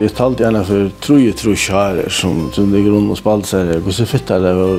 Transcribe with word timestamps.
Jeg 0.00 0.14
talte 0.16 0.46
gjerne 0.46 0.62
for 0.64 0.86
troje 1.04 1.32
tro 1.36 1.52
kjære 1.52 2.06
som 2.08 2.46
som 2.56 2.70
ligger 2.72 2.94
rundt 2.94 3.12
og 3.12 3.18
spalte 3.20 3.50
seg 3.50 3.66
der. 3.68 3.82
Hvordan 3.84 4.08
fitt 4.08 4.30
er 4.32 4.38
det 4.40 4.52
var? 4.56 4.78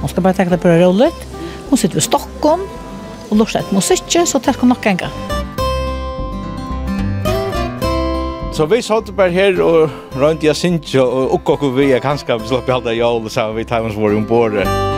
Man 0.00 0.10
skal 0.10 0.22
bare 0.24 0.34
tenke 0.34 0.50
det 0.50 0.60
på 0.64 0.68
det 0.72 0.80
rollet. 0.82 1.20
Hun 1.68 1.78
sitter 1.78 2.00
ved 2.00 2.02
Stockholm 2.08 2.64
og 3.30 3.38
lort 3.38 3.54
seg 3.54 3.62
et 3.62 3.72
musikk, 3.76 4.10
så 4.26 4.42
tar 4.42 4.58
hun 4.58 4.74
nok 4.74 4.86
en 4.86 4.98
gang. 5.04 5.14
Så 8.50 8.66
vi 8.66 8.82
satt 8.82 9.14
bare 9.14 9.30
her 9.30 9.62
og 9.62 9.90
rundt 10.18 10.42
i 10.42 10.50
Asintje 10.50 11.06
og 11.06 11.38
okkokk 11.38 11.68
og 11.70 11.78
vi 11.78 11.92
er 11.92 12.02
kanskje 12.02 12.40
slapp 12.48 12.66
i 12.66 12.74
halda 12.74 12.98
jævla 12.98 13.30
sammen 13.30 13.60
vi 13.60 13.64
tar 13.64 13.86
oss 13.86 13.94
vår 13.94 14.18
ombord. 14.18 14.58
Musikk 14.58 14.95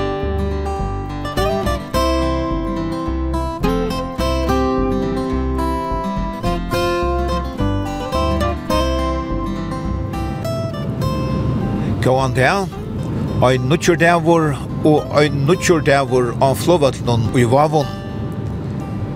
Gåan 12.09 12.33
der, 12.37 12.65
ein 13.45 13.69
nutjur 13.69 13.97
davur 14.01 14.55
og 14.89 15.11
ein 15.21 15.43
nutjur 15.45 15.83
davur 15.85 16.31
av 16.41 16.57
og 16.57 17.37
i 17.37 17.43
Vavon. 17.45 17.87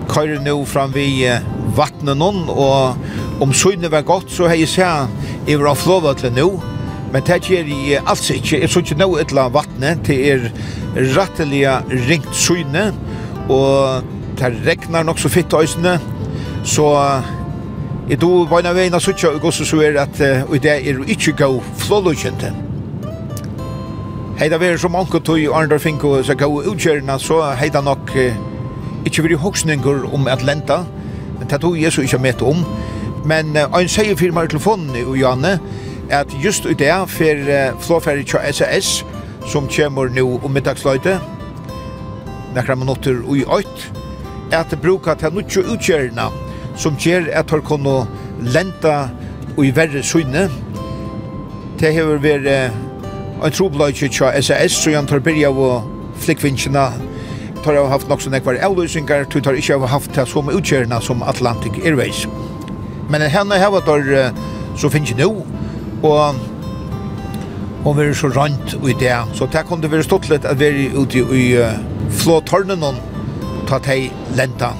Køyre 0.07 0.37
nu 0.43 0.63
fram 0.65 0.91
vi 0.93 1.25
vattnen 1.73 2.21
hon, 2.21 2.43
og 2.49 3.41
om 3.41 3.53
søgne 3.53 3.89
var 3.89 4.05
godt, 4.05 4.29
så 4.29 4.45
hei 4.45 4.67
seg 4.69 5.09
iver 5.49 5.71
av 5.71 5.79
flåvattnen 5.81 6.37
nu, 6.37 6.61
men 7.11 7.25
det 7.25 7.39
gjør 7.47 7.65
jeg 7.65 8.03
alls 8.05 8.29
ikke. 8.29 8.59
Jeg 8.61 8.69
sønner 8.69 8.99
nå 9.01 9.07
et 9.17 9.33
eller 9.33 9.49
vattnet, 9.55 10.03
det 10.05 10.19
er 10.29 10.45
rattelige 11.15 11.73
ringt 12.11 12.35
søgne, 12.35 12.91
og 13.49 14.03
det 14.37 14.51
regnar 14.67 15.07
nok 15.07 15.17
så 15.17 15.33
fitt 15.33 15.53
øysene, 15.57 15.95
så 16.63 16.91
jeg 18.11 18.21
do 18.21 18.45
beina 18.53 18.75
veina 18.77 19.01
sønner, 19.01 19.41
og 19.41 19.49
så 19.53 19.81
er 19.81 19.97
at 20.05 20.21
uh, 20.21 20.53
det 20.61 20.77
er 20.77 21.01
ikke 21.07 21.33
gav 21.41 21.57
flåvattnen. 21.87 22.62
Hei 24.33 24.47
da 24.49 24.57
veri 24.57 24.79
som 24.81 24.95
anko 24.97 25.19
tog 25.19 25.37
Arndor 25.53 25.77
Finko 25.77 26.23
så 26.25 26.33
gau 26.33 26.55
utkjærna 26.57 27.19
så 27.21 27.35
hei 27.53 27.67
da 27.69 27.83
nok 27.85 28.15
eh, 28.17 28.33
ikkje 29.05 29.23
veri 29.27 29.35
hoksningur 29.37 30.07
om 30.09 30.25
Atlanta 30.27 30.79
men 31.37 31.49
det 31.51 31.59
tog 31.61 31.77
jeg 31.77 31.93
så 31.93 32.01
ikkje 32.01 32.17
met 32.17 32.41
om 32.41 32.63
men 33.29 33.51
eh, 33.55 33.67
ein 33.77 33.87
sier 33.87 34.15
firma 34.17 34.41
i 34.43 34.49
telefonen 34.49 34.95
i 34.97 35.19
Janne 35.19 35.59
at 36.09 36.33
just 36.43 36.65
i 36.65 36.73
det 36.73 36.89
for 37.13 37.51
eh, 37.55 37.77
flåferri 37.79 38.25
tja 38.25 38.41
SAS 38.51 39.03
som 39.45 39.67
kjemur 39.69 40.09
nu 40.09 40.39
om 40.41 40.51
middagsløyte 40.51 41.19
nekra 42.55 42.75
minutter 42.75 43.21
ui 43.29 43.43
oit 43.45 43.91
at 44.51 44.71
det 44.71 44.81
bruka 44.81 45.13
til 45.13 45.35
nutjo 45.35 45.61
utkjærna 45.75 46.31
som 46.75 46.97
gjør 46.97 47.29
at 47.33 47.53
har 47.53 47.61
kunno 47.61 48.07
lenta 48.41 49.11
i 49.61 49.69
verre 49.69 50.01
syne 50.03 50.47
det 51.77 51.93
har 51.93 52.17
vært 52.17 52.73
en 53.43 53.51
trobløyke 53.51 54.09
tja 54.09 54.31
SAS, 54.41 54.77
så 54.83 54.93
han 54.95 55.07
tar 55.09 55.23
byrja 55.23 55.51
av 55.51 55.89
flikkvinnkina, 56.23 56.85
tar 57.63 57.77
jeg 57.77 57.91
haft 57.91 58.09
nok 58.09 58.23
som 58.23 58.33
nekvar 58.35 58.59
avløsingar, 58.63 59.27
tu 59.29 59.39
tar 59.41 59.57
ikke 59.59 59.79
haft 59.87 60.15
det 60.15 60.27
som 60.27 60.51
utkjærna 60.51 61.01
som 61.01 61.23
Atlantic 61.23 61.79
Airways. 61.83 62.25
Men 63.11 63.21
henne 63.21 63.59
heva 63.59 63.81
tar 63.83 64.03
så 64.79 64.89
finnes 64.89 65.15
nu, 65.19 65.43
og 66.03 66.35
hon 67.83 67.97
var 67.97 68.13
så 68.15 68.31
rant 68.31 68.75
i 68.87 68.95
det, 68.99 69.15
så 69.35 69.47
det 69.51 69.65
kunne 69.67 69.91
være 69.91 70.07
stått 70.07 70.29
litt 70.31 70.45
at 70.47 70.59
være 70.59 70.91
ute 70.95 71.25
i 71.35 71.47
flåttornen 72.23 73.01
ta 73.67 73.79
tei 73.83 74.11
lenta. 74.37 74.73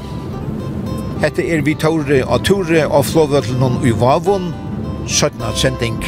Hette 1.24 1.44
er 1.44 1.64
vi 1.64 1.76
tåre 1.80 2.24
og 2.26 2.44
tåre 2.48 2.84
og 2.88 3.06
flåvøtlen 3.08 3.80
i 3.88 3.96
Vavon, 3.96 4.52
17. 5.08 5.44
sending. 5.56 6.00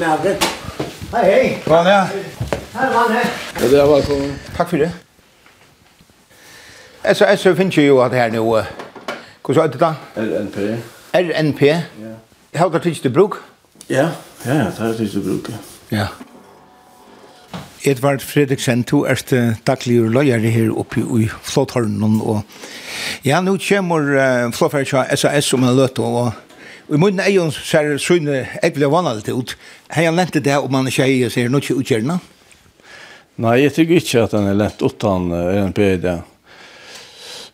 Merkel. 0.00 0.36
Hei, 1.12 1.24
hei. 1.24 1.48
Hva 1.66 1.80
er 1.82 1.88
det? 1.88 2.22
Hei, 2.72 2.86
hva 2.88 3.00
er 3.02 3.10
det? 3.12 3.24
Ja, 3.60 3.66
det 3.68 3.80
var 3.82 3.90
velkommen. 3.90 4.30
Takk 4.56 4.70
for 4.70 4.80
det. 4.80 4.88
Altså, 7.04 7.26
jeg 7.26 7.38
jo 7.84 8.00
at 8.00 8.14
her 8.16 8.32
nå, 8.32 8.62
hvordan 9.44 9.64
er 9.64 9.72
det 9.74 9.80
da? 9.80 9.92
RNP. 10.16 10.56
RNP? 11.14 11.62
Ja. 11.62 12.14
Har 12.54 12.68
du 12.68 12.78
tidligst 12.78 13.02
til 13.02 13.12
bruk? 13.12 13.42
Ja, 13.90 14.08
ja, 14.46 14.54
ja, 14.54 14.64
det 14.64 14.78
er 14.78 14.92
tidligst 14.92 15.14
du 15.14 15.22
bruk, 15.22 15.48
ja. 15.48 15.56
Ja. 15.98 16.06
Edvard 17.84 18.20
Fredriksen, 18.20 18.82
du 18.82 19.02
er 19.04 19.20
daglig 19.66 20.00
løyere 20.00 20.50
her 20.50 20.70
oppe 20.72 21.00
i 21.00 21.28
Flåthornen, 21.42 22.20
og 22.20 22.42
ja, 23.24 23.40
nå 23.40 23.58
kommer 23.68 24.00
uh, 24.16 24.52
Flåferdsja 24.52 25.16
SAS 25.16 25.52
om 25.52 25.64
en 25.64 25.76
løte, 25.76 26.00
og 26.00 26.32
Og 26.90 26.96
i 26.96 26.98
munnen 26.98 27.20
er 27.22 27.30
egen 27.30 27.52
ser 27.54 27.92
sønne 28.02 28.40
ekvile 28.66 28.88
vannet 28.90 29.28
ut. 29.30 29.52
Har 29.94 30.08
han 30.08 30.16
lent 30.18 30.34
det 30.34 30.56
om 30.58 30.74
han 30.74 30.88
ikke 30.90 31.04
eier 31.06 31.30
ser 31.30 31.46
noe 31.46 31.62
utgjørende? 31.62 32.16
Nei, 33.40 33.60
jeg 33.62 33.76
tykker 33.76 34.00
ikke 34.00 34.24
at 34.24 34.34
han 34.34 34.48
er 34.50 34.58
lent 34.58 34.82
utan 34.82 35.30
RNPD. 35.30 36.08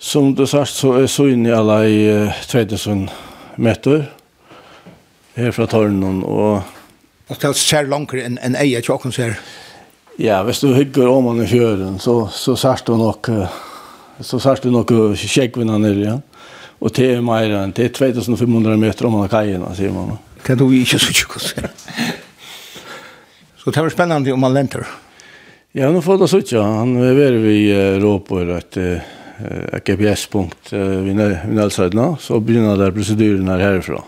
Som 0.01 0.33
du 0.39 0.47
sagt, 0.49 0.73
så 0.73 0.95
er 1.03 1.11
sønne 1.13 1.53
alle 1.53 1.77
i 1.85 2.01
uh, 2.09 2.41
3000 2.49 3.05
meter 3.61 4.07
her 5.37 5.53
fra 5.53 5.69
tårnen 5.69 6.25
og... 6.25 6.65
Og 7.29 7.41
det 7.43 7.53
ser 7.61 7.91
langere 7.91 8.25
enn 8.25 8.41
en 8.41 8.57
eier 8.57 8.81
tjokken 8.81 9.13
ser? 9.13 9.37
Ja, 10.17 10.41
hvis 10.49 10.63
du 10.63 10.71
hygger 10.73 11.11
om 11.13 11.29
han 11.29 11.43
i 11.45 11.49
fjøren, 11.51 12.01
så, 12.01 12.23
så 12.33 12.57
sørst 12.57 12.89
du 12.89 12.97
nok... 12.97 13.29
Uh, 13.29 13.63
Så 14.17 14.39
sørst 14.41 14.65
du 14.65 14.71
nok 14.73 14.89
skjeggvinna 15.21 15.75
nere 15.77 16.01
igjen. 16.01 16.23
Ja. 16.25 16.66
Og 16.79 16.93
det 16.97 17.09
er 17.15 17.25
mer 17.25 17.53
enn, 17.63 17.73
det 17.77 17.89
er 17.89 17.95
2500 17.97 18.77
meter 18.81 19.09
om 19.09 19.17
man 19.17 19.25
har 19.25 19.33
kajen, 19.33 19.65
sier 19.77 19.95
man. 19.95 20.17
Det 20.43 20.55
er 20.55 20.61
du 20.61 20.69
ikke 20.77 21.01
så 21.01 21.13
tjukk 21.13 21.37
å 21.39 21.43
se. 21.43 21.69
Så 23.63 23.73
det 23.73 23.83
var 23.83 23.95
spennende 23.95 24.35
om 24.35 24.43
man 24.45 24.55
lenter. 24.55 24.85
Ja, 25.77 25.89
nå 25.93 26.03
får 26.05 26.21
det 26.21 26.29
så 26.31 26.41
tjukk. 26.43 26.61
Han 26.63 26.97
är 27.03 27.15
väl 27.15 27.39
vid 27.43 28.03
råper 28.03 28.53
et, 28.59 28.77
uh, 28.77 29.79
GPS-punkt 29.85 30.73
uh, 30.73 31.01
vid 31.05 31.17
Nälsödna. 31.17 32.17
Så 32.21 32.41
begynner 32.41 32.77
det 32.77 32.93
proceduren 32.93 33.49
her 33.49 33.59
härifrån. 33.59 34.03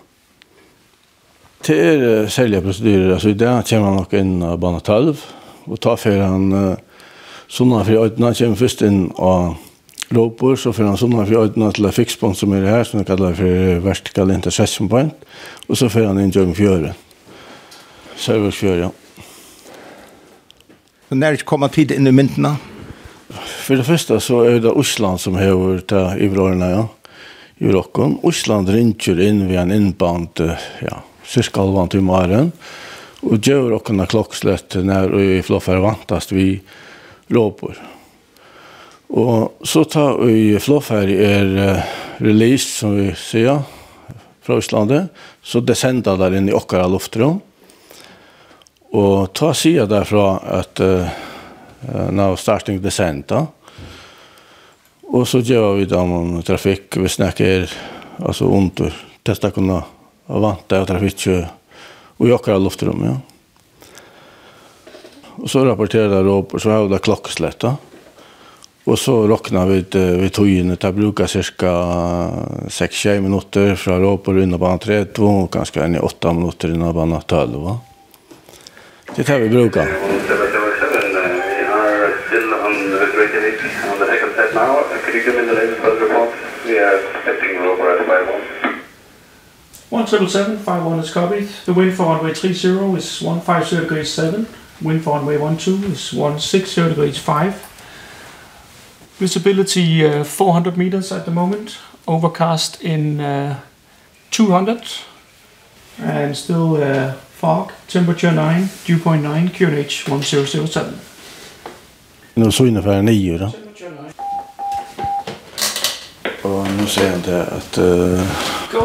Det 1.66 1.76
er 1.76 2.04
uh, 2.22 2.28
sälja 2.28 2.60
procedurer. 2.60 3.12
Alltså 3.12 3.28
i 3.28 3.34
det 3.34 3.62
kommer 3.68 3.86
han 3.86 3.96
nok 3.96 4.12
inn 4.12 4.42
av 4.42 4.58
bana 4.58 4.80
12. 4.80 5.24
og 5.68 5.80
tar 5.80 5.96
for 5.96 6.20
han 6.22 6.52
uh, 6.52 6.76
sådana 7.48 7.84
för 7.84 8.04
ödna 8.04 8.34
kommer 8.34 8.56
først 8.56 8.82
inn 8.82 9.10
og 9.16 9.56
ropor 10.08 10.56
så 10.56 10.72
får 10.72 10.84
han 10.84 10.96
sådana 10.96 11.26
för 11.26 11.72
til 11.72 11.84
en 11.84 11.92
fikspunkt 11.92 12.38
som 12.38 12.52
är 12.52 12.60
det 12.60 12.69
här 12.69 12.84
som 12.84 13.04
kaller 13.04 13.34
för 13.34 13.78
vertical 13.78 14.30
intercession 14.30 14.88
point 14.88 15.14
och 15.66 15.78
så 15.78 15.88
får 15.88 16.04
han 16.04 16.20
in 16.20 16.30
genom 16.30 16.54
fjøren. 16.54 16.94
Serversfjör, 18.16 18.78
ja. 18.78 18.91
Men 21.08 21.19
när 21.19 21.36
kommer 21.36 21.69
tid 21.69 21.92
inn 21.92 22.06
i 22.06 22.12
myntena? 22.12 22.56
För 23.44 23.76
det 23.76 23.84
första 23.84 24.20
så 24.20 24.42
är 24.42 24.60
det 24.60 24.70
Osland 24.70 25.20
som 25.20 25.34
har 25.34 25.78
ta 25.78 26.16
i 26.16 26.28
vrårna, 26.28 26.70
ja. 26.70 26.88
I 27.58 27.69
Rockholm. 27.69 28.19
Osland 28.22 28.69
ringer 28.69 29.20
in 29.20 29.48
via 29.48 29.60
en 29.60 29.72
innband, 29.72 30.28
ja, 30.80 31.02
cirka 31.25 31.60
halvan 31.60 31.88
till 31.88 32.00
maren. 32.00 32.52
Och 33.20 33.46
gör 33.46 33.70
rockarna 33.70 34.06
klokkslett 34.06 34.75
när 34.75 35.08
vi 35.08 35.42
floffar 35.42 35.76
vantast 35.76 36.32
vi 36.32 36.60
ropor. 37.28 37.78
Og 39.08 39.64
så 39.64 39.84
ta 39.88 40.10
i 40.28 40.58
flåferd 40.60 41.10
er 41.12 41.52
uh, 41.56 41.93
released, 42.20 42.75
som 42.76 42.96
vi 42.99 43.08
sier, 43.16 43.62
fra 44.44 44.58
Østlandet, 44.60 45.08
så 45.44 45.60
det 45.64 45.76
sender 45.76 46.16
der 46.20 46.37
inn 46.37 46.49
i 46.49 46.56
okkara 46.56 46.88
luftrum. 46.88 47.40
Og 48.96 49.32
ta 49.37 49.52
sida 49.56 49.87
derfra 49.88 50.26
at 50.60 50.81
uh, 50.84 51.08
now 52.12 52.37
starting 52.37 52.82
the 52.84 52.93
sender. 52.93 53.49
Og 55.08 55.25
så 55.28 55.40
gjør 55.40 55.78
vi 55.78 55.88
da 55.88 56.02
om 56.05 56.43
trafikk, 56.44 56.99
vi 57.00 57.08
er 57.44 57.69
altså 58.19 58.44
under, 58.44 58.93
testa 59.25 59.50
kunne 59.50 59.81
vante 60.28 60.76
av 60.76 60.84
trafikk 60.88 61.28
og 62.19 62.26
i 62.28 62.32
okkara 62.34 62.60
luftrum, 62.60 63.05
ja. 63.06 63.16
Og 65.38 65.46
så 65.49 65.62
rapporterer 65.64 66.25
Robert, 66.26 66.60
så 66.60 66.72
har 66.75 66.82
vi 66.84 66.93
da 66.93 66.99
klokkesletta. 66.99 67.76
Ja 67.78 67.88
Og 68.88 68.99
så 68.99 69.12
rocknar 69.29 69.67
vi 69.67 69.75
ut 69.82 69.94
vi 69.94 70.29
tog 70.32 70.49
in 70.49 70.76
det 70.81 70.93
brukar 70.93 71.26
cirka 71.26 71.73
6-7 72.69 73.20
minuter 73.20 73.75
från 73.75 74.02
då 74.02 74.17
på 74.17 74.32
runda 74.32 74.58
banan 74.58 74.79
3 74.79 75.05
2 75.05 75.49
enn 75.75 75.94
i 75.94 75.99
8 75.99 76.32
minuter 76.32 76.69
innan 76.69 76.94
banan 76.94 77.23
12 77.23 77.52
va. 77.52 77.79
Det 79.17 79.29
här 79.29 79.38
vi 79.38 79.49
brukar. 79.49 79.88
One 89.91 90.06
triple 90.06 90.29
seven 90.29 90.58
five 90.58 90.84
one 90.84 91.00
is 91.00 91.11
copied. 91.11 91.49
The 91.64 91.73
wind 91.73 91.96
for 91.96 92.05
runway 92.05 92.34
three 92.34 92.55
zero 92.55 92.96
is 92.96 93.23
one 93.23 93.41
five 93.41 93.64
zero 93.67 93.82
degrees 93.82 94.14
seven. 94.14 94.46
Wind 94.81 95.02
for 95.05 95.19
runway 95.19 95.38
one 95.38 95.56
two 95.56 95.79
is 95.93 96.12
one 96.12 96.41
six 96.41 96.75
zero 96.75 96.88
degrees 96.88 97.19
five. 97.19 97.68
Visibility 99.19 100.05
uh, 100.05 100.25
400 100.25 100.76
meters 100.76 101.12
at 101.12 101.25
the 101.25 101.31
moment. 101.31 101.79
Overcast 102.06 102.82
in 102.82 103.20
uh, 103.20 103.55
200. 104.31 104.81
And 106.03 106.37
still 106.37 106.76
uh, 106.76 107.12
fog. 107.41 107.73
Temperature 107.88 108.32
9, 108.32 108.69
dew 108.87 108.99
point 108.99 109.23
9, 109.23 109.49
QNH 109.49 110.09
1007. 110.09 110.82
Nu 112.35 112.53
så 112.53 112.65
ungefär 112.65 113.03
9 113.03 113.38
då. 113.38 113.53
Och 116.43 116.67
nu 116.79 116.87
säger 116.87 117.11
han 117.11 117.23
det 117.23 117.43
att 117.47 117.79
uh, 117.79 118.23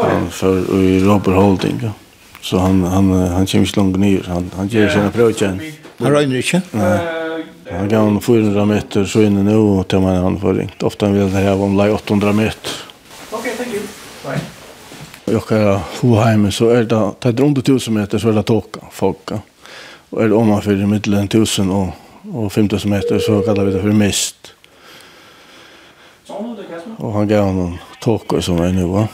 han 0.02 0.30
för 0.30 0.82
i 0.82 1.00
Robert 1.00 1.34
Holding. 1.34 1.80
Ja. 1.82 1.90
Så 2.40 2.58
han 2.58 2.82
han 2.82 3.12
han 3.12 3.46
kommer 3.46 3.64
inte 3.64 3.80
långt 3.80 3.98
ner. 3.98 4.24
Han 4.28 4.50
han 4.56 4.68
ger 4.68 4.88
sina 4.88 5.10
prövtjän. 5.10 5.60
Han 5.98 6.10
rör 6.10 6.22
inte. 6.22 6.62
Nej. 6.70 6.98
Han 7.70 7.88
gav 7.88 8.04
han 8.04 8.20
400 8.20 8.64
meter 8.64 9.04
så 9.04 9.22
inne 9.22 9.42
nu 9.42 9.56
och 9.56 9.88
till 9.88 9.98
man 9.98 10.16
han 10.16 10.40
får 10.40 10.54
ringt. 10.54 10.82
Ofta 10.82 11.08
vill 11.08 11.32
det 11.32 11.38
här 11.38 11.62
om 11.62 11.80
800 11.80 12.32
meter. 12.32 12.70
Okej, 13.30 13.52
okay, 13.52 13.64
thank 13.64 13.74
you. 13.74 13.82
Bye. 14.24 15.34
Jag 15.34 15.46
kan 15.46 15.80
få 15.80 16.50
så 16.50 16.70
är 16.70 16.84
det 16.84 17.12
tar 17.20 17.32
runt 17.32 17.58
1000 17.58 17.94
meter 17.94 18.18
så 18.18 18.28
är 18.28 18.32
det 18.32 18.42
tåka 18.42 18.80
folk. 18.90 19.30
Och 20.10 20.22
är 20.22 20.28
det 20.28 20.34
om 20.34 20.48
man 20.48 20.62
för 20.62 20.72
i 20.72 20.86
mitten 20.86 21.14
1000 21.14 21.70
och 21.70 21.88
och 22.32 22.52
5000 22.52 22.90
meter 22.90 23.18
så 23.18 23.40
kallar 23.40 23.64
vi 23.64 23.72
det 23.72 23.80
för 23.80 23.88
mist. 23.88 24.54
Och 26.96 27.12
han 27.12 27.28
gav 27.28 27.44
honom 27.44 27.78
tåka 28.00 28.42
som 28.42 28.60
är 28.60 28.72
nu 28.72 28.86
va. 28.86 29.08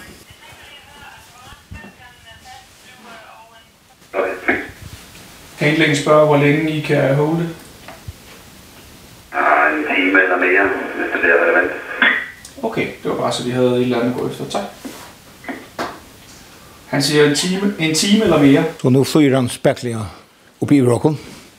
Kan 5.58 5.68
ikke 5.68 5.80
længe 5.80 5.96
spørge, 5.96 6.26
hvor 6.26 6.36
længe 6.36 6.70
I 6.70 6.80
kan 6.80 7.14
holde? 7.14 7.48
time 10.10 10.22
eller 10.22 10.38
mere, 10.38 10.64
hvis 10.96 11.08
det 11.12 11.20
bliver 11.20 11.36
relevant. 11.44 11.70
Okay, 12.62 12.86
det 13.02 13.10
var 13.10 13.16
bare 13.16 13.32
så 13.32 13.44
vi 13.44 13.50
havde 13.50 13.76
et 13.76 13.82
eller 13.82 14.00
andet 14.00 14.12
at 14.12 14.20
gå 14.20 14.28
efter. 14.28 14.44
Tak. 14.44 14.62
Han 16.86 17.02
siger 17.02 17.24
en 17.24 17.34
time, 17.34 17.74
en 17.78 17.94
time 17.94 18.24
eller 18.24 18.42
mere. 18.42 18.64
Så 18.82 18.88
nu 18.88 19.04
fyrer 19.04 19.36
han 19.36 19.48
spæklinger 19.48 20.04
oppe 20.60 20.76
i 20.76 20.82
Rokken. 20.82 21.18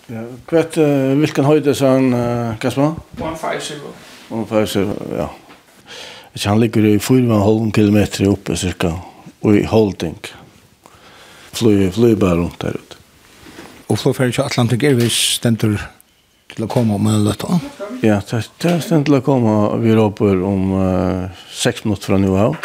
Ja, 0.09 0.21
kvart, 0.47 0.77
uh, 0.77 1.17
hvilken 1.17 1.43
høyde 1.43 1.75
sa 1.75 1.87
han, 1.87 2.13
uh, 2.13 2.59
Kasper? 2.59 2.93
150. 3.13 3.73
150, 4.29 4.75
ja. 5.17 5.25
Så 6.35 6.49
han 6.49 6.59
ligger 6.59 6.85
i 6.85 6.97
4,5 6.97 7.71
kilometer 7.71 8.27
uppe 8.27 8.55
cirka, 8.55 8.91
og 9.41 9.55
i 9.55 9.63
holding. 9.63 10.17
Fly, 11.53 11.91
fly 11.91 12.15
bara 12.15 12.35
runt 12.35 12.61
där 12.61 12.69
ute. 12.69 12.95
Og 13.89 13.99
flyfer 13.99 14.25
ikke 14.25 14.43
Atlantic 14.43 14.83
Airways, 14.83 15.39
den 15.39 15.57
til 16.55 16.65
å 16.65 16.67
komme 16.71 16.95
om 16.95 17.07
en 17.07 17.23
lätt. 17.23 17.43
Ja, 18.01 18.21
det 18.27 18.67
är 18.67 18.79
ständigt 18.79 19.05
till 19.05 19.15
att 19.15 19.23
komma. 19.23 19.75
Vi 19.77 19.95
råper 19.95 20.43
om 20.43 20.73
uh, 20.73 21.29
sex 21.51 21.83
minuter 21.83 22.03
från 22.03 22.21
nu 22.21 22.37
av. 22.37 22.55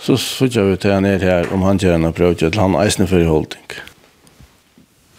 Så 0.00 0.16
sitter 0.16 0.62
vi 0.62 0.76
till 0.76 0.90
han 0.90 1.02
ner 1.02 1.18
här 1.18 1.52
om 1.52 1.62
han 1.62 1.78
gör 1.78 1.94
en 1.94 2.04
approach 2.04 2.38
till 2.38 2.58
han 2.58 2.74
eisne 2.74 3.06
för 3.06 3.20
i 3.20 3.24
holding. 3.24 3.66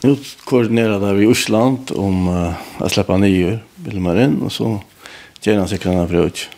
Nu 0.01 0.17
koordinerar 0.43 1.13
vi 1.13 1.23
i 1.23 1.27
Osland 1.27 1.91
om 1.95 2.27
uh, 2.27 2.53
att 2.77 2.91
släppa 2.91 3.17
nio 3.17 3.59
bilmer 3.75 4.19
in 4.19 4.41
och 4.41 4.51
så 4.51 4.79
gör 5.41 5.57
han 5.57 5.67
sig 5.67 5.79
en 5.83 5.99
approach. 5.99 6.49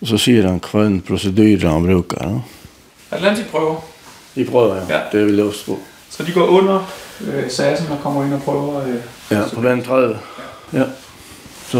Och 0.00 0.08
så 0.08 0.18
säger 0.18 0.44
han 0.44 0.60
kvann 0.60 1.00
procedur 1.00 1.64
han 1.64 1.82
brukar. 1.82 2.22
Ja. 2.22 2.40
Atlantic 3.16 3.44
prøver. 3.50 3.76
De 4.34 4.44
prøver, 4.44 4.76
ja. 4.76 4.82
ja. 4.88 5.00
Det 5.12 5.26
vil 5.26 5.36
jeg 5.36 5.46
også 5.46 5.66
på. 5.66 5.78
Så 6.10 6.22
de 6.22 6.32
går 6.32 6.46
under 6.46 6.90
øh, 7.20 7.50
sassen 7.50 7.86
og 7.90 7.98
kommer 8.02 8.24
ind 8.24 8.34
og 8.34 8.42
prøver 8.42 8.82
øh, 8.82 8.94
Ja, 9.28 9.44
på 9.54 9.60
den 9.60 9.82
30. 9.82 10.16
Ja. 10.70 10.84
Så 11.66 11.78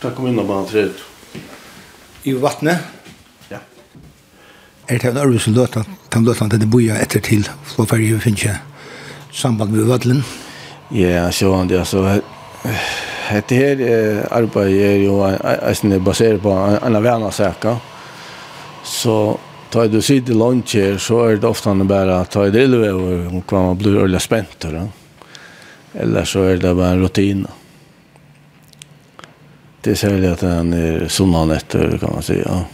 där 0.00 0.10
kom 0.10 0.26
ind 0.26 0.40
og 0.40 0.46
bare 0.46 0.66
tre. 0.66 0.88
I 2.22 2.32
vattnet? 2.32 2.78
Ja. 3.50 3.58
Er 4.88 4.98
det 4.98 5.10
en 5.10 5.16
örvis 5.16 5.46
löt 5.46 5.76
att 5.76 5.88
den 6.12 6.50
til 6.50 6.60
det 6.60 6.70
boja 6.70 6.94
etter 7.02 7.20
til, 7.20 7.48
så 7.66 7.84
för 7.84 7.96
ju 7.96 8.18
finns 8.20 8.42
ikke 8.42 8.58
samband 9.32 9.70
med 9.70 9.84
vattnet. 9.84 10.24
Ja, 10.90 11.32
så 11.32 11.56
han 11.56 11.68
det 11.68 11.86
så 11.86 12.20
Det 13.48 13.52
er 13.52 14.96
jo 14.96 15.22
är 15.22 15.92
ju 15.92 16.00
baserat 16.00 16.42
på 16.42 16.78
en 16.82 16.96
av 16.96 17.02
vana 17.02 17.30
säkert. 17.30 17.78
Så 18.84 19.38
Ta 19.74 19.88
du 19.88 20.02
sitter 20.02 20.34
lunch 20.34 20.76
her, 20.78 20.98
så 21.02 21.16
er 21.26 21.40
det 21.42 21.48
ofta 21.48 21.74
bara 21.74 22.24
ta 22.24 22.46
i 22.46 22.50
det 22.50 22.92
og 22.92 23.34
och 23.34 23.52
man 23.52 23.78
blir 23.78 23.96
ordentlig 23.96 24.22
spent. 24.22 24.60
då. 24.60 24.88
Eller 25.94 26.24
så 26.24 26.44
er 26.44 26.56
det 26.56 26.74
bare 26.74 26.92
en 26.92 27.02
rutin. 27.02 27.46
Det 29.80 29.96
säger 29.96 30.32
att 30.32 30.40
han 30.40 30.72
er 30.74 31.08
sunnan 31.08 31.50
etter, 31.50 31.98
kan 31.98 32.12
man 32.12 32.22
säga. 32.22 32.64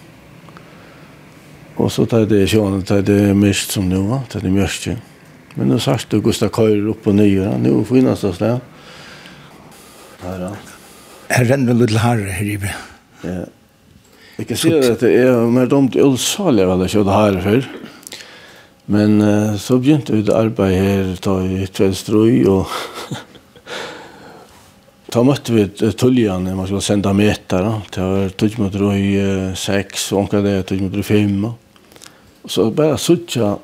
Och 1.76 1.92
så 1.92 2.06
tar 2.06 2.26
det 2.26 2.46
sjön, 2.48 2.82
tar 2.82 3.02
det 3.02 3.34
mest 3.34 3.70
som 3.70 3.88
nu 3.88 3.96
va, 3.96 4.22
tar 4.28 4.40
det 4.40 4.50
mest. 4.50 4.86
Men 5.54 5.68
nu 5.68 5.78
sagt 5.78 6.10
du 6.10 6.20
Gustav 6.20 6.48
Kör 6.48 6.88
upp 6.88 7.06
nye, 7.06 7.42
ja. 7.42 7.58
nu 7.58 7.84
finnes 7.84 8.20
det 8.20 8.38
där. 8.38 8.60
Her, 10.22 10.38
då. 10.38 10.56
Här 11.28 11.44
renner 11.44 11.74
litt 11.74 11.96
här 11.96 12.18
her 12.18 12.44
i. 12.44 12.60
Ja. 13.22 13.44
Jag 14.36 14.48
kan 14.48 14.56
si 14.56 14.90
att 14.90 15.00
det 15.00 15.12
är 15.12 15.46
mer 15.46 15.66
dumt 15.66 15.90
ulsaliga 15.94 16.66
väl 16.66 16.78
det 16.78 16.88
köra 16.88 17.10
här 17.10 17.40
för. 17.40 17.68
Men 18.90 19.20
uh, 19.22 19.54
så 19.60 19.78
begynte 19.78 20.16
vi 20.16 20.24
å 20.26 20.36
arbeide 20.38 20.82
her, 20.82 21.14
ta 21.22 21.36
i 21.46 21.62
Tvedstrøy, 21.70 22.42
og 22.50 22.66
ta 25.14 25.22
møtte 25.26 25.54
vi 25.54 25.66
tullene, 25.94 26.56
man 26.58 26.66
skulle 26.66 26.84
sende 26.84 27.14
meter, 27.14 27.66
da. 27.66 27.74
det 27.94 28.10
var 28.12 28.36
tullmotrøy 28.42 29.54
6, 29.58 30.12
og 30.12 30.24
omkring 30.24 30.46
det 30.46 30.56
tullmotrøy 30.70 31.06
5. 31.06 31.34
Og 31.46 32.50
så 32.50 32.70
bare 32.74 32.98
suttja 32.98 33.54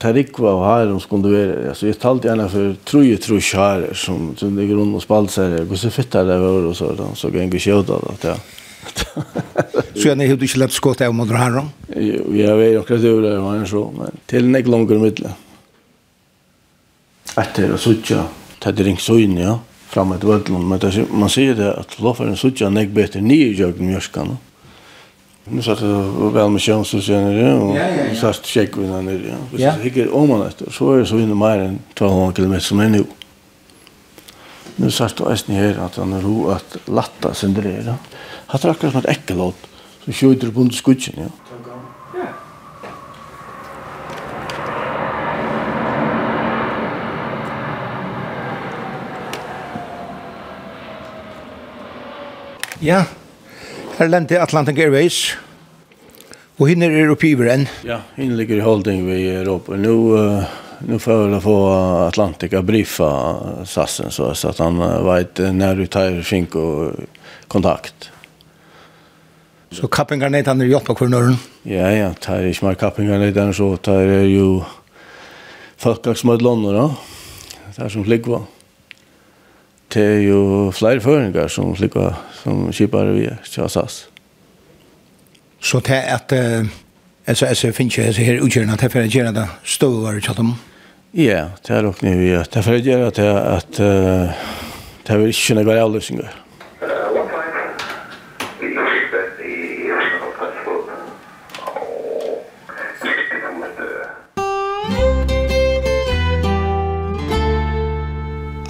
Rikva 0.00 0.54
og 0.54 0.62
her, 0.64 0.90
om 0.94 1.00
skulle 1.02 1.32
være, 1.34 1.68
altså 1.74 1.90
jeg 1.90 1.98
talte 2.00 2.30
gjerne 2.30 2.46
for 2.48 2.76
truje 2.88 3.18
trusj 3.20 3.50
her, 3.58 3.82
som, 3.92 4.30
som 4.38 4.56
ligger 4.56 4.78
rundt 4.80 4.96
og 4.96 5.04
spalt 5.04 5.34
seg 5.34 5.52
her, 5.58 5.66
hvor 5.68 5.76
så 5.76 5.92
fytta 5.92 6.24
det 6.24 6.38
var, 6.40 6.70
og 6.70 6.76
så, 6.76 6.94
da. 6.96 7.10
så 7.18 7.28
gikk 7.28 7.52
vi 7.52 7.60
ikke 7.60 7.82
da, 7.90 8.00
ja. 8.30 8.38
Så 9.94 10.08
jag 10.08 10.16
hade 10.16 10.26
inte 10.26 10.58
lätt 10.58 10.72
skott 10.72 11.00
av 11.00 11.14
mot 11.14 11.30
Harron. 11.30 11.68
Jag 12.32 12.56
vet 12.56 12.80
också 12.80 12.94
att 12.94 13.02
det 13.02 13.38
var 13.38 13.54
en 13.54 13.66
så, 13.66 13.92
men 13.98 14.10
till 14.26 14.54
en 14.54 14.62
lång 14.62 14.90
i 14.92 14.98
mitten. 14.98 15.30
Efter 17.36 17.74
att 17.74 17.80
sutja, 17.80 18.24
ta 18.58 18.72
det 18.72 18.82
ring 18.82 18.98
så 18.98 19.18
in, 19.18 19.36
ja, 19.36 19.60
fram 19.88 20.18
till 20.18 20.28
Vödlund. 20.28 20.68
Men 20.68 20.78
det 20.78 21.04
man 21.12 21.30
ser 21.30 21.54
det 21.54 21.74
att 21.74 22.00
Loffaren 22.00 22.36
sutja 22.36 22.66
en 22.66 22.76
ägg 22.76 22.90
bättre 22.90 23.20
ner 23.20 23.46
i 23.46 23.54
Jörgen 23.54 24.00
Nu 25.44 25.62
satt 25.62 25.80
jag 25.80 26.32
väl 26.32 26.50
med 26.50 26.60
kjönsen 26.60 27.02
sen 27.02 27.24
nere, 27.24 27.54
och 27.54 27.76
satt 28.16 28.46
tjeckvinna 28.46 29.00
nere. 29.00 29.36
Hvis 29.50 29.60
det 29.60 29.82
hickar 29.82 30.14
om 30.14 30.28
man 30.28 30.46
efter, 30.46 30.70
så 30.70 30.92
är 30.92 30.98
det 30.98 31.06
så 31.06 31.18
inne 31.18 31.34
mer 31.34 31.58
än 31.58 31.78
200 31.94 32.32
km 32.32 32.60
som 32.60 32.80
är 32.80 32.88
nu. 32.88 33.04
Nu 34.76 34.90
satt 34.90 35.14
jag 35.18 35.32
ästning 35.32 35.58
här 35.58 35.78
att 35.78 35.96
han 35.96 36.12
är 36.12 36.20
ro 36.20 36.50
att 36.50 36.76
latta 36.84 37.34
sin 37.34 37.54
drera. 37.54 37.84
Ja. 37.86 37.94
Hatt 38.50 38.64
er 38.64 38.72
akkurat 38.72 39.04
et 39.04 39.12
ekkelåt 39.12 39.68
som 40.02 40.14
skjøyder 40.16 40.50
på 40.50 40.64
skudgen, 40.74 41.20
ja. 41.22 41.30
Ja, 52.80 53.04
her 53.98 54.08
lente 54.08 54.38
Atlantic 54.40 54.78
Airways. 54.80 55.36
Og 56.56 56.70
hinne 56.70 56.88
er 56.88 57.12
oppe 57.12 57.28
i 57.28 57.34
enn. 57.36 57.66
Ja, 57.84 58.00
hinne 58.16 58.38
ligger 58.40 58.56
i 58.56 58.64
holding 58.64 59.04
vi 59.04 59.18
er 59.28 59.48
oppe. 59.52 59.76
Nå, 59.76 59.92
uh, 60.16 60.54
nå 60.88 60.98
får 61.00 61.26
jeg 61.36 61.44
få 61.44 61.56
Atlantic 62.08 62.56
briefa 62.64 63.10
sassen, 63.68 64.10
så, 64.10 64.32
så 64.32 64.50
at 64.50 64.64
han 64.64 64.80
uh, 64.80 64.96
vet 65.06 65.44
når 65.54 65.84
du 65.84 65.90
tar 65.92 66.18
fink 66.24 66.56
og 66.56 67.04
kontakt. 67.52 68.09
Så 69.72 69.86
kappingar 69.86 70.28
ned 70.28 70.46
han 70.46 70.60
jobbar 70.66 70.96
kvar 70.98 71.08
nøren? 71.08 71.36
Ja 71.64 71.90
ja, 71.94 72.10
tar 72.18 72.42
ikke 72.42 72.66
mer 72.66 72.78
kappingar 72.78 73.20
ned 73.22 73.36
han 73.38 73.52
så 73.54 73.76
tar 73.78 74.02
er 74.02 74.26
jo 74.26 74.64
folkax 75.78 76.24
mod 76.24 76.42
Det 77.76 77.84
er 77.84 77.88
som 77.88 78.04
flikva. 78.04 78.40
Det 79.94 80.02
er 80.02 80.20
jo 80.26 80.70
flere 80.74 81.00
føringar 81.00 81.48
som 81.48 81.70
flikva, 81.76 82.16
som 82.42 82.72
kipar 82.74 83.12
vi 83.14 83.28
er, 83.30 83.38
tja 83.46 83.68
SAS. 83.68 84.08
Så 85.60 85.80
det 85.80 85.94
är 85.94 86.14
att 86.14 86.32
alltså 87.26 87.46
alltså 87.46 87.72
finns 87.72 87.98
ju 87.98 88.02
her 88.02 88.12
här 88.12 88.46
utgörna 88.46 88.72
att 88.72 88.92
för 88.92 89.02
att 89.02 89.14
göra 89.14 89.32
det 89.32 89.48
stora 89.64 90.20
chat 90.20 90.38
om. 90.38 90.54
Ja, 91.12 91.50
det 91.66 91.74
er 91.74 91.74
är 91.74 91.86
också 91.86 92.06
nu 92.06 92.18
vi 92.18 92.34
att 92.34 92.64
för 92.64 92.74
att 92.74 92.84
göra 92.84 93.10
det 93.10 93.40
att 93.56 93.72
det 95.06 95.12
är 95.12 95.18
ju 95.50 95.54
några 95.54 95.86
lösningar. 95.86 96.32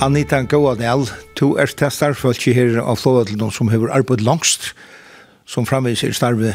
Anita 0.01 0.39
Gåadel, 0.49 1.03
du 1.37 1.59
er 1.61 1.69
til 1.77 1.91
starfølse 1.93 2.55
her 2.57 2.79
av 2.81 2.97
Flåvatlen 3.03 3.51
som 3.53 3.69
har 3.69 3.83
arbeidt 3.93 4.23
langst, 4.25 4.71
som 5.45 5.67
framvis 5.69 6.01
er 6.07 6.15
starve. 6.17 6.55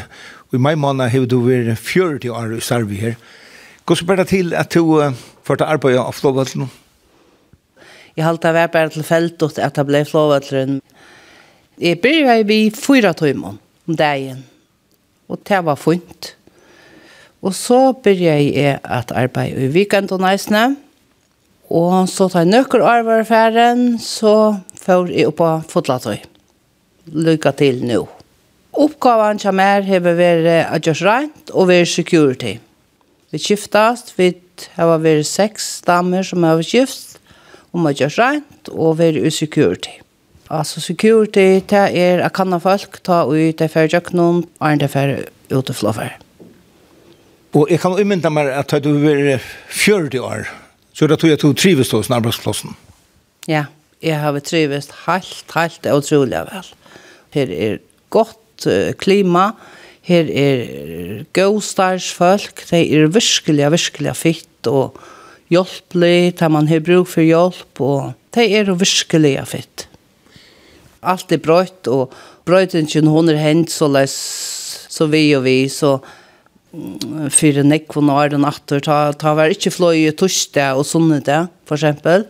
Og 0.50 0.56
i 0.58 0.58
mai 0.58 0.74
måned 0.74 1.12
har 1.12 1.28
du 1.30 1.36
vært 1.44 1.78
40 1.78 2.32
år 2.34 2.56
i 2.56 2.58
starve 2.60 2.96
her. 2.98 3.14
Gå 3.86 3.94
så 3.94 4.06
bare 4.08 4.24
til 4.26 4.50
at 4.50 4.74
du 4.74 4.98
uh, 4.98 5.14
får 5.46 5.60
til 5.60 5.70
arbeidet 5.76 6.02
av 6.02 6.16
Flåvatlen? 6.18 6.66
Jeg 8.16 8.26
halte 8.26 8.50
det 8.50 8.56
var 8.56 8.72
bare 8.74 8.90
tilfeldig 8.96 9.50
at 9.62 9.78
jeg 9.78 9.86
ble 9.86 10.00
Flåvatlen. 10.08 10.80
Jeg 11.78 12.00
begynte 12.02 12.40
vi 12.48 12.58
fyra 12.74 13.12
timer 13.14 13.60
om 13.86 14.00
dagen, 14.00 14.42
og 15.28 15.38
det 15.46 15.60
var 15.62 15.78
funnet. 15.78 16.32
Og 17.46 17.54
så 17.54 17.92
begynte 17.92 18.50
jeg 18.58 18.80
at 18.82 19.14
arbeide 19.14 19.68
i 19.68 19.70
weekend 19.70 20.10
og 20.10 20.26
næsene, 20.26 20.74
Og 21.70 22.06
så 22.10 22.28
tar 22.30 22.44
jeg 22.44 22.52
nøkker 22.52 22.84
arver 22.86 23.24
så 23.98 24.60
får 24.78 25.10
jeg 25.10 25.26
opp 25.30 25.40
på 25.40 25.50
fotlatøy. 25.72 26.20
Lykke 27.10 27.52
til 27.58 27.82
nå. 27.86 28.04
Oppgaven 28.76 29.38
som 29.40 29.58
er 29.62 29.82
har 29.88 30.02
vært 30.04 30.46
å 30.46 30.78
gjøre 30.78 31.06
rent 31.06 31.52
og 31.52 31.68
være 31.70 31.86
security. 31.88 32.56
Vi 33.32 33.38
skiftast, 33.42 34.12
vi 34.18 34.34
har 34.76 34.98
vært 35.00 35.26
seks 35.26 35.80
damer 35.86 36.26
som 36.26 36.44
har 36.46 36.62
skift 36.62 37.16
om 37.74 37.86
at 37.88 37.98
gjøre 37.98 38.18
rent 38.20 38.70
og 38.72 38.98
vært 39.00 39.32
security. 39.34 39.96
Altså 40.50 40.80
security, 40.80 41.58
det 41.66 41.88
er 41.98 42.22
at 42.22 42.34
kan 42.36 42.54
folk 42.62 43.00
ta 43.02 43.24
ut 43.26 43.58
det 43.58 43.70
færre 43.72 44.00
noen, 44.14 44.44
og 44.60 44.68
er 44.68 44.78
det 44.78 44.90
færre 44.92 45.24
ut 45.50 45.70
og 45.70 45.74
flåfer. 45.74 46.14
Og 47.56 47.70
jeg 47.70 47.80
kan 47.80 47.96
umynda 47.96 48.30
meg 48.30 48.52
at 48.52 48.70
du 48.84 48.92
er 49.08 49.42
40 49.72 50.20
år, 50.20 50.46
så 50.96 51.04
er 51.04 51.12
det 51.12 51.18
tog 51.20 51.28
jeg 51.28 51.40
tog 51.42 51.56
trives 51.60 51.92
hos 51.92 52.08
arbeidsplassen. 52.08 52.72
Ja, 53.50 53.66
jeg 54.00 54.16
har 54.20 54.38
trives 54.40 54.88
helt, 55.04 55.52
helt 55.52 55.88
utrolig 55.92 56.40
vel. 56.48 56.70
Her 57.36 57.52
er 57.52 57.82
godt 58.10 58.64
uh, 58.64 58.94
klima, 58.96 59.50
her 60.06 60.30
er 60.30 61.26
gåstarsfolk, 61.36 62.64
de 62.70 62.80
er 62.80 63.10
virkelig, 63.12 63.68
virkelig 63.76 64.16
fitt 64.16 64.70
og 64.70 64.96
hjelpelig, 65.52 66.38
der 66.40 66.48
man 66.48 66.68
har 66.70 66.80
bruk 66.80 67.10
for 67.12 67.26
hjelp, 67.26 67.80
og 67.82 68.14
de 68.34 68.46
er 68.56 68.72
virkelig 68.72 69.36
fitt. 69.52 69.88
Alt 71.06 71.34
er 71.34 71.42
brøyt, 71.42 71.90
og 71.92 72.14
brøytingen 72.48 73.10
hun 73.12 73.28
er 73.30 73.42
hent 73.42 73.74
så 73.74 73.90
løs, 73.90 74.16
så 74.88 75.10
vi 75.12 75.28
og 75.36 75.44
vi, 75.44 75.66
så 75.68 75.98
fyrir 77.32 77.66
nekvun 77.66 78.10
og 78.12 78.20
æren 78.24 78.46
atter, 78.48 78.82
ta, 78.84 79.12
ta 79.16 79.34
var 79.38 79.52
ikkje 79.52 79.72
fløy 79.74 80.06
i 80.06 80.14
torsdag 80.16 80.78
og 80.78 80.86
sunne 80.88 81.20
for 81.66 81.76
eksempel. 81.76 82.26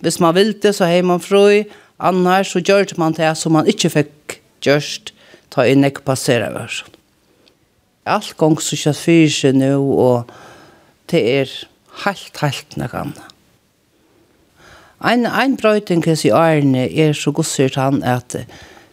Hvis 0.00 0.20
man 0.20 0.34
vilde, 0.34 0.72
så 0.72 0.88
hei 0.88 1.02
man 1.04 1.20
frøy, 1.20 1.66
annars 1.98 2.54
så 2.54 2.62
gjør 2.64 2.96
man 2.98 3.16
det 3.16 3.32
som 3.36 3.52
man 3.56 3.68
ikkje 3.68 3.92
fikk 3.96 4.40
gjørst, 4.64 5.12
ta 5.50 5.66
i 5.66 5.74
nekk 5.76 6.02
passera 6.06 6.50
vær. 6.54 6.82
Alt 8.08 8.36
gong 8.40 8.56
så 8.62 8.78
kjøtt 8.78 9.00
fyrir 9.00 9.34
seg 9.34 9.58
nu, 9.60 9.74
og 10.00 10.30
det 11.12 11.20
er 11.20 11.52
helt, 12.04 12.40
helt 12.40 12.78
nek 12.80 12.94
anna. 12.96 13.26
Ein, 15.00 15.24
ein 15.24 15.56
brøyting 15.56 16.04
hans 16.04 16.26
i 16.28 16.32
æren 16.32 16.74
er 16.76 17.14
så 17.16 17.32
gossyrt 17.32 17.78
han 17.80 18.02
at 18.04 18.36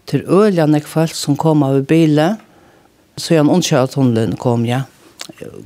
til 0.08 0.24
øyla 0.24 0.66
nek 0.72 0.88
folk 0.88 1.16
som 1.16 1.36
kom 1.36 1.66
av 1.68 1.82
bilen, 1.88 2.40
så 3.18 3.34
jag 3.34 3.50
undrar 3.50 3.84
att 3.84 3.94
hon 3.94 4.36
kom 4.36 4.66
ja. 4.66 4.82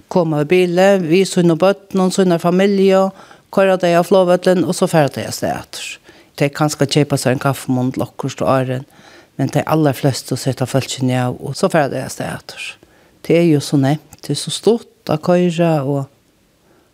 Komma 0.07 0.37
med 0.37 0.47
bilen, 0.47 1.07
vi 1.07 1.25
sunna 1.25 1.55
bött 1.55 1.93
någon 1.93 2.11
sunna 2.11 2.39
familj 2.39 2.97
och 2.97 3.15
köra 3.55 3.77
det 3.77 3.95
av 3.95 4.03
flåvetlen 4.03 4.63
och 4.63 4.75
så 4.75 4.87
färdas 4.87 5.17
jag 5.17 5.33
stäter. 5.33 5.81
Det 6.35 6.49
kan 6.49 6.69
ska 6.69 6.85
köpa 6.85 7.17
sig 7.17 7.33
en 7.33 7.39
kaffemund 7.39 7.97
lockost 7.97 8.41
och 8.41 8.49
ören. 8.49 8.83
Men 9.35 9.47
det 9.47 9.59
är 9.59 9.69
allra 9.69 9.93
flest 9.93 10.31
att 10.31 10.39
sätta 10.39 10.65
följtsen 10.65 11.09
jag 11.09 11.41
och 11.41 11.57
så 11.57 11.69
färdas 11.69 11.97
jag 11.97 12.11
stäter. 12.11 12.77
Det 13.21 13.37
är 13.37 13.43
ju 13.43 13.59
så 13.61 13.77
nej, 13.77 13.99
det 14.21 14.33
är 14.33 14.35
så 14.35 14.51
stort 14.51 15.09
att 15.09 15.25
köra 15.25 15.83
och 15.83 16.09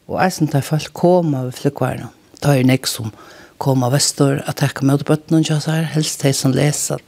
och 0.07 0.23
eisen 0.23 0.47
där 0.47 0.61
folk 0.61 0.93
kommer 0.93 1.39
över 1.39 1.51
flykvarna. 1.51 2.07
Det 2.39 2.47
är 2.47 2.63
nek 2.63 2.87
som 2.87 3.11
kommer 3.57 3.89
väster 3.89 4.43
att 4.45 4.55
tacka 4.55 4.85
mot 4.85 5.05
bötten 5.05 5.37
och 5.37 5.63
så 5.63 5.71
här 5.71 5.81
helst 5.81 6.21
de 6.21 6.33
som 6.33 6.51
läser. 6.51 6.99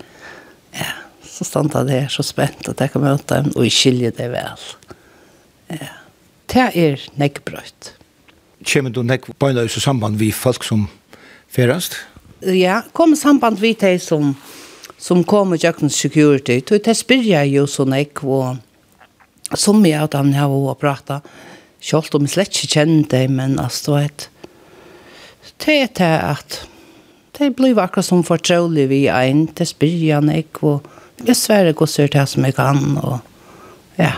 Ja 0.71 1.08
så 1.39 1.47
standa 1.47 1.85
det 1.87 2.01
her 2.03 2.11
så 2.11 2.23
spent 2.27 2.67
at 2.67 2.81
jeg 2.83 2.91
kan 2.91 3.05
møte 3.05 3.37
dem, 3.37 3.53
og 3.55 3.63
jeg 3.63 3.75
skiljer 3.77 4.15
det 4.17 4.27
vel. 4.33 4.67
Ja. 5.71 5.95
Det 6.49 6.65
er 6.81 7.03
nekkbrøyt. 7.21 7.93
Kjemmer 8.65 8.91
du 8.91 9.03
nekk 9.07 9.29
på 9.39 9.51
en 9.51 9.69
samband 9.71 10.17
vi 10.19 10.31
folk 10.35 10.65
som 10.67 10.87
ferast? 11.47 11.95
Ja, 12.43 12.81
kom 12.93 13.15
samband 13.15 13.61
vi 13.61 13.73
til 13.79 13.99
som, 14.03 14.33
som 14.97 15.23
kom 15.23 15.55
og 15.55 15.63
jøkken 15.63 15.91
security. 15.93 16.59
Det 16.59 16.81
til 16.83 16.97
spyrja 16.97 17.45
jo 17.47 17.67
så 17.69 17.85
nekk, 17.87 18.23
og 18.25 18.57
som 19.55 19.85
jeg 19.85 20.01
og 20.03 20.11
dem 20.17 20.33
har 20.35 20.51
vært 20.51 20.81
prata, 20.81 21.21
selv 21.79 22.17
om 22.17 22.27
jeg 22.27 22.35
slett 22.35 22.57
ikke 22.57 22.73
kjenner 22.75 23.07
det, 23.13 23.23
men 23.31 23.55
altså, 23.61 24.01
det 25.63 25.77
er 25.85 25.93
det 25.95 26.15
at 26.33 26.61
det 27.39 27.53
blir 27.55 27.79
akkurat 27.79 28.09
som 28.09 28.25
fortrolig 28.27 28.89
vi 28.91 29.05
ein, 29.07 29.45
det 29.55 29.69
spyrja 29.69 30.19
nekk, 30.25 30.63
og 30.67 30.89
jeg 31.25 31.37
sverre 31.37 31.75
gosser 31.77 32.09
til 32.11 32.27
som 32.29 32.45
jeg 32.47 32.55
kan, 32.57 32.81
og 33.01 33.19
ja. 33.99 34.17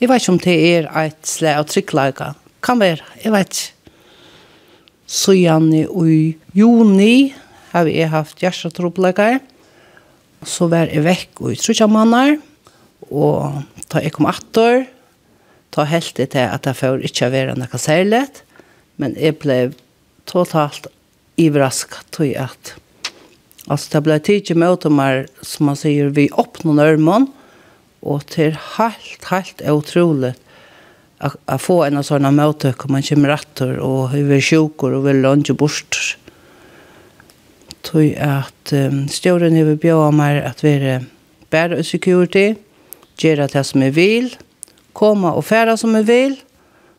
Jeg 0.00 0.10
vet 0.10 0.22
ikke 0.22 0.34
om 0.34 0.42
det 0.42 0.56
er 0.68 0.88
et 1.04 1.28
slag 1.28 1.60
av 1.60 1.68
trygglaga. 1.70 2.32
Kan 2.64 2.80
være, 2.80 3.04
jeg 3.22 3.32
vet 3.34 3.54
ikke. 3.54 3.70
Så 5.14 5.34
gjerne 5.36 5.84
i 5.84 6.20
juni 6.56 7.34
har 7.74 7.88
jeg 7.90 8.08
haft 8.10 8.40
hjertetroblegger. 8.40 9.38
Så 10.48 10.68
var 10.72 10.88
jeg 10.92 11.04
vekk 11.04 11.44
i 11.52 11.58
trutja 11.60 11.88
og 13.10 13.62
da 13.92 14.00
jeg 14.00 14.14
kom 14.14 14.26
attor, 14.30 14.86
ta 15.74 15.84
helt 15.90 16.16
det 16.16 16.30
til 16.32 16.48
at 16.48 16.66
jeg 16.66 16.78
får 16.78 17.04
ikke 17.04 17.30
være 17.34 17.56
noe 17.58 17.80
særlig, 17.80 18.24
men 18.96 19.16
jeg 19.18 19.36
ble 19.42 19.58
totalt 20.30 20.88
iverrasket 21.40 22.06
til 22.14 22.32
at 22.38 22.74
Alltså 23.66 23.88
det 23.92 24.00
blev 24.00 24.18
tidigt 24.18 24.56
med 24.56 24.92
mer 24.92 25.26
som 25.40 25.66
man 25.66 25.76
säger 25.76 26.06
vi 26.06 26.30
öppnar 26.38 26.86
öronen 26.86 27.26
och 28.00 28.24
det 28.36 28.44
är 28.44 28.58
helt 28.78 29.24
helt 29.24 29.62
otroligt 29.62 30.40
att 31.44 31.62
få 31.62 31.84
en 31.84 31.96
av 31.96 32.02
sådana 32.02 32.30
möten 32.30 32.72
kan 32.72 32.92
man 32.92 33.02
kommer 33.02 33.28
rattor 33.28 33.76
och 33.76 34.08
hur 34.10 34.24
vi 34.24 34.40
sjukor 34.40 34.92
och 34.92 35.06
vill 35.06 35.16
lunch 35.16 35.50
bort. 35.50 36.18
Tui 37.82 38.16
att 38.16 38.72
um, 38.72 39.08
stjorden 39.08 39.56
över 39.56 39.74
bjöa 39.74 40.10
mer 40.10 40.42
att 40.42 40.64
vi 40.64 40.72
är 40.72 41.04
bär 41.50 41.72
och 41.72 41.86
security 41.86 42.54
göra 43.18 43.46
det 43.46 43.64
som 43.64 43.80
vi 43.80 43.90
vill 43.90 44.36
komma 44.92 45.32
och 45.32 45.46
färra 45.46 45.76
som 45.76 45.94
vi 45.94 46.02
vill 46.02 46.36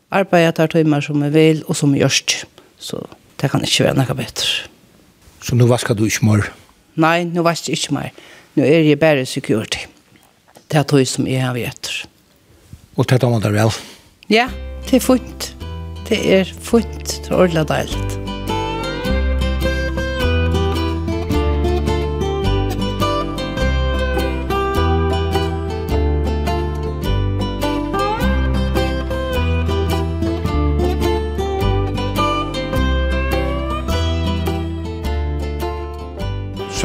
arbeta 0.10 0.52
tar 0.52 0.68
timmar 0.68 1.02
som 1.02 1.22
vi 1.22 1.30
vill 1.30 1.64
och 1.64 1.78
som 1.78 1.94
vi 1.94 2.00
görs. 2.00 2.46
Så 2.78 3.08
det 3.36 3.50
kan 3.50 3.62
inte 3.62 3.84
vara 3.84 3.94
något 3.94 4.18
bättre. 4.18 4.75
Så 5.46 5.56
nu 5.56 5.68
vaskar 5.70 5.94
du 5.94 6.08
ikke 6.08 6.26
mer? 6.26 6.48
Nei, 6.98 7.28
nu 7.30 7.44
vaskar 7.46 7.76
jeg 7.76 7.84
ikke 7.84 7.98
mer. 8.00 8.10
Nå 8.58 8.66
er 8.66 8.88
jeg 8.88 9.00
bare 9.00 9.26
security. 9.30 9.86
Det 10.72 10.80
er 10.82 10.88
tog 10.90 11.06
som 11.06 11.28
jeg 11.30 11.44
har 11.44 11.54
vært. 11.54 11.92
Og 12.96 13.06
det 13.06 13.20
er 13.20 13.26
det 13.26 13.30
man 13.30 13.46
vel? 13.54 13.74
Ja, 14.32 14.50
det 14.90 14.98
er 14.98 15.06
fint. 15.06 15.52
Det 16.10 16.22
er 16.40 16.54
fint. 16.60 17.20
Det 17.22 17.30
er 17.30 17.38
ordentlig 17.38 17.68
deilig. 17.70 18.25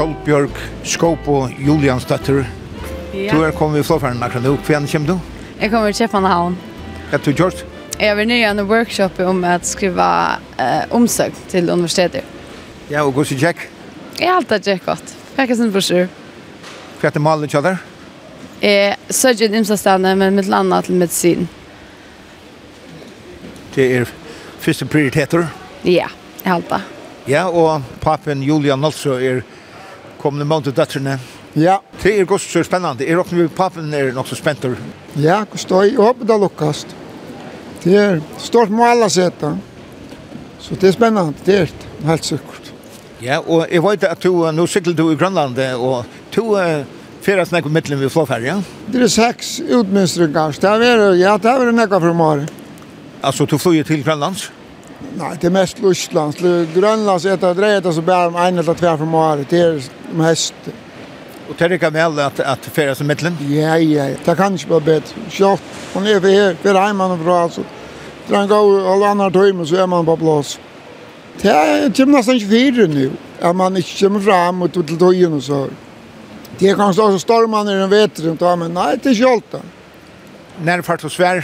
Solbjørg 0.01 0.51
Skåpo 0.83 1.49
Juliansdatter. 1.59 2.47
Ja. 3.13 3.35
Du 3.35 3.43
er 3.45 3.51
kommet 3.53 3.83
i 3.83 3.85
flåfæren 3.85 4.23
akkurat 4.25 4.47
nå. 4.47 4.55
Hvor 4.57 4.87
kommer 4.93 5.09
du? 5.11 5.19
Jeg 5.61 5.71
kommer 5.71 5.93
til 5.93 6.07
Kjepmanhavn. 6.07 6.57
Hva 7.11 7.19
har 7.19 7.25
du 7.27 7.35
gjort? 7.37 7.61
Jeg 8.01 8.17
var 8.17 8.25
nye 8.25 8.39
i 8.39 8.47
en 8.49 8.63
workshop 8.65 9.21
om 9.21 9.45
å 9.45 9.59
skrive 9.61 10.07
eh, 10.57 10.87
omsøk 10.97 11.37
til 11.53 11.69
universitetet. 11.69 12.25
Ja, 12.89 13.03
og 13.03 13.13
hvordan 13.13 13.43
gikk? 13.45 13.67
Jeg 14.17 14.31
har 14.31 14.41
alltid 14.41 14.71
gjort 14.73 14.89
godt. 14.89 15.15
Jeg 15.37 15.53
har 15.53 15.61
sin 15.61 15.77
brosjur. 15.77 16.09
Hva 17.03 17.13
er 17.13 17.19
det 17.19 17.25
malet 17.29 17.53
til 17.53 17.69
deg? 17.69 17.85
Jeg 18.65 18.97
søker 19.13 19.51
et 19.51 19.61
imsastene, 19.61 20.17
men 20.17 20.41
mitt 20.41 20.49
landa 20.49 20.81
til 20.81 20.97
medisin. 20.97 21.45
Det 23.77 23.93
er 24.01 24.17
første 24.65 24.89
prioriteter? 24.89 25.51
Ja, 25.85 26.09
jeg 26.41 26.49
har 26.49 26.57
alltid. 26.57 26.93
Ja, 27.29 27.49
og 27.53 27.85
papen 28.01 28.41
Julian 28.41 28.81
Nolso 28.81 29.21
er 29.21 29.45
kommende 30.21 30.47
måned 30.49 30.69
til 30.69 30.77
døtterne. 30.77 31.19
Ja. 31.57 31.79
Det 32.03 32.13
er 32.15 32.29
godt 32.29 32.45
så 32.45 32.63
spennende. 32.65 33.07
Er 33.07 33.19
dere 33.19 33.37
med 33.37 33.51
pappen 33.57 33.93
er 33.95 34.13
nok 34.15 34.29
så 34.29 34.39
spent? 34.39 34.65
Ja, 35.17 35.43
jeg 35.43 35.65
står 35.65 35.89
i 35.89 35.97
håpet 35.97 36.29
det 36.29 36.39
lukkast. 36.41 36.95
Det 37.85 37.97
er 37.97 38.21
stort 38.39 38.71
må 38.71 38.85
å 38.85 39.09
sette. 39.09 39.55
Så 40.61 40.77
det 40.77 40.91
er 40.91 40.97
spennende, 40.97 41.35
det 41.47 41.57
er 41.57 41.71
helt 42.07 42.29
sikkert. 42.29 42.73
Ja, 43.21 43.41
og 43.41 43.67
jeg 43.69 43.83
vet 43.85 44.05
at 44.09 44.23
du, 44.23 44.33
nå 44.53 44.67
sykler 44.69 44.97
du 44.97 45.11
i 45.11 45.17
Grønland, 45.17 45.59
og 45.81 46.05
du 46.33 46.55
uh, 46.57 46.85
fyrer 47.25 47.49
snakk 47.49 47.67
om 47.69 47.75
mittlen 47.75 48.01
ved 48.01 48.13
Flåferja. 48.13 48.61
Det 48.93 49.03
er 49.05 49.13
seks 49.13 49.59
utmønstringer. 49.65 50.57
Det 50.61 50.71
er, 50.71 51.05
ja, 51.21 51.37
det 51.41 51.53
er 51.53 51.73
nekka 51.77 52.01
for 52.01 52.17
mål. 52.17 52.47
Altså, 53.21 53.45
du 53.45 53.59
flyr 53.61 53.85
til 53.89 54.05
Grønlands? 54.05 54.49
Nei, 55.17 55.33
det 55.41 55.49
er 55.49 55.55
mest 55.55 55.81
Lusland. 55.83 56.39
Grønlands 56.75 57.27
er 57.27 57.41
det 57.41 57.57
dreier 57.59 57.83
det 57.85 57.93
som 57.97 58.05
bærer 58.07 58.31
om 58.31 58.39
en 58.41 58.63
eller 58.63 58.77
tvær 58.79 59.01
fra 59.01 59.25
året. 59.25 59.51
Det 59.51 59.61
er 59.61 59.81
om 60.13 60.23
hest. 60.25 60.71
Og 61.51 61.59
det 61.59 61.73
ikke 61.81 61.91
vel 61.93 62.21
at, 62.23 62.41
at 62.47 62.67
ferie 62.73 62.95
som 62.95 63.09
midtelen? 63.11 63.37
Ja, 63.51 63.75
ja, 63.75 64.13
det 64.15 64.37
kan 64.39 64.55
ikke 64.55 64.71
være 64.77 64.87
bedre. 64.87 65.25
Sjått, 65.35 65.63
man 65.97 66.07
er 66.07 66.21
for 66.23 66.31
her, 66.31 66.55
for 66.63 66.79
heimann 66.79 67.17
og 67.17 67.25
bra. 67.25 67.43
altså. 67.49 67.65
Det 68.29 68.37
er 68.37 68.43
en 68.45 68.49
gav 68.53 68.69
alle 68.93 69.09
andre 69.09 69.31
tøymer, 69.35 69.67
så 69.67 69.81
er 69.83 69.89
man 69.91 70.07
på 70.07 70.17
plass. 70.21 70.59
Det 71.43 71.51
er 71.51 71.89
kommer 71.97 72.19
nesten 72.19 72.39
ikke 72.39 72.51
fire 72.53 72.87
nå, 72.93 73.09
at 73.41 73.57
man 73.57 73.77
ikke 73.81 73.97
kommer 74.05 74.23
frem 74.23 74.63
og 74.63 74.73
til 74.77 74.99
tøyen 75.01 75.35
og 75.35 75.43
så. 75.43 75.65
Det 76.61 76.71
er 76.71 76.79
kanskje 76.79 77.03
også 77.09 77.25
stormene 77.25 77.73
i 77.73 77.81
den 77.81 77.91
veteren, 77.91 78.39
men 78.61 78.77
nei, 78.77 78.93
det 79.01 79.11
er 79.11 79.17
ikke 79.17 79.35
alt 79.35 79.53
da. 79.57 79.65
Når 80.61 80.85
fart 80.87 81.05
og 81.09 81.11
svær? 81.11 81.43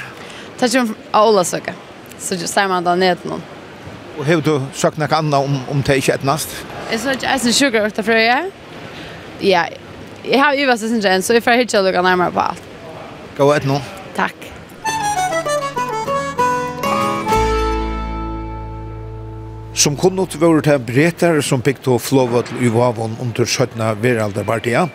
Det 0.57 0.69
er 0.69 0.73
som 0.73 0.95
av 1.11 1.33
Olasøke 1.33 1.75
så 2.21 2.39
ser 2.47 2.69
man 2.71 2.85
da 2.85 2.95
ned 2.99 3.25
noen. 3.29 3.45
Og 4.17 4.25
har 4.25 4.41
du 4.41 4.55
sagt 4.73 4.97
noe 4.99 5.13
annet 5.13 5.37
om, 5.37 5.59
om 5.69 5.83
det 5.85 5.99
ikke 6.01 6.15
er 6.15 6.21
etnast? 6.23 6.55
Jeg 6.91 7.03
sa 7.03 7.17
ikke 7.17 7.33
eisen 7.35 7.53
sugar 7.53 7.89
ut 7.91 7.99
av 8.01 8.07
frøye. 8.07 8.39
Ja, 9.45 9.67
jeg 10.25 10.41
har 10.41 10.57
uvært 10.57 10.81
sin 10.81 11.03
kjent, 11.03 11.27
så 11.27 11.37
jeg 11.37 11.45
får 11.45 11.67
ikke 11.67 11.85
lukke 11.85 12.03
nærmere 12.03 12.33
på 12.33 12.45
alt. 12.49 12.69
Gå 13.37 13.51
et 13.53 13.67
nå. 13.69 13.77
Takk. 14.17 14.47
Som 19.77 19.99
kunnot 20.01 20.39
var 20.41 20.63
det 20.65 20.79
bretar 20.89 21.43
som 21.45 21.61
bygde 21.61 21.93
og 21.93 22.01
flåvall 22.01 22.49
i 22.65 22.71
Vavon 22.73 23.19
under 23.21 23.45
17. 23.45 23.77
veraldarpartiet. 24.01 24.89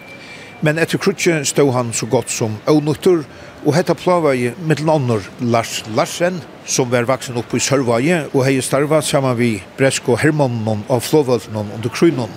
Men 0.66 0.82
etter 0.82 0.98
krutje 1.02 1.44
stod 1.46 1.70
han 1.74 1.94
så 1.94 2.10
godt 2.10 2.34
som 2.34 2.58
avnukter, 2.70 3.22
og 3.22 3.26
Og 3.62 3.76
hetta 3.78 3.94
i 4.34 4.52
mittel 4.66 4.90
annor 4.90 5.22
Lars 5.40 5.84
Larsen, 5.96 6.42
som 6.66 6.90
var 6.90 7.06
vaksen 7.06 7.38
oppe 7.38 7.58
i 7.58 7.60
Sørvaje, 7.60 8.26
og 8.34 8.46
hei 8.48 8.60
starva 8.60 9.02
saman 9.02 9.38
vi 9.38 9.62
Bresko 9.78 10.16
Hermannen 10.18 10.82
av 10.90 11.02
Flåvaldnen 11.06 11.70
under 11.76 11.90
Krynon. 11.90 12.34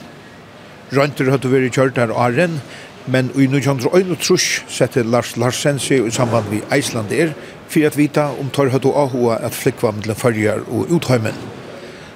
Rønter 0.93 1.31
hadde 1.33 1.49
vært 1.49 1.73
kjørt 1.73 1.97
her 1.97 2.13
åren, 2.13 2.61
men 3.09 3.33
i 3.41 3.49
1931 3.49 4.69
sette 4.69 5.03
Lars 5.03 5.33
Larsen 5.41 5.81
seg 5.81 6.05
i 6.05 6.13
samband 6.13 6.53
vi 6.53 6.61
Eislander, 6.71 7.33
for 7.69 7.89
at 7.89 7.97
vita 7.97 8.29
om 8.37 8.53
tar 8.53 8.69
hadde 8.69 8.93
ahua 8.93 9.41
at 9.41 9.57
flikva 9.57 9.97
mellom 9.97 10.21
farger 10.21 10.61
og 10.69 10.93
utheimen. 10.93 11.37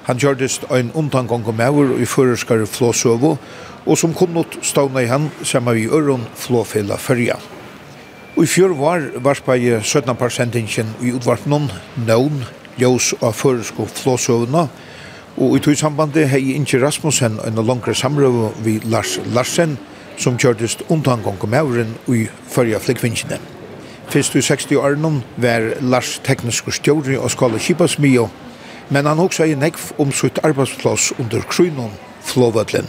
Han 0.05 0.21
kjørtist 0.21 0.69
ein 0.69 0.93
undangong 0.93 1.49
og 1.49 1.59
over 1.59 1.97
i 1.97 2.05
føreskare 2.05 2.69
flåsøvo, 2.69 3.37
og 3.85 3.97
som 3.97 4.13
kunnot 4.13 4.61
stavna 4.61 5.01
i 5.01 5.09
han 5.09 5.31
saman 5.41 5.75
vi 5.75 5.89
øron 5.89 6.29
Flåfela 6.35 6.97
farger. 6.97 7.58
Og 8.39 8.45
i 8.45 8.47
fjør 8.47 8.71
var 8.79 9.01
varspeie 9.19 9.81
17 9.83 10.15
persentingen 10.15 10.93
i 11.03 11.09
utvartnån, 11.11 11.65
nøvn, 12.07 12.37
ljøs 12.79 13.09
og 13.17 13.33
føresko 13.35 13.83
flåsøvna, 13.91 14.61
og 15.43 15.57
i 15.57 15.59
tog 15.59 15.75
sambandet 15.75 16.29
hei 16.31 16.53
Inge 16.53 16.79
Rasmussen 16.79 17.35
en 17.43 17.59
langre 17.67 17.91
samrøv 17.91 18.39
vi 18.63 18.77
Lars 18.85 19.17
Larsen, 19.35 19.75
som 20.15 20.39
kjørtist 20.39 20.85
undangong 20.87 21.43
om 21.43 21.59
euren 21.59 21.93
i 22.07 22.29
førja 22.47 22.79
flikvinsjene. 22.79 23.41
Fyrst 24.07 24.39
i 24.39 24.47
60-åren 24.47 25.21
var 25.35 25.73
Lars 25.83 26.15
teknisk 26.23 26.71
stjåri 26.79 27.19
og 27.19 27.35
skala 27.35 27.59
kipasmio, 27.59 28.29
men 28.87 29.05
han 29.05 29.19
også 29.19 29.49
er 29.49 29.59
nekv 29.59 29.97
om 29.99 30.15
sitt 30.15 30.39
arbeidsplass 30.47 31.11
under 31.19 31.43
krynon, 31.43 31.91
flåvødlen. 32.23 32.87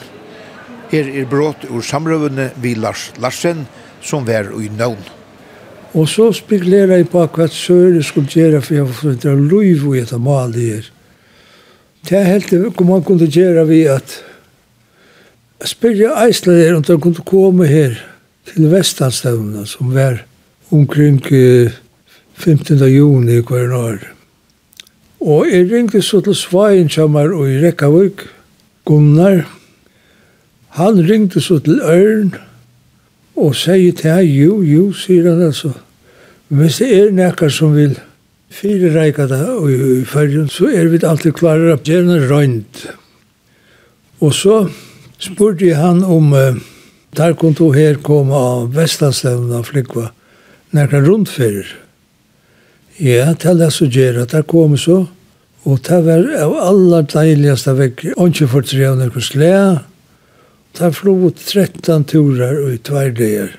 Her 0.94 1.10
er 1.10 1.26
brått 1.26 1.66
ur 1.66 1.82
samrøvene 1.82 2.52
vi 2.62 2.78
Lars 2.78 3.10
Larsen, 3.18 3.66
som 4.00 4.22
var 4.22 4.54
i 4.54 4.70
nøvn. 4.70 5.18
Og 5.92 6.08
så 6.08 6.28
spekulerer 6.32 7.00
jeg 7.00 7.08
på 7.10 7.24
hva 7.26 7.46
Søre 7.50 8.02
skulle 8.06 8.30
gjøre 8.30 8.62
for 8.62 8.76
jeg 8.76 8.88
forventer 8.94 9.34
å 9.34 9.46
liv 9.50 9.86
i 9.94 10.02
et 10.04 10.12
mal 10.22 10.54
her. 10.54 10.86
Det 12.06 12.16
er 12.16 12.28
helt 12.28 12.52
hva 12.52 12.86
man 12.86 13.02
kunne 13.04 13.26
gjøre 13.26 13.66
ved 13.68 13.90
at 13.96 14.14
spyrja 15.66 16.14
Eisler 16.24 16.62
her 16.62 16.78
om 16.78 16.84
de 16.86 16.96
kunne 16.96 17.26
komme 17.26 17.66
her 17.68 17.98
til 18.48 18.70
Vestlandstøvnene, 18.70 19.66
som 19.66 19.90
var 19.94 20.22
omkring 20.70 21.20
15. 21.26 22.78
juni 22.88 23.40
hver 23.42 23.74
år. 23.76 23.98
Og 25.20 25.50
jeg 25.50 25.66
ringte 25.68 26.00
så 26.02 26.22
til 26.24 26.34
Svein 26.38 26.88
Kjammar 26.88 27.34
og 27.36 27.50
i 27.50 27.58
Rekkavik, 27.60 28.24
Gunnar. 28.88 29.42
Han 30.78 31.02
ringte 31.04 31.42
så 31.44 31.58
til 31.60 31.82
Ørn, 31.84 32.32
Og 33.36 33.54
sier 33.56 33.94
til 33.96 34.10
han, 34.10 34.26
jo, 34.26 34.60
jo, 34.66 34.90
sier 34.96 35.30
han 35.30 35.42
altså. 35.46 35.72
hvis 36.48 36.80
det 36.82 36.90
er 36.98 37.12
nekker 37.14 37.52
som 37.54 37.74
vil 37.76 37.94
fire 38.50 38.90
reika 38.94 39.26
det 39.30 39.42
og 39.48 39.70
i 39.70 40.04
fergen, 40.04 40.48
så 40.50 40.70
er 40.74 40.90
vi 40.90 40.98
alltid 41.06 41.36
klare 41.38 41.62
å 41.62 41.66
gjøre 41.70 41.84
gjerne 41.86 42.18
røynt. 42.26 42.86
Og 44.20 44.34
så 44.34 44.64
spurte 45.22 45.68
jeg 45.68 45.78
han 45.78 46.02
om 46.04 46.32
uh, 46.34 46.58
der 47.16 47.34
kunne 47.38 47.58
du 47.58 47.70
her 47.74 48.00
komme 48.02 48.34
av 48.34 48.74
Vestlandslevna 48.74 49.62
flikva 49.66 50.10
nekker 50.76 51.06
rundfyrir. 51.06 51.70
Ja, 53.00 53.32
til 53.34 53.58
det 53.58 53.72
så 53.72 53.86
at 53.86 54.32
der 54.32 54.42
kom 54.42 54.76
så, 54.76 55.06
og 55.64 55.78
det 55.88 56.04
var 56.04 56.26
av 56.42 56.54
aller 56.54 57.02
deiligste 57.02 57.72
vekk, 57.76 58.04
ikke 58.16 58.48
for 58.48 58.62
tre 58.62 58.84
av 58.86 58.98
nekker 58.98 59.20
slæ, 59.20 59.80
Ta 60.72 60.92
flog 60.92 61.34
13 61.36 62.04
turer 62.04 62.60
og 62.64 62.74
i 62.74 62.78
tvärdejer. 62.78 63.56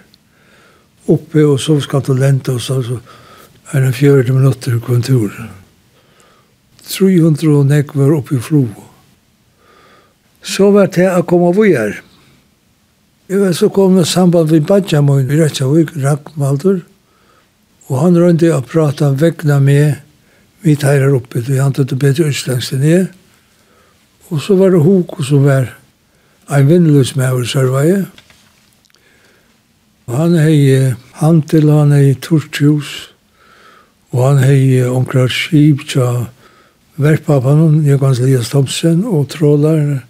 Oppe 1.11 1.45
og 1.45 1.59
så 1.59 1.79
skal 1.81 2.01
ta 2.01 2.13
oss, 2.13 2.21
altså, 2.21 2.83
så, 2.83 2.83
så 2.83 2.99
är 3.77 3.81
det 3.81 3.93
40 3.93 4.93
en 4.95 5.01
tur. 5.01 5.49
300 6.87 7.57
og 7.57 7.65
näck 7.65 7.95
var 7.95 8.13
oppe 8.13 8.35
i 8.35 8.39
flog. 8.39 8.69
Så 10.43 10.71
var 10.71 10.87
det 10.87 11.07
å 11.07 11.23
komme 11.23 11.51
av 11.51 11.63
her. 11.63 12.01
Jeg 13.27 13.39
var 13.39 13.53
så 13.53 13.69
kom 13.69 13.95
det 13.95 14.05
samband 14.05 14.51
med 14.51 14.65
Badjamoin 14.67 15.31
i 15.31 15.37
Rättsavik, 15.37 15.95
Rackmaldur. 15.95 16.81
og 17.91 17.99
han 17.99 18.15
rønte 18.15 18.47
å 18.55 18.61
prate 18.63 19.09
om 19.09 19.17
vägna 19.19 19.59
med 19.59 19.95
mitt 20.61 20.83
här 20.83 21.07
uppe. 21.07 21.39
Jag 21.39 21.65
antog 21.65 21.87
det 21.87 21.95
bedre 21.95 22.29
utslängs 22.31 22.71
enn 22.73 22.83
jeg. 22.83 23.07
Og 24.29 24.41
så 24.41 24.55
var 24.55 24.71
det 24.71 24.79
Hoko 24.79 25.23
som 25.23 25.43
var 25.43 25.73
en 26.51 26.67
vinnløs 26.67 27.15
med 27.15 27.31
over 27.31 27.47
sørveie. 27.47 28.05
Han 30.11 30.35
hei 30.35 30.91
hantil, 31.21 31.69
han 31.71 31.93
hei 31.95 32.13
tortjus, 32.19 32.91
og 34.11 34.25
han 34.25 34.43
hei 34.43 34.81
omkrar 34.83 35.31
skip 35.31 35.85
tja 35.87 36.27
verpapanon, 37.01 37.81
Jekans 37.87 38.19
Lias 38.19 38.51
Thompson, 38.51 39.05
og 39.07 39.29
trålar, 39.31 40.01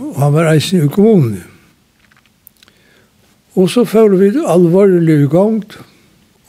og 0.00 0.14
han 0.18 0.32
var 0.32 0.52
eisen 0.54 0.86
i 0.86 0.88
kommunen. 0.88 1.42
Og 3.54 3.68
så 3.70 3.84
følte 3.84 4.18
vi 4.18 4.46
alvorlig 4.48 5.18
i 5.26 5.28
gongt, 5.28 5.76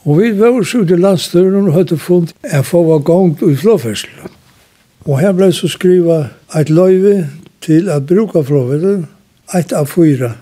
og 0.04 0.20
vi 0.20 0.32
var 0.38 0.56
oss 0.56 0.72
ute 0.74 0.96
i 0.96 1.00
landstøren 1.00 1.68
og 1.68 1.76
hadde 1.76 2.00
funnet 2.00 2.32
en 2.48 2.64
få 2.64 2.82
var 2.88 3.04
gongt 3.04 3.44
i 3.44 3.56
flåferselen. 3.56 4.32
Og 5.04 5.20
her 5.20 5.34
ble 5.36 5.50
så 5.52 5.68
skriva 5.68 6.30
et 6.56 6.70
løyve 6.72 7.26
til 7.64 7.88
at 7.90 8.06
bruka 8.06 8.42
fråvete, 8.44 9.06
eit 9.54 9.72
av 9.72 9.88
fyra 9.88 10.34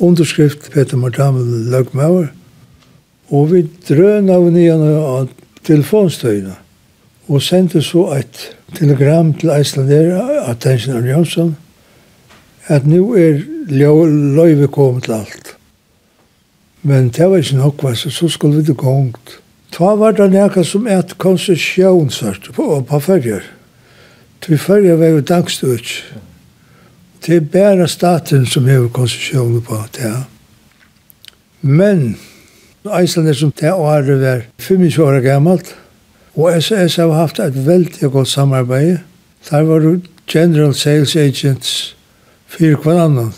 underskrift 0.00 0.70
Peter 0.72 0.96
Martamel 0.96 1.68
Løgmauer, 1.70 2.28
og 3.32 3.50
vi 3.52 3.64
drøn 3.88 4.30
av 4.30 4.48
nian 4.52 4.84
av 4.84 5.28
telefonstøyna, 5.66 6.54
og 7.26 7.42
sendte 7.42 7.82
så 7.82 8.06
eit 8.16 8.50
telegram 8.76 9.32
til 9.34 9.50
Eislander, 9.50 10.14
Attention 10.46 10.96
Arne 10.96 11.10
Jonsson, 11.10 11.56
at 12.66 12.86
nu 12.86 13.14
er 13.18 13.42
løyve 13.68 14.68
kommet 14.68 15.06
til 15.06 15.18
alt. 15.18 15.56
Men 16.86 17.08
det 17.10 17.26
var 17.30 17.42
ikke 17.42 17.56
nok, 17.56 17.82
så, 17.98 18.10
så 18.10 18.28
skulle 18.28 18.60
vi 18.60 18.68
det 18.68 18.76
gongt. 18.78 19.40
Ta 19.74 19.96
var 19.98 20.14
det 20.14 20.30
nekka 20.30 20.62
som 20.64 20.86
et 20.86 21.16
konsesjonsart 21.18 22.52
på, 22.54 22.68
på 22.86 23.00
fyrjer. 23.02 23.42
Til 24.44 24.58
fyrjer 24.58 24.96
var 25.00 25.16
jo 25.16 25.26
dagstøyts. 25.26 25.98
Ja. 26.14 26.25
Det 27.26 27.36
er 27.36 27.40
bare 27.40 27.88
staten 27.88 28.46
som 28.46 28.66
har 28.68 28.88
konsesjoner 28.88 29.60
på 29.60 29.78
det. 29.96 30.14
Men 31.60 32.16
Eisland 32.94 33.28
er 33.28 33.34
som 33.34 33.52
det 33.60 33.72
året 33.72 34.20
var 34.20 34.42
25 34.58 35.04
år 35.04 35.20
gammalt, 35.20 35.74
og 36.36 36.62
SAS 36.62 36.96
har 36.96 37.12
haft 37.12 37.38
et 37.40 37.66
veldig 37.66 38.10
godt 38.12 38.28
samarbeid. 38.28 38.98
Der 39.50 39.62
var 39.62 40.00
General 40.28 40.74
Sales 40.74 41.16
Agents 41.16 41.96
for 42.46 42.82
hver 42.82 43.00
annan, 43.04 43.32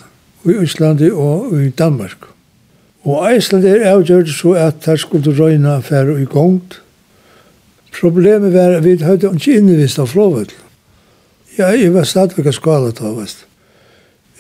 i 0.45 0.63
Island 0.63 1.01
og 1.13 1.63
i 1.63 1.71
Danmark. 1.71 2.29
Og 3.03 3.37
Iceland 3.37 3.65
er 3.65 3.91
avgjørt 3.91 4.29
så 4.29 4.53
at 4.53 4.75
her 4.87 4.97
skulle 4.97 5.35
røyna 5.39 5.77
affære 5.77 6.23
i 6.23 6.25
gongt. 6.25 6.83
Problemet 8.01 8.53
var 8.53 8.77
at 8.77 8.85
vi 8.85 8.97
hadde 8.97 9.31
ikke 9.35 9.57
innevist 9.57 9.99
av 9.99 10.07
flåvøtlen. 10.07 10.65
Ja, 11.59 11.73
jeg 11.75 11.95
var 11.95 12.05
stadigvæk 12.07 12.47
av 12.47 12.55
skala, 12.55 12.91
da, 12.95 13.11
vest. 13.17 13.48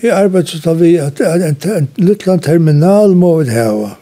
Jeg 0.03 0.11
arbeidet 0.15 0.49
så 0.63 0.75
vi 0.75 0.97
at 0.97 1.21
en, 1.21 1.43
en 1.43 1.57
en 1.77 1.89
liten 1.97 2.41
terminal 2.41 3.17
må 3.17 3.43
vi 3.43 3.51
hava. 3.51 3.97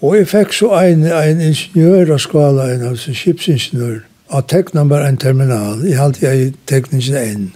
Og 0.00 0.16
jeg 0.16 0.28
fikk 0.28 0.52
så 0.52 0.68
en, 0.84 1.02
en 1.06 1.40
ingeniør 1.40 2.12
av 2.14 2.20
skala, 2.22 2.68
en 2.70 2.82
altså 2.90 3.14
skipsingeniør, 3.14 3.98
og 4.28 4.46
tekna 4.48 4.84
bare 4.84 5.08
en 5.08 5.16
terminal. 5.16 5.82
Jeg 5.82 5.98
halte 5.98 6.26
jeg 6.26 6.52
tekningen 6.66 7.16
inn. 7.22 7.52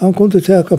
Han 0.00 0.14
kunne 0.14 0.40
teka 0.40 0.76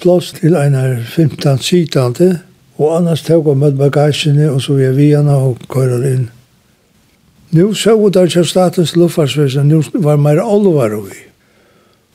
plass 0.00 0.32
til 0.38 0.56
en 0.56 0.74
her 0.74 0.96
15 1.02 1.58
sitante, 1.58 2.30
og 2.78 2.96
annars 2.96 3.22
teka 3.22 3.54
med 3.54 3.76
bagasjene, 3.78 4.50
og 4.50 4.62
så 4.62 4.78
vi 4.78 4.88
er 4.88 4.96
vi 4.96 5.10
henne 5.12 5.36
og 5.36 5.58
kører 5.68 6.08
inn. 6.12 6.28
Nå 7.54 7.72
så 7.74 7.98
vi 8.00 8.10
der 8.10 8.26
til 8.26 8.46
statens 8.46 8.96
luftfartsvesen, 8.96 9.68
nå 9.68 9.82
var 9.94 10.16
mer 10.16 10.40
alvor 10.42 10.96
vi. 11.04 11.20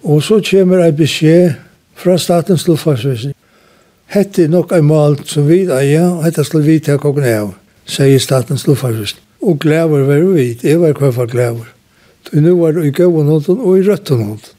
Og 0.04 0.24
så 0.24 0.42
kommer 0.52 0.84
en 0.84 0.96
beskjed 0.96 1.54
fra 2.00 2.18
statens 2.18 2.68
luftfartsvesen. 2.68 3.34
Hette 4.10 4.48
nok 4.50 4.72
ein 4.74 4.88
mål 4.88 5.20
som 5.30 5.48
vi 5.50 5.66
eier, 5.68 6.08
og 6.08 6.24
hette 6.26 6.46
skal 6.48 6.64
vi 6.66 6.80
ta 6.84 6.98
kokken 6.98 7.28
av, 7.30 7.52
sier 7.90 8.22
statens 8.24 8.66
luftfartsvesen. 8.68 9.20
Og 9.46 9.60
glæver 9.64 10.08
var 10.08 10.24
vi, 10.34 10.54
det 10.62 10.80
var 10.80 10.96
hva 11.00 11.12
for 11.16 11.30
glæver. 11.30 11.68
Så 12.28 12.42
nå 12.44 12.56
var 12.60 12.76
det 12.76 12.88
i 12.88 12.96
gøven 12.96 13.30
hånden 13.32 13.60
og 13.60 13.78
i 13.78 13.86
røtten 13.88 14.24
hånden. 14.24 14.56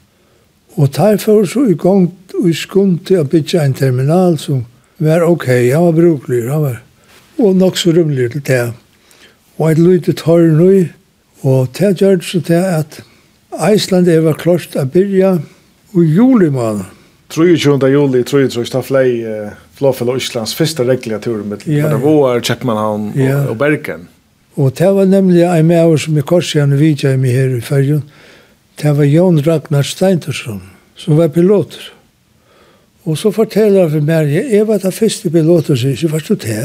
Og 0.79 0.93
der 0.95 1.17
for 1.19 1.45
så 1.45 1.65
i 1.67 1.75
gang 1.75 2.07
og 2.39 2.47
i 2.49 2.53
skund 2.55 3.01
til 3.05 3.21
å 3.21 3.27
bygge 3.27 3.59
en 3.59 3.75
terminal 3.75 4.37
som 4.39 4.63
var 5.01 5.25
ok, 5.27 5.47
han 5.73 5.89
var 5.89 5.97
bruklig, 5.97 6.45
han 6.49 6.63
var 6.63 6.79
og 7.41 7.55
nok 7.55 7.77
så 7.77 7.91
rymlig 7.95 8.31
til 8.31 8.43
det. 8.47 8.73
Og 9.57 9.71
et 9.71 9.79
lite 9.81 10.13
tar 10.13 10.45
nå, 10.55 10.71
og 11.41 11.69
det 11.77 11.95
gjør 12.01 12.15
det 12.21 12.25
så 12.25 12.41
til 12.41 12.53
at 12.53 13.01
Iceland 13.51 14.09
var 14.23 14.39
klart 14.39 14.77
å 14.77 14.85
begynne 14.85 15.41
i 15.97 16.05
juli 16.05 16.49
måned. 16.53 17.00
23. 17.31 17.89
juli, 17.91 18.23
23. 18.23 18.65
ta 18.71 18.81
flei 18.83 19.21
uh, 19.23 19.53
Flåfell 19.77 20.11
og 20.11 20.19
Íslands 20.19 20.51
første 20.57 20.83
reglige 20.83 21.21
tur 21.23 21.45
med 21.47 21.63
ja, 21.63 21.85
Kvarnavåar, 21.85 22.41
Kjeppmannhavn 22.43 23.13
ja. 23.15 23.37
og 23.47 23.55
Bergen. 23.61 24.09
Og 24.59 24.73
det 24.75 24.89
var 24.91 25.07
nemlig 25.07 25.45
en 25.47 25.69
med 25.69 25.85
oss 25.85 26.05
som 26.05 26.17
med 26.17 26.27
korsjane 26.27 26.75
vidja 26.79 27.13
i 27.15 27.19
meg 27.21 27.37
her 27.37 27.55
i 27.55 27.63
fergen. 27.63 28.03
Det 28.81 28.91
var 28.97 29.07
Jon 29.07 29.39
Ragnar 29.45 29.87
Steintersson, 29.87 30.59
som 30.99 31.17
var 31.19 31.31
piloter. 31.31 31.87
Og 33.07 33.17
så 33.17 33.31
forteller 33.33 33.87
han 33.87 33.93
for 33.95 34.05
meg, 34.05 34.33
jeg 34.35 34.67
var 34.67 34.83
den 34.83 34.93
første 34.93 35.31
piloter, 35.31 35.79
så 35.79 35.95
jeg 35.95 36.11
var 36.11 36.25
det 36.27 36.41
det. 36.43 36.63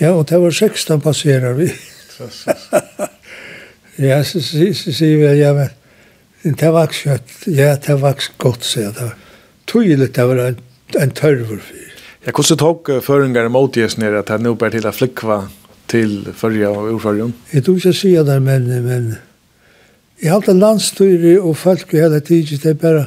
Ja, 0.00 0.10
og 0.10 0.26
det 0.28 0.40
var 0.42 0.50
16 0.50 1.00
passerer 1.00 1.54
vi. 1.54 1.70
ja, 4.08 4.18
så 4.26 4.42
sier 4.42 5.20
vi, 5.22 5.30
ja, 5.38 5.54
men 5.54 6.58
det 6.58 6.72
var 6.74 6.90
ikke 6.90 7.04
kjøtt. 7.04 7.36
Ja, 7.46 7.76
det 7.78 8.00
var 8.02 8.18
ikke 8.18 8.34
godt, 8.48 8.66
sier 8.66 8.90
jeg 8.90 9.14
tydligt 9.72 10.14
det 10.14 10.24
var 10.24 10.36
en, 10.36 10.56
en 10.94 11.10
törver 11.10 11.56
för. 11.56 11.76
Jag 12.24 12.34
kunde 12.34 12.56
ta 12.56 13.00
föringar 13.00 13.44
emot 13.44 13.76
just 13.76 13.98
nere 13.98 14.18
att 14.18 14.28
han 14.28 14.42
nu 14.42 14.54
bär 14.54 14.70
till 14.70 14.86
att 14.86 14.96
flickva 14.96 15.48
till 15.86 16.28
förra 16.34 16.70
och 16.70 16.94
urförrjon. 16.94 17.32
Jag 17.50 17.64
tror 17.64 17.76
inte 17.76 17.88
jag 17.88 17.94
säger 17.94 18.24
det, 18.24 18.40
men, 18.40 18.84
men 18.86 19.14
i 20.16 20.28
har 20.28 20.36
alltid 20.36 20.56
landstyre 20.56 21.40
och 21.40 21.58
folk 21.58 21.94
i 21.94 21.96
hela 21.96 22.20
tiden, 22.20 22.58
det 22.62 22.70
är 22.70 22.74
bara 22.74 23.06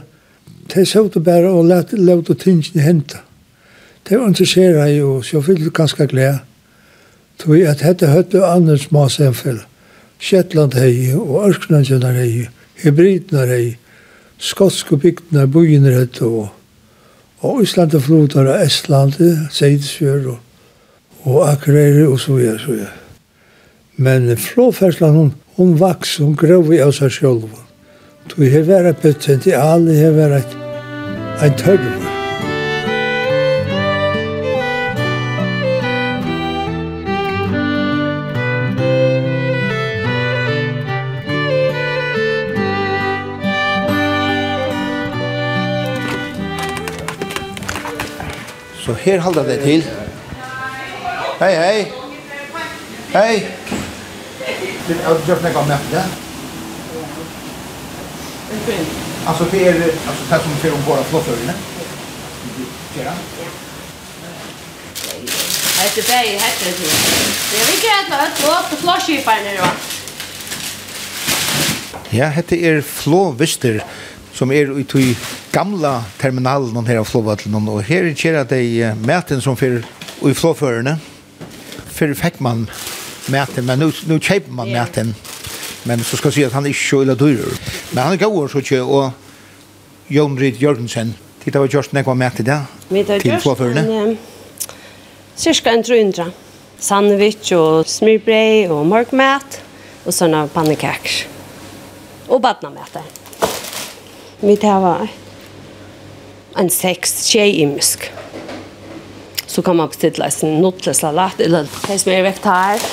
det 0.68 0.82
är 0.82 0.86
så 0.86 1.06
att 1.06 1.14
bara 1.14 1.52
och 1.52 1.66
låta 1.66 1.98
låta 1.98 2.36
tingen 2.36 2.80
hända. 2.80 3.18
Det 4.04 4.18
var 4.18 4.28
intresserade 4.28 4.92
ju 4.92 5.04
och 5.04 5.26
så 5.26 5.42
fick 5.42 5.60
det 5.60 5.74
ganska 5.74 6.06
glädje. 6.06 6.40
Tror 7.38 7.58
jag 7.58 7.72
att 7.72 7.82
hette 7.82 8.08
hette 8.08 8.48
Anders 8.48 8.92
Masenfeld. 8.92 9.60
Shetland 10.20 10.74
hei 10.74 11.14
og 11.14 11.44
Ørknandjønner 11.46 12.16
hei, 12.18 12.48
Hebridner 12.82 13.52
hei, 13.52 13.78
skotske 14.38 14.98
bygdene, 15.02 15.48
byen 15.52 15.88
rett 15.90 16.22
og 16.22 16.48
og 17.46 17.62
Ísland 17.62 17.94
og 17.94 18.02
flotar 18.02 18.48
av 18.50 18.64
Estland, 18.66 19.18
Seidsfjør 19.54 20.32
og, 20.32 20.40
og 21.30 21.44
Akureyri 21.52 22.08
og 22.08 22.20
så 22.20 22.34
videre, 22.34 22.60
så 22.60 22.72
videre. 22.72 22.96
Men 23.98 24.38
flåferslan, 24.38 25.14
hun, 25.14 25.32
hun 25.58 25.80
vaks, 25.80 26.18
hun 26.18 26.36
grøv 26.38 26.74
i 26.74 26.82
av 26.82 26.94
seg 26.98 27.14
sjølv. 27.14 27.48
Du 28.34 28.42
har 28.42 28.68
vært 28.68 29.02
potensial, 29.06 29.88
jeg 29.94 30.10
har 30.10 30.18
vært 30.18 30.62
en 31.46 31.58
tørre. 31.62 32.17
Så 48.88 48.94
her 48.94 49.20
halda 49.20 49.42
det 49.44 49.60
til. 49.64 49.82
Hei, 51.40 51.56
hei. 51.56 51.88
Hei. 53.12 53.34
Vil 54.88 55.02
jeg 55.02 55.18
gjøre 55.26 55.42
noe 55.44 55.60
om 55.60 55.74
det? 55.92 56.04
Alltså 59.26 59.46
det 59.52 59.68
är 59.68 59.74
alltså 60.08 60.24
det 60.30 60.40
som 60.44 60.52
ser 60.62 60.74
om 60.74 60.82
våra 60.88 61.04
flottörinne. 61.04 61.54
Tjena. 62.96 63.12
Hette 65.78 66.02
bäi, 66.02 66.38
hette 66.38 66.66
det. 66.66 66.92
Det 67.52 67.62
är 67.62 67.66
vilka 67.72 67.88
att 68.02 68.20
ha 68.20 68.36
flott 68.36 68.74
och 68.74 68.80
flottkipar 68.80 69.38
nu 69.44 69.58
va? 69.58 69.72
Ja, 72.10 72.26
hette 72.26 72.56
er 72.56 72.82
flåvister 72.82 73.84
som 74.34 74.52
er 74.52 74.72
i 74.80 74.84
gamla 75.58 76.04
terminalen 76.18 76.86
här 76.86 76.98
av 76.98 77.04
flåvattlen 77.04 77.68
och 77.68 77.84
här 77.84 78.26
är 78.26 78.46
det 78.46 78.96
mäten 78.96 79.42
som 79.42 79.58
fyrir 79.58 79.86
i 80.26 80.34
flåførene. 80.34 80.98
För 81.88 82.14
fikk 82.14 82.40
man 82.40 82.70
maten, 83.28 83.66
men 83.66 83.80
nu, 83.80 83.92
nu 84.08 84.20
köper 84.20 84.52
man 84.52 84.68
yeah. 84.68 84.82
maten. 84.82 85.16
Men 85.84 86.04
så 86.04 86.18
skal 86.18 86.30
jeg 86.30 86.34
si 86.34 86.46
att 86.46 86.54
han 86.54 86.66
är 86.66 86.74
så 86.74 87.02
ille. 87.02 87.16
Men 87.92 88.04
han 88.04 88.14
är 88.14 88.18
gård 88.18 88.52
så 88.52 88.60
ikke, 88.60 88.82
och 88.82 89.12
Jon 90.08 90.40
Ryd 90.40 90.62
Jørgensen. 90.62 91.14
det 91.44 91.56
vad 91.56 91.74
Jørgensen 91.74 92.06
var 92.06 92.16
med 92.16 92.36
till 92.36 92.46
det. 92.46 92.62
Vi 92.88 93.04
tar 93.04 93.20
till. 93.20 94.18
Cirka 95.36 95.72
en 95.72 95.84
trundra. 95.84 96.32
Sandwich 96.80 97.52
och 97.52 97.88
smyrbrei 97.88 98.68
och 98.68 98.86
mörkmät 98.86 99.62
och 100.04 100.14
såna 100.14 100.48
pannekaker. 100.48 101.28
Och 102.28 102.42
badnamätare. 102.42 103.04
Vi 104.40 104.58
tar 104.58 104.80
var 104.82 105.08
en 106.58 106.70
seks 106.74 107.20
tjejimisk. 107.30 108.10
Så 109.48 109.62
kan 109.62 109.78
man 109.78 109.90
bestilla 109.90 110.30
en 110.30 110.60
nuttlesalat 110.62 111.40
eller 111.42 111.70
det 111.88 112.00
som 112.02 112.12
er 112.14 112.26
vekt 112.26 112.46
her, 112.46 112.84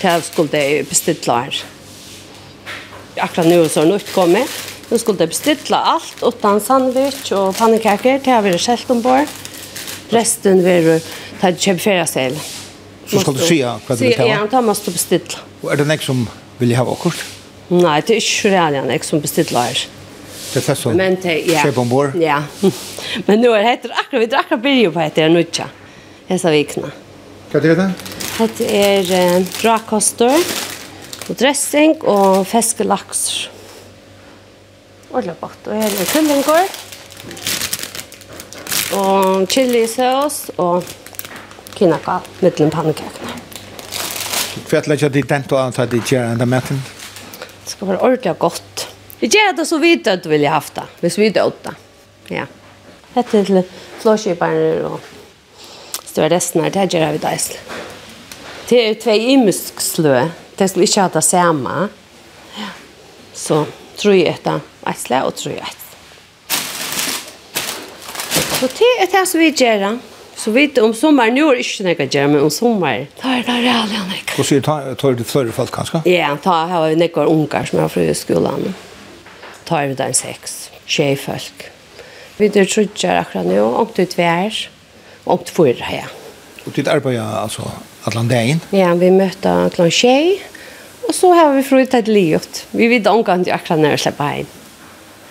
til 0.00 0.24
skulle 0.26 0.62
jeg 0.62 0.86
bestilla 0.88 1.42
her. 1.44 1.60
Akkurat 3.20 3.50
nå 3.50 3.60
så 3.68 3.82
er 3.82 3.90
det 3.90 4.00
utkommet. 4.00 4.60
Nå 4.90 4.98
skulle 4.98 5.22
jeg 5.26 5.30
bestilla 5.34 5.82
alt, 5.92 6.22
utan 6.22 6.62
sandwich 6.62 7.30
og 7.36 7.52
pannekaker, 7.58 8.18
til 8.22 8.32
jeg 8.32 8.46
vil 8.46 8.58
skjelt 8.58 8.90
ombord. 8.90 9.36
Resten 10.10 10.64
vil 10.64 10.88
du 10.88 11.10
ta 11.42 11.52
kjøpe 11.54 11.84
ferie 11.84 12.06
selv. 12.10 12.48
Så 13.10 13.22
skal 13.22 13.36
du 13.36 13.44
si 13.44 13.60
hva 13.62 13.94
du 13.94 14.02
vil 14.02 14.16
ta? 14.16 14.26
Ja, 14.26 14.40
da 14.50 14.62
må 14.64 14.74
du 14.74 14.90
bestilla. 14.90 15.44
Og 15.60 15.70
er 15.74 15.82
det 15.82 15.86
nek 15.90 16.02
som 16.02 16.24
vil 16.58 16.74
ha 16.78 16.86
akkurat? 16.86 17.22
Nei, 17.70 18.00
det 18.02 18.16
er 18.16 18.22
ikke 18.22 18.50
redan 18.50 18.90
nek 18.90 19.06
som 19.06 19.22
bestilla 19.22 19.68
her. 19.68 19.84
Det 20.50 20.62
er 20.66 20.74
sånn, 20.74 20.96
Men 20.98 21.14
det 21.22 21.36
ja. 21.46 21.62
Chef 21.62 21.78
ombord. 21.78 22.16
Ja. 22.18 22.40
Men 23.28 23.42
nå 23.44 23.52
er 23.54 23.68
det 23.68 23.92
akkurat 23.92 24.24
vi 24.24 24.26
drar 24.32 24.42
akkurat 24.42 24.64
bilder 24.64 24.94
på 24.96 25.04
heter 25.04 25.30
nu 25.30 25.44
tja. 25.46 25.68
Hesa 26.30 26.50
vikna. 26.50 26.90
Hva 27.52 27.62
er 27.62 27.78
det? 27.78 27.88
Det 28.40 28.66
er 28.72 29.10
eh, 29.12 29.48
rakoster, 29.62 30.36
og 31.28 31.36
dressing 31.38 31.98
og 32.08 32.46
feskelaks. 32.48 33.50
Ordentlig 35.10 35.36
godt. 35.40 35.66
Og 35.66 35.76
her 35.76 35.98
er 36.02 36.10
kumlinger. 36.12 36.72
Og 38.94 39.46
chili 39.50 39.84
sås 39.86 40.48
og 40.58 40.86
kinaka 41.76 42.20
mittlum 42.40 42.70
pannekakene. 42.74 43.36
Hva 44.70 44.80
er 44.82 45.08
det 45.08 45.28
dent 45.28 45.52
och 45.52 45.60
antar 45.60 45.86
det 45.86 46.12
gör 46.12 46.24
ända 46.24 46.46
maten. 46.46 46.82
Det 47.64 47.70
skal 47.70 47.88
være 47.88 47.98
ordentlig 47.98 48.38
godt. 48.38 48.69
Vi 49.20 49.28
gjør 49.28 49.52
det 49.56 49.66
så 49.68 49.78
vidt 49.80 50.08
at 50.08 50.22
du 50.24 50.30
vil 50.32 50.46
jeg 50.46 50.72
det, 50.74 50.86
hvis 51.02 51.18
vi 51.20 51.28
død 51.28 51.52
det. 51.66 51.74
Ja. 52.32 52.46
Hette 53.14 53.42
til 53.44 53.62
flåskjøperne 54.00 54.86
og 54.88 55.00
størresten 56.06 56.62
her, 56.64 56.72
det 56.72 56.86
gjør 56.94 57.12
vi 57.16 57.20
deisle. 57.20 57.58
Det 58.70 58.78
er 58.80 58.96
tve 59.02 59.16
imisk 59.34 59.82
slø, 59.82 60.22
det 60.56 60.70
skal 60.70 60.86
ikke 60.86 61.04
ha 61.04 61.12
det 61.12 61.24
samme. 61.26 61.76
Ja. 62.56 62.70
Så 63.34 63.64
tror 64.00 64.16
jeg 64.16 64.38
etter 64.38 64.62
et 64.88 65.02
slø 65.04 65.20
og 65.26 65.34
tror 65.36 65.56
jeg 65.58 65.68
et. 65.68 65.76
Så 68.60 68.68
det 68.76 68.92
er 69.00 69.08
det 69.10 69.26
som 69.28 69.40
vi 69.40 69.52
gjør 69.52 69.84
da. 69.84 69.94
Så 70.40 70.52
vidt 70.54 70.78
om 70.80 70.94
sommeren, 70.96 71.34
nu 71.36 71.50
er 71.50 71.58
det 71.58 71.66
ikke 71.66 71.84
noe 71.84 72.06
gjør, 72.06 72.28
men 72.32 72.44
om 72.46 72.52
sommeren, 72.52 73.08
da 73.20 73.34
er 73.36 73.42
det 73.44 73.52
reallig 73.52 73.68
reale, 73.68 73.96
Henrik. 73.98 74.38
Og 74.40 74.46
så 74.48 74.60
tar 74.64 75.18
du 75.18 75.24
flere 75.28 75.52
folk, 75.52 75.72
kanskje? 75.74 76.00
Ja, 76.08 76.30
da 76.40 76.62
har 76.70 76.86
vi 76.88 76.96
noen 77.02 77.34
unger 77.34 77.68
som 77.68 77.82
er 77.84 77.92
fra 77.92 78.14
skolen. 78.16 78.70
Ja 78.70 78.89
tar 79.70 79.86
vi 79.86 79.94
den 79.94 80.14
seks, 80.16 80.70
tjej 80.90 81.14
folk. 81.20 81.68
Vi 82.40 82.48
er 82.50 82.66
trutjer 82.66 83.20
akkurat 83.20 83.46
nå, 83.46 83.62
og 83.62 83.92
det 83.94 84.08
er 84.08 84.14
tvær, 84.14 84.60
og 85.30 85.44
det 85.46 85.54
fyrer 85.54 85.84
her. 85.86 86.08
Og 86.66 86.74
ditt 86.74 86.90
arbeid 86.90 87.20
er 87.20 87.36
altså 87.44 87.68
Atlantein? 88.08 88.62
Ja, 88.74 88.90
vi 88.98 89.12
møter 89.14 89.68
Atlant 89.68 89.94
tjej, 89.94 90.40
og 91.06 91.14
så 91.14 91.32
har 91.36 91.54
vi 91.54 91.64
frut 91.66 91.94
et 91.94 92.10
livet. 92.10 92.64
Vi 92.74 92.90
vet 92.90 93.06
omgang 93.10 93.44
til 93.46 93.54
akkurat 93.54 93.82
når 93.82 93.94
vi 93.94 94.02
slipper 94.04 94.36
hjem. 94.40 94.52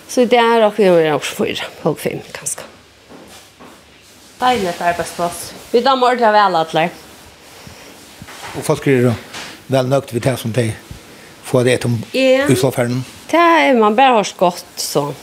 Så 0.09 0.25
det 0.25 0.39
er 0.41 0.65
akkurat 0.65 0.95
når 0.95 1.19
vi 1.19 1.31
fyrer, 1.35 1.69
og 1.83 1.99
fem, 1.99 2.23
kanskje. 2.35 2.67
Deilig 4.39 4.71
arbeidsplass. 4.79 5.49
Vi 5.73 5.83
damer 5.83 6.13
ordentlig 6.13 6.31
vel, 6.31 6.55
Atler. 6.55 6.93
Og 8.55 8.63
folk 8.63 8.87
er 8.87 9.11
vel 9.67 9.91
nøkt 9.91 10.13
ved 10.15 10.23
det 10.23 10.37
som 10.39 10.55
det? 10.55 10.71
få 11.49 11.63
det 11.63 11.85
om 11.85 12.03
yeah. 12.11 12.51
utflåfärden? 12.51 13.03
Det 13.31 13.37
är, 13.37 13.73
man 13.73 13.95
bara 13.95 14.07
har 14.07 14.23
skott 14.23 14.65
så. 14.75 15.13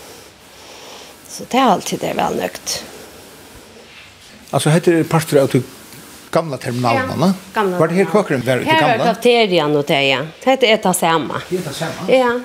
Så 1.29 1.45
det 1.51 1.59
är 1.59 1.63
alltid 1.63 1.99
det 2.01 2.13
väl 2.13 2.37
nökt. 2.37 2.85
Alltså 4.51 4.71
heter 4.71 4.93
det 4.93 5.05
parter 5.05 5.37
av 5.37 5.63
gamla 6.31 6.57
terminalerna, 6.57 7.15
ja, 7.21 7.33
gamla 7.55 7.79
Var 7.79 7.89
det 7.89 7.95
her 7.95 8.05
kökren 8.13 8.43
var 8.47 8.57
det 8.57 8.65
gamla? 8.65 8.81
Här 8.81 8.99
var 8.99 9.05
kafeterian 9.05 9.77
och 9.77 9.85
det, 9.85 10.03
ja. 10.03 10.21
Det 10.45 10.51
heter 10.51 10.67
ett 10.67 10.87
av 10.87 10.93
samma. 10.93 11.43
Det 11.49 11.57
heter 11.57 11.73
samma? 11.73 12.03
Ja. 12.09 12.41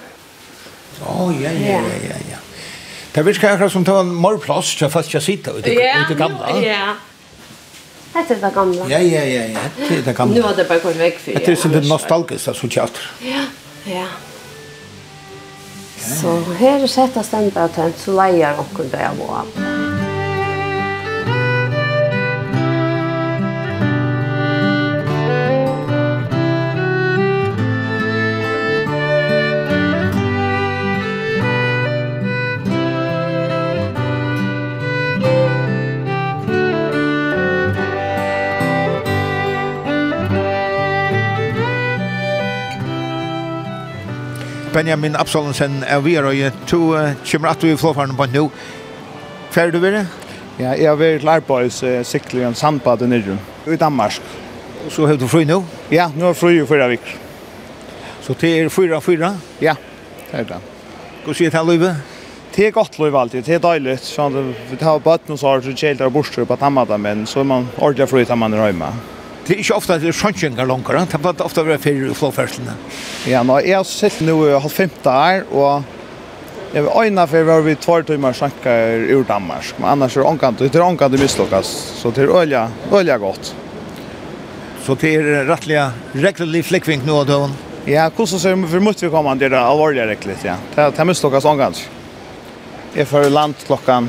Ja, 0.99 1.33
ja, 1.41 1.51
ja, 1.51 1.81
ja, 2.09 2.15
ja. 2.31 2.37
Det 3.11 3.23
virker 3.23 3.49
akkurat 3.49 3.71
som 3.71 3.83
det 3.83 3.91
var 3.91 3.99
en 3.99 4.13
morgplats 4.15 4.75
til 4.75 4.89
fast 4.89 5.13
jeg 5.13 5.23
sitter 5.23 5.57
ute 5.57 5.73
i 5.73 6.15
gamla. 6.17 6.59
Ja, 6.63 6.93
Hette 8.13 8.35
det 8.35 8.51
gamla. 8.55 8.85
Ja, 8.89 8.99
ja, 8.99 9.23
ja, 9.23 9.43
ja. 9.45 9.59
Hette 9.79 10.01
det 10.05 10.13
gamla. 10.13 10.35
Nu 10.35 10.41
har 10.41 10.55
det 10.55 10.67
bara 10.67 10.79
gått 10.79 10.95
väg 10.95 11.19
för. 11.19 11.33
Det 11.33 11.47
är 11.47 11.69
det 11.69 11.87
nostalgiskt 11.87 12.47
att 12.47 12.57
så 12.57 12.69
tjater. 12.69 13.11
Ja. 13.19 13.45
Ja. 13.85 14.07
Så 16.01 16.39
her 16.57 16.81
er 16.81 16.87
sett 16.89 17.17
av 17.17 17.25
stendet 17.25 17.57
at 17.61 17.77
han 17.81 17.93
så 17.97 18.17
leier 18.17 18.57
noen 18.57 18.91
det 18.93 19.05
av 19.05 19.21
og 19.21 19.37
av. 19.43 19.80
Benjamin 44.73 45.15
Absalonsen 45.19 45.81
er 45.83 45.99
vi 45.99 46.13
er 46.15 46.23
og 46.23 46.67
to 46.67 46.79
kommer 47.27 47.49
at 47.51 47.63
vi 47.63 47.75
flår 47.75 47.97
på 48.15 48.27
nå. 48.31 48.43
Hva 49.51 49.65
er 49.65 49.71
du 49.71 49.79
ved 49.83 50.05
Ja, 50.59 50.71
jeg 50.77 50.87
har 50.87 50.95
vært 50.99 51.23
lærbarns 51.25 51.81
uh, 51.83 52.03
sikler 52.05 52.47
en 52.47 52.55
sandbad 52.55 53.01
i 53.01 53.07
nere 53.09 53.37
i 53.67 53.75
Danmark. 53.75 54.21
Så 54.89 55.07
har 55.07 55.17
du 55.17 55.27
fri 55.27 55.43
nå? 55.45 55.63
Ja, 55.91 56.09
nå 56.15 56.29
er 56.29 56.37
fri 56.37 56.59
i 56.61 56.65
fyra 56.67 56.87
vik. 56.91 57.07
Så 58.21 58.35
det 58.39 58.51
er 58.59 58.69
fyra 58.69 58.99
fyra? 59.01 59.33
Ja, 59.61 59.75
det 60.31 60.43
er 60.43 60.49
det. 60.53 60.59
Hva 61.25 61.35
sier 61.35 61.51
det 61.51 61.63
Løyve? 61.65 61.95
Det 62.51 62.67
er 62.67 62.75
godt 62.75 62.99
løyve 62.99 63.19
alltid, 63.19 63.45
det 63.47 63.55
er 63.55 63.63
deilig. 63.63 63.97
Vi 64.71 64.77
tar 64.79 64.99
bøtten 64.99 65.33
og 65.33 65.39
så 65.39 65.53
har 65.53 65.63
vi 65.63 65.71
kjelder 65.71 66.09
og 66.09 66.17
borster 66.17 66.45
på 66.45 66.59
tammaden, 66.59 67.01
men 67.01 67.25
så 67.25 67.39
er 67.39 67.47
man 67.47 67.69
ordentlig 67.77 68.09
fri 68.11 68.25
til 68.25 68.35
man 68.37 68.53
er 68.53 68.67
Ja. 68.67 68.91
Det 69.41 69.55
er 69.55 69.63
ikke 69.63 69.77
ofte 69.79 69.95
at 69.97 70.03
det 70.03 70.11
er 70.11 70.17
sjønkjengar 70.17 70.67
langer, 70.69 70.99
det 71.09 71.17
er 71.17 71.41
ofte 71.45 71.63
å 71.63 71.65
være 71.65 71.81
fyrir 71.81 72.11
i 72.11 72.17
flåferslene. 72.17 72.75
Ja, 73.29 73.41
nå, 73.45 73.57
jeg 73.65 73.79
har 73.79 73.87
sett 73.89 74.19
i 74.21 74.29
halv 74.29 74.69
femte 74.69 75.15
her, 75.15 75.47
og 75.49 75.81
jeg 76.71 76.85
vil 76.85 76.91
øyne 77.01 77.25
for 77.27 77.47
var 77.49 77.65
vi 77.65 77.73
tvar 77.75 78.05
timer 78.07 78.37
sjanker 78.37 79.07
ur 79.11 79.25
Danmark, 79.27 79.73
men 79.79 79.89
annars 79.95 80.15
er 80.15 80.29
omkant, 80.29 80.61
det 80.61 80.77
er 80.77 80.85
omkant 80.85 81.11
det 81.11 81.19
mislukkes, 81.23 81.71
så 81.97 82.13
det 82.15 82.27
er 82.27 82.35
ølja, 82.43 82.67
ølja 82.93 83.17
godt. 83.19 83.49
Så 84.85 84.95
det 85.01 85.15
er 85.17 85.49
rettelig, 85.49 85.81
rettelig 86.21 86.61
flikkvink 86.69 87.03
nå, 87.05 87.23
Døven? 87.25 87.57
Ja, 87.89 88.05
hvordan 88.13 88.39
ser 88.39 88.55
vi 88.55 88.69
for 88.69 88.85
mye 88.85 89.01
vi 89.01 89.09
kommer 89.09 89.41
det 89.41 89.49
er 89.49 89.57
alvorlig 89.57 90.05
rettelig, 90.05 90.37
ja. 90.45 90.55
Det 90.75 90.85
er 90.93 91.09
mislukkes 91.09 91.49
omkant. 91.49 91.81
Jeg 92.93 93.09
får 93.09 93.27
land 93.33 93.57
klokkan, 93.65 94.07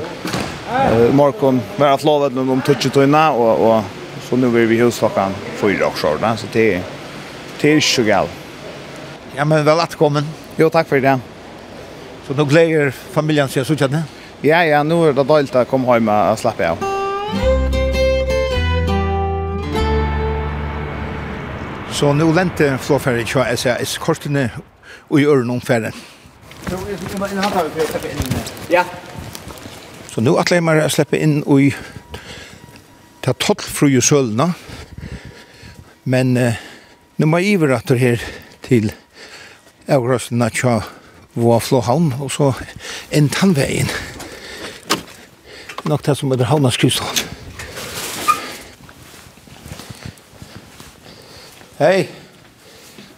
uh, 0.69 1.09
morgen, 1.15 1.59
flåvet 1.99 2.37
noen 2.37 2.55
om 2.55 2.63
tutsjetøyna, 2.63 3.25
og, 3.33 3.65
og 3.65 4.02
Så 4.33 4.37
nu 4.37 4.47
er 4.57 4.65
vi 4.65 4.79
hos 4.81 4.97
klokken 4.99 5.35
fyra 5.55 5.87
och 5.87 5.97
sådär, 5.97 6.35
så 6.35 6.47
det 6.53 6.73
er, 6.75 6.81
det 7.61 7.73
är 7.73 7.81
så 7.81 8.03
galt. 8.03 8.31
Ja, 9.35 9.45
men 9.45 9.65
vel 9.65 9.79
att 9.79 9.95
komma. 9.95 10.23
Jo, 10.57 10.69
takk 10.69 10.87
for 10.87 10.95
det. 10.97 11.19
Så 12.27 12.33
nå 12.33 12.45
gleder 12.45 12.89
familjen 13.13 13.49
seg 13.49 13.65
så 13.65 13.75
kjenne? 13.77 14.03
Ja, 14.41 14.63
ja, 14.65 14.83
nu 14.83 14.95
er 15.05 15.13
det 15.13 15.27
dåligt 15.29 15.53
å 15.53 15.63
komme 15.69 15.85
hjem 15.93 16.09
og 16.09 16.39
slappe 16.41 16.65
av. 16.65 16.81
Så 21.91 22.13
nå 22.17 22.31
lente 22.33 22.73
flåferdig 22.81 23.29
så 23.29 23.45
SAS 23.53 23.97
kortene 24.01 24.49
og 25.11 25.19
i 25.21 25.25
öronen 25.29 25.61
färre. 25.61 25.91
Så 26.69 26.75
nu 26.75 26.93
är 26.93 26.97
det 26.97 27.31
en 27.31 27.37
hand 27.37 27.53
här 27.53 27.69
för 27.69 27.81
att 27.81 27.89
släppa. 27.89 28.07
Ja. 28.69 28.83
Så 30.09 30.21
nu 30.21 30.37
att 30.37 30.51
lämna 30.51 30.89
släppa 30.89 31.17
in 31.17 31.43
och 31.43 31.61
i 31.61 31.75
Det 33.23 33.31
er 33.31 33.39
tottfru 33.39 33.87
sølna, 34.03 34.49
men 36.11 36.33
eh, 36.35 36.57
nå 37.15 37.27
må 37.31 37.39
jeg 37.39 37.53
iver 37.53 37.71
at 37.71 37.87
iveratter 37.87 37.95
her 38.01 38.23
til 38.65 38.89
avgrøslen 39.87 40.41
at 40.43 40.57
jeg 40.59 40.81
var 41.39 41.61
flåhavn, 41.63 42.09
og 42.19 42.31
så 42.31 42.49
en 43.15 43.29
tannveien. 43.31 43.87
Nok 45.87 46.03
det 46.03 46.17
som 46.19 46.35
er 46.35 46.43
Havna 46.43 46.71
Skrysthavn. 46.75 47.21
Hei! 51.79 52.09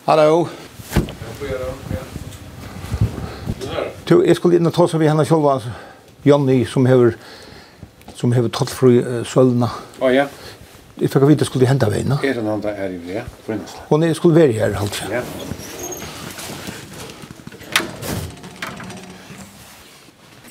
Hallo! 0.06 0.46
Du, 4.06 4.22
jeg 4.22 4.38
skulle 4.38 4.62
inn 4.62 4.70
og 4.70 4.78
ta 4.78 4.86
seg 4.86 5.02
vi 5.02 5.10
henne 5.10 5.26
selv, 5.26 5.66
Jonny, 6.30 6.62
som 6.70 6.86
hever 6.86 7.18
som 8.16 8.34
hever 8.36 8.52
tollfri 8.56 9.00
uh, 9.04 9.22
sølna. 9.28 9.70
Å 10.00 10.08
oh, 10.08 10.12
ja. 10.14 10.28
Jeg 10.96 11.12
fikk 11.12 11.26
vite 11.28 11.46
skulle 11.48 11.68
hente 11.68 11.90
veien. 11.92 12.14
Er 12.24 12.38
den 12.38 12.48
andre 12.48 12.72
her 12.78 12.94
i 12.96 13.00
det? 13.04 13.26
Hun 13.90 14.04
er, 14.08 14.14
skulle 14.16 14.38
være 14.38 14.56
her, 14.56 14.78
halvt. 14.80 15.02
Ja. 15.12 15.24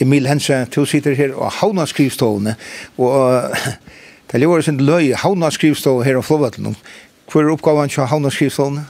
Emil 0.04 0.28
Hense, 0.28 0.66
to 0.74 0.84
sitter 0.84 1.16
her 1.16 1.32
og 1.32 1.52
havna 1.62 1.86
skrivstående, 1.88 2.56
og 3.00 3.54
det 4.30 4.40
lever 4.42 4.64
sin 4.66 4.82
løy, 4.82 5.14
havna 5.16 5.48
skrivstående 5.54 6.04
her 6.04 6.18
og 6.20 6.26
flåvatlen. 6.28 6.76
Hvor 7.30 7.40
er 7.40 7.54
oppgaven 7.54 7.88
til 7.88 8.04
havna 8.10 8.32
skrivstående? 8.34 8.84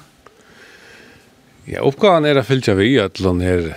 Ja, 1.71 1.85
oppgaven 1.87 2.27
er 2.27 2.41
å 2.41 2.45
fylle 2.45 2.75
vi 2.81 2.97
at 2.99 3.21
den 3.23 3.45
her, 3.45 3.71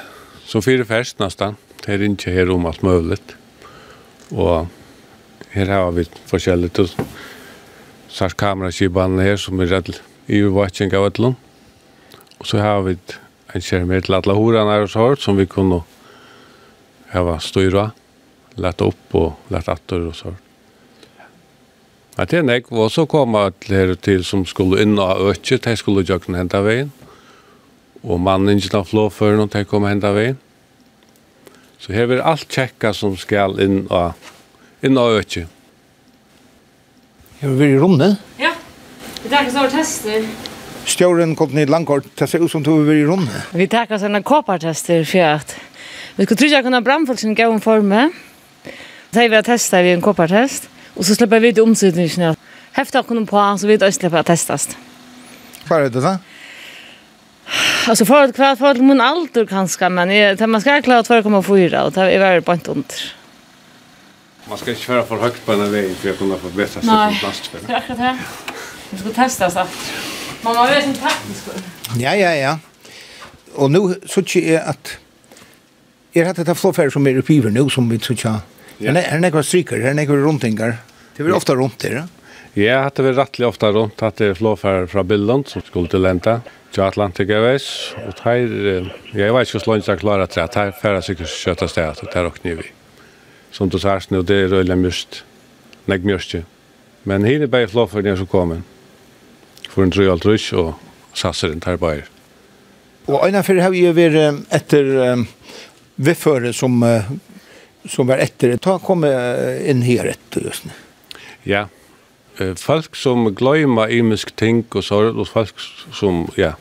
som 0.47 0.65
fire 0.65 0.87
fest 0.87 1.21
nesten, 1.21 1.59
her 1.85 2.03
ikke 2.03 2.33
her 2.33 2.49
om 2.51 2.65
alt 2.67 2.81
mulig. 2.83 3.19
Og 4.33 4.65
her 5.53 5.71
har 5.71 5.91
vi 5.95 6.05
forskjellige 6.29 6.75
til 6.79 6.89
sars 8.11 8.35
kameraskibanene 8.37 9.25
her 9.25 9.37
som 9.41 9.59
er 9.61 9.71
redd 9.71 9.93
i 10.27 10.41
watching 10.43 10.93
av 10.95 11.07
etlom. 11.09 11.37
Og 12.37 12.49
så 12.49 12.61
har 12.61 12.83
vi 12.85 12.97
en 13.55 13.63
skjermer 13.63 14.03
til 14.03 14.17
alle 14.17 14.35
horene 14.37 14.73
her 14.73 14.85
hos 14.85 14.97
hård 14.99 15.21
som 15.23 15.39
vi 15.39 15.47
kunne 15.49 15.81
hava 17.13 17.37
styra, 17.43 17.91
lett 18.59 18.83
opp 18.83 19.15
og 19.15 19.53
lett 19.53 19.69
atter 19.71 20.09
og 20.09 20.15
så. 20.17 20.33
Ja, 22.17 22.25
det 22.25 22.39
er 22.39 22.47
nek, 22.47 22.71
og 22.73 22.89
så 22.91 23.05
kom 23.05 23.37
alle 23.37 23.53
her 23.69 23.93
til 24.01 24.23
som 24.25 24.45
skulle 24.49 24.81
inn 24.81 24.97
og 24.97 25.29
øke, 25.29 25.59
de 25.61 25.75
skulle 25.77 26.05
jøkken 26.05 26.35
henta 26.35 26.63
veien, 26.65 26.89
og 28.03 28.19
mannen 28.21 28.57
ikke 28.57 28.83
flå 28.89 29.07
før 29.13 29.37
når 29.37 29.51
de 29.53 29.63
kom 29.69 29.85
henta 29.85 30.11
veien. 30.15 30.39
Så 31.77 31.93
her 31.93 32.09
er 32.09 32.25
alt 32.25 32.49
tjekka 32.49 32.91
som 32.97 33.13
skal 33.21 33.59
inn 33.61 33.85
og 33.93 34.17
inn 34.83 34.97
av 34.97 35.17
økje. 35.19 35.47
Jeg 37.41 37.53
var 37.53 37.65
i 37.65 37.79
rommet. 37.79 38.21
Ja, 38.41 38.53
vi 39.23 39.29
tar 39.29 39.47
oss 39.47 39.57
over 39.57 39.73
tester. 39.73 40.25
Stjåren 40.87 41.35
kom 41.35 41.51
ned 41.53 41.69
langkort, 41.69 42.07
det 42.17 42.29
ser 42.29 42.43
ut 42.43 42.51
som 42.51 42.63
du 42.63 42.71
var 42.85 42.95
i 42.95 43.05
rommet. 43.05 43.51
Vi 43.53 43.67
tar 43.67 43.91
oss 43.91 44.05
en 44.07 44.23
kåpartester 44.23 45.03
for 45.05 45.35
at 45.37 45.55
vi 46.17 46.25
skulle 46.25 46.39
tro 46.39 46.49
at 46.57 46.65
kunne 46.65 46.81
brannfolk 46.81 47.19
sin 47.19 47.35
gav 47.35 47.59
forme. 47.61 48.09
Så 49.13 49.21
har 49.21 49.29
vi 49.29 49.41
testet 49.43 49.83
vi 49.83 49.91
en 49.93 50.01
kåpartest, 50.01 50.69
og 50.95 51.05
så 51.05 51.15
slipper 51.15 51.39
vi 51.39 51.53
til 51.53 51.63
omsidningene. 51.63 52.35
Heftet 52.77 53.07
kunne 53.07 53.25
på, 53.25 53.43
så 53.57 53.67
vi 53.67 53.77
da 53.77 53.89
slipper 53.91 54.21
å 54.21 54.27
testes. 54.27 54.69
Hva 55.67 55.83
er 55.83 55.89
det 55.89 56.03
da? 56.03 56.17
Alltså 57.87 58.05
för 58.05 58.23
att 58.23 58.35
kvart 58.35 58.57
för 58.57 58.75
mun 58.75 59.01
alter 59.01 59.45
kanske 59.45 59.89
men 59.89 60.07
det 60.07 60.47
man 60.47 60.61
ska 60.61 60.81
klara 60.81 61.01
2,4 61.01 61.81
och 61.81 61.91
det 61.91 62.01
är 62.01 62.19
väl 62.19 62.41
på 62.41 62.53
inte 62.53 62.71
under. 62.71 63.13
Man 64.49 64.57
ska 64.57 64.69
inte 64.69 64.81
köra 64.81 65.03
för 65.03 65.17
högt 65.17 65.45
på 65.45 65.51
den 65.51 65.61
här 65.61 65.69
vägen 65.69 65.95
för 65.95 66.09
att 66.09 66.17
kunna 66.17 66.37
få 66.37 66.47
bättre 66.47 66.81
sig 66.81 66.81
från 66.81 67.15
plast. 67.19 67.49
Nej, 67.53 67.61
det 67.67 67.73
är 67.73 67.77
akkurat 67.77 67.97
det. 67.97 68.17
Vi 68.89 68.97
ska 68.97 69.09
testa 69.09 69.49
så. 69.49 69.65
man 70.41 70.55
har 70.55 70.67
vet 70.67 70.85
inte 70.85 70.99
taktisk. 70.99 71.43
Ja, 71.97 72.15
ja, 72.15 72.35
ja. 72.35 72.59
Och 73.55 73.71
nu 73.71 73.95
så 74.05 74.23
tycker 74.23 74.53
jag 74.53 74.63
att 74.63 74.97
Jag 76.17 76.25
har 76.25 76.33
hatt 76.33 76.49
et 76.49 76.57
flåferd 76.57 76.93
som 76.93 77.07
er 77.07 77.19
oppgiver 77.19 77.51
nå, 77.53 77.67
som 77.69 77.89
vi 77.91 77.99
tror 78.01 78.15
ikke. 78.15 78.31
Her 78.79 78.97
er 78.97 79.19
nekva 79.21 79.43
stryker, 79.45 79.77
her 79.83 79.91
er 79.91 79.97
nekva 79.99 80.15
rundtingar. 80.17 80.79
Det 81.13 81.25
blir 81.25 81.35
ofta 81.37 81.53
rundt 81.53 81.77
der, 81.83 81.93
ja? 81.93 82.05
Ja, 82.57 82.79
det 82.89 83.03
blir 83.05 83.13
rettelig 83.19 83.45
ofta 83.45 83.69
rundt 83.75 84.01
at 84.01 84.17
det 84.17 84.31
er 84.31 84.39
flåferd 84.39 84.89
fra 84.89 85.03
Billund 85.05 85.45
som 85.51 85.61
skulle 85.67 85.91
til 85.93 86.01
Lenta, 86.01 86.39
til 86.73 86.87
Atlantikavais, 86.87 87.67
og 88.01 88.23
her, 88.23 88.49
jeg 89.13 89.35
vet 89.35 89.53
ikke 89.53 89.63
hvordan 89.67 89.85
jeg 89.85 90.01
klarer 90.01 90.25
at 90.25 90.33
det 90.33 90.47
er, 90.47 90.73
her 90.81 90.97
er 90.97 91.05
sikkert 91.05 91.37
kjøttet 91.37 91.75
sted, 91.75 92.01
det 92.01 92.17
er 92.17 92.31
også 92.31 92.47
nye 92.47 92.61
vi 92.63 92.76
som 93.51 93.69
du 93.69 93.79
sier 93.79 94.03
nå, 94.13 94.23
det 94.27 94.43
er 94.43 94.51
røyla 94.51 94.77
mørst, 94.79 95.21
nek 95.87 96.05
mørstje. 96.07 96.43
Men 97.07 97.25
her 97.27 97.45
er 97.45 97.51
bare 97.51 97.69
flåførene 97.71 98.17
som 98.19 98.29
kommer, 98.29 98.61
for 99.69 99.85
en 99.85 99.93
trøy 99.93 100.09
alt 100.11 100.25
røys 100.27 100.49
og 100.57 100.75
satser 101.17 101.53
en 101.53 101.63
tar 101.63 101.79
bare. 101.81 102.05
Og 103.07 103.23
øyne 103.23 103.43
for 103.43 103.61
har 103.63 103.71
vi 103.71 103.85
jo 103.85 103.93
vært 103.95 104.51
etter 104.53 104.89
um, 105.13 105.23
vedføre 105.95 106.51
som, 106.53 106.75
uh, 106.83 107.07
som 107.87 108.09
var 108.09 108.19
etter, 108.23 108.57
ta 108.59 108.75
kom 108.83 109.07
uh, 109.07 109.55
inn 109.63 109.85
her 109.87 110.11
etter 110.11 110.43
just 110.49 110.67
nu. 110.67 110.75
Ja, 111.47 111.67
folk 112.59 112.95
som 112.99 113.29
glömma 113.35 113.87
imisk 113.89 114.35
ting 114.35 114.65
og 114.75 114.83
sorg, 114.83 115.15
og 115.15 115.29
folk 115.31 115.55
som, 115.95 116.25
ja, 116.37 116.53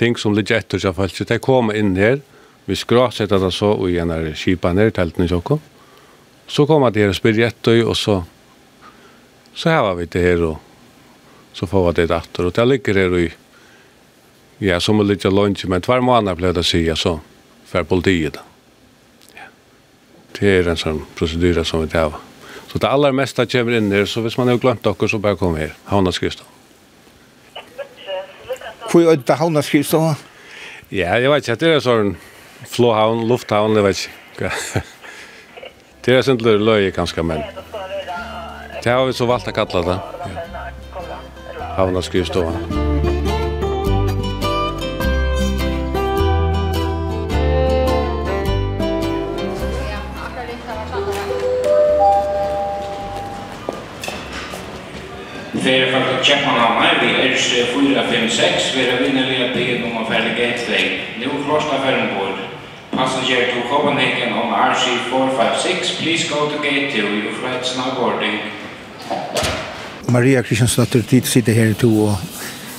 ting 0.00 0.16
som 0.18 0.34
ligger 0.34 0.58
etter 0.58 0.80
seg 0.80 0.96
folk, 0.96 1.20
de 1.28 1.38
kommer 1.38 1.76
inn 1.76 1.92
her, 2.00 2.22
Vi 2.66 2.76
skrasetta 2.76 3.38
det 3.38 3.52
så 3.54 3.72
og 3.76 3.88
igjen 3.90 4.10
er 4.10 4.32
kipa 4.34 4.72
ned 4.74 4.90
i 4.90 4.94
teltene 4.94 5.28
i 5.28 5.30
Sjokko. 5.30 5.60
Så 6.46 6.66
kom 6.66 6.86
det 6.90 7.02
her 7.02 7.10
og 7.10 7.18
spyrir 7.18 7.48
etter, 7.48 7.80
og 7.86 7.96
så, 7.98 8.20
så 9.54 9.70
heva 9.70 9.94
vi 9.98 10.06
det 10.10 10.22
her, 10.22 10.42
og 10.46 11.54
så 11.54 11.66
får 11.66 11.88
vi 11.88 11.94
det 12.00 12.08
datter. 12.10 12.46
Og 12.46 12.54
det 12.54 12.66
ligger 12.66 13.00
her 13.02 13.16
i, 13.18 13.26
ja, 14.66 14.80
som 14.80 15.00
er 15.00 15.10
litt 15.10 15.26
lunch, 15.30 15.66
men 15.70 15.82
hver 15.82 16.02
måned 16.02 16.38
ble 16.38 16.52
det 16.54 16.62
å 16.62 16.66
si, 16.66 16.82
så 16.94 17.18
fer 17.66 17.86
politiet 17.86 18.38
da. 18.38 18.44
Ja. 19.38 19.48
Det 20.38 20.52
er 20.58 20.70
en 20.70 20.78
sånn 20.80 21.02
procedyra 21.18 21.64
som 21.66 21.82
vi 21.82 21.90
heva. 21.94 22.22
Så 22.66 22.82
det 22.82 22.90
aller 22.90 23.14
mesta 23.14 23.46
kommer 23.46 23.78
inn 23.78 23.92
her, 23.94 24.06
så 24.10 24.22
hvis 24.26 24.38
man 24.38 24.50
har 24.50 24.58
glemt 24.62 24.82
dere, 24.84 25.08
så 25.08 25.22
bare 25.22 25.38
kom 25.38 25.54
her. 25.58 25.74
Havna 25.86 26.12
skrivstå. 26.14 26.46
Hvor 28.90 29.10
er 29.12 29.18
det 29.18 29.38
havna 29.38 29.62
skrivstå? 29.62 30.00
Ja, 30.94 31.16
jeg 31.18 31.30
vet 31.30 31.46
ikke, 31.46 31.58
det 31.62 31.70
er 31.74 31.82
sånn, 31.82 32.12
Flåhavn, 32.64 33.26
lufthavn, 33.28 33.76
jeg 33.76 33.84
vet 33.84 34.06
ikke. 34.06 34.50
det 36.04 36.14
er 36.18 36.22
sin 36.22 36.40
løye 36.40 36.90
kanskje, 36.94 37.22
men 37.22 37.44
det 38.84 38.92
har 38.92 39.04
vi 39.06 39.12
så 39.18 39.26
valgt 39.26 39.50
å 39.50 39.56
kalle 39.56 39.82
det. 39.88 39.98
Ja. 39.98 41.66
Havna 41.76 42.02
skrivstående. 42.04 43.15
fer 55.66 55.92
för 55.92 56.18
att 56.18 56.24
checka 56.24 56.46
någon 56.46 56.60
annan. 56.60 56.94
Vi 57.02 57.08
er 57.26 57.36
456, 57.74 58.74
vi 58.76 58.82
er 58.88 58.96
vinner 59.02 59.26
vi 59.30 59.36
att 59.44 59.84
om 59.86 59.94
man 59.94 60.06
färdig 60.12 60.34
ett 60.48 60.62
Nå 61.20 61.26
nu 61.26 61.44
första 61.50 61.76
färden 61.84 62.08
på 62.14 62.22
passager 62.96 63.46
to 63.52 63.60
Copenhagen 63.70 64.32
on 64.40 64.48
RC 64.72 64.84
456 65.10 65.98
please 66.00 66.28
go 66.28 66.38
to 66.50 66.56
gate 66.62 66.92
2 66.92 66.98
your 66.98 67.32
flight 67.40 67.66
snowboarding 67.66 68.36
Maria 70.08 70.42
Kristiansdotter 70.42 71.02
tid 71.02 71.26
sitter 71.26 71.52
her 71.52 71.74
to 71.74 71.90
og, 72.06 72.14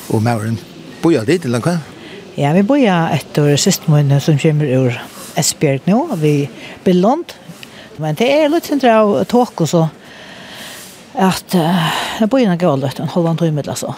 og 0.09 0.23
Mauren 0.23 0.57
boja 1.01 1.21
dit 1.27 1.45
eller 1.45 1.59
hva? 1.59 1.77
Ja, 2.37 2.53
vi 2.53 2.63
boja 2.63 3.09
etter 3.13 3.55
sistmånen 3.55 4.21
som 4.21 4.39
kommer 4.39 4.65
ur 4.65 4.97
Esbjerg 5.37 5.85
nå, 5.85 5.99
vi 6.15 6.49
blir 6.83 6.97
lånt. 6.97 7.35
Men 7.97 8.15
det 8.17 8.29
er 8.33 8.49
litt 8.49 8.65
sindra 8.65 9.01
av 9.03 9.23
tåk 9.29 9.61
og 9.61 9.69
så 9.69 9.83
at 11.17 11.55
uh, 11.55 11.87
jeg 12.19 12.29
bor 12.29 12.39
i 12.39 12.45
en 12.45 12.57
gålet 12.57 12.99
en 12.99 13.09
halvan 13.09 13.37
timme 13.37 13.61
eller 13.61 13.75
så. 13.75 13.95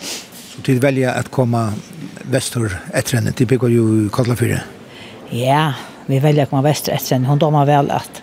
Så 0.00 0.62
tid 0.62 0.80
välja 0.80 1.12
att 1.12 1.30
komme 1.30 1.72
väster 2.22 2.80
etter 2.94 3.16
henne 3.16 3.32
till 3.32 3.46
bygger 3.46 3.68
jo 3.68 4.10
kallar 4.12 4.34
för. 4.34 4.62
Ja, 5.30 5.72
vi 6.06 6.18
velger 6.18 6.44
å 6.44 6.50
komme 6.50 6.62
väster 6.68 6.92
etter 6.92 7.14
henne. 7.16 7.28
Hun 7.28 7.38
dommer 7.38 7.66
vel 7.66 7.90
at 7.90 8.22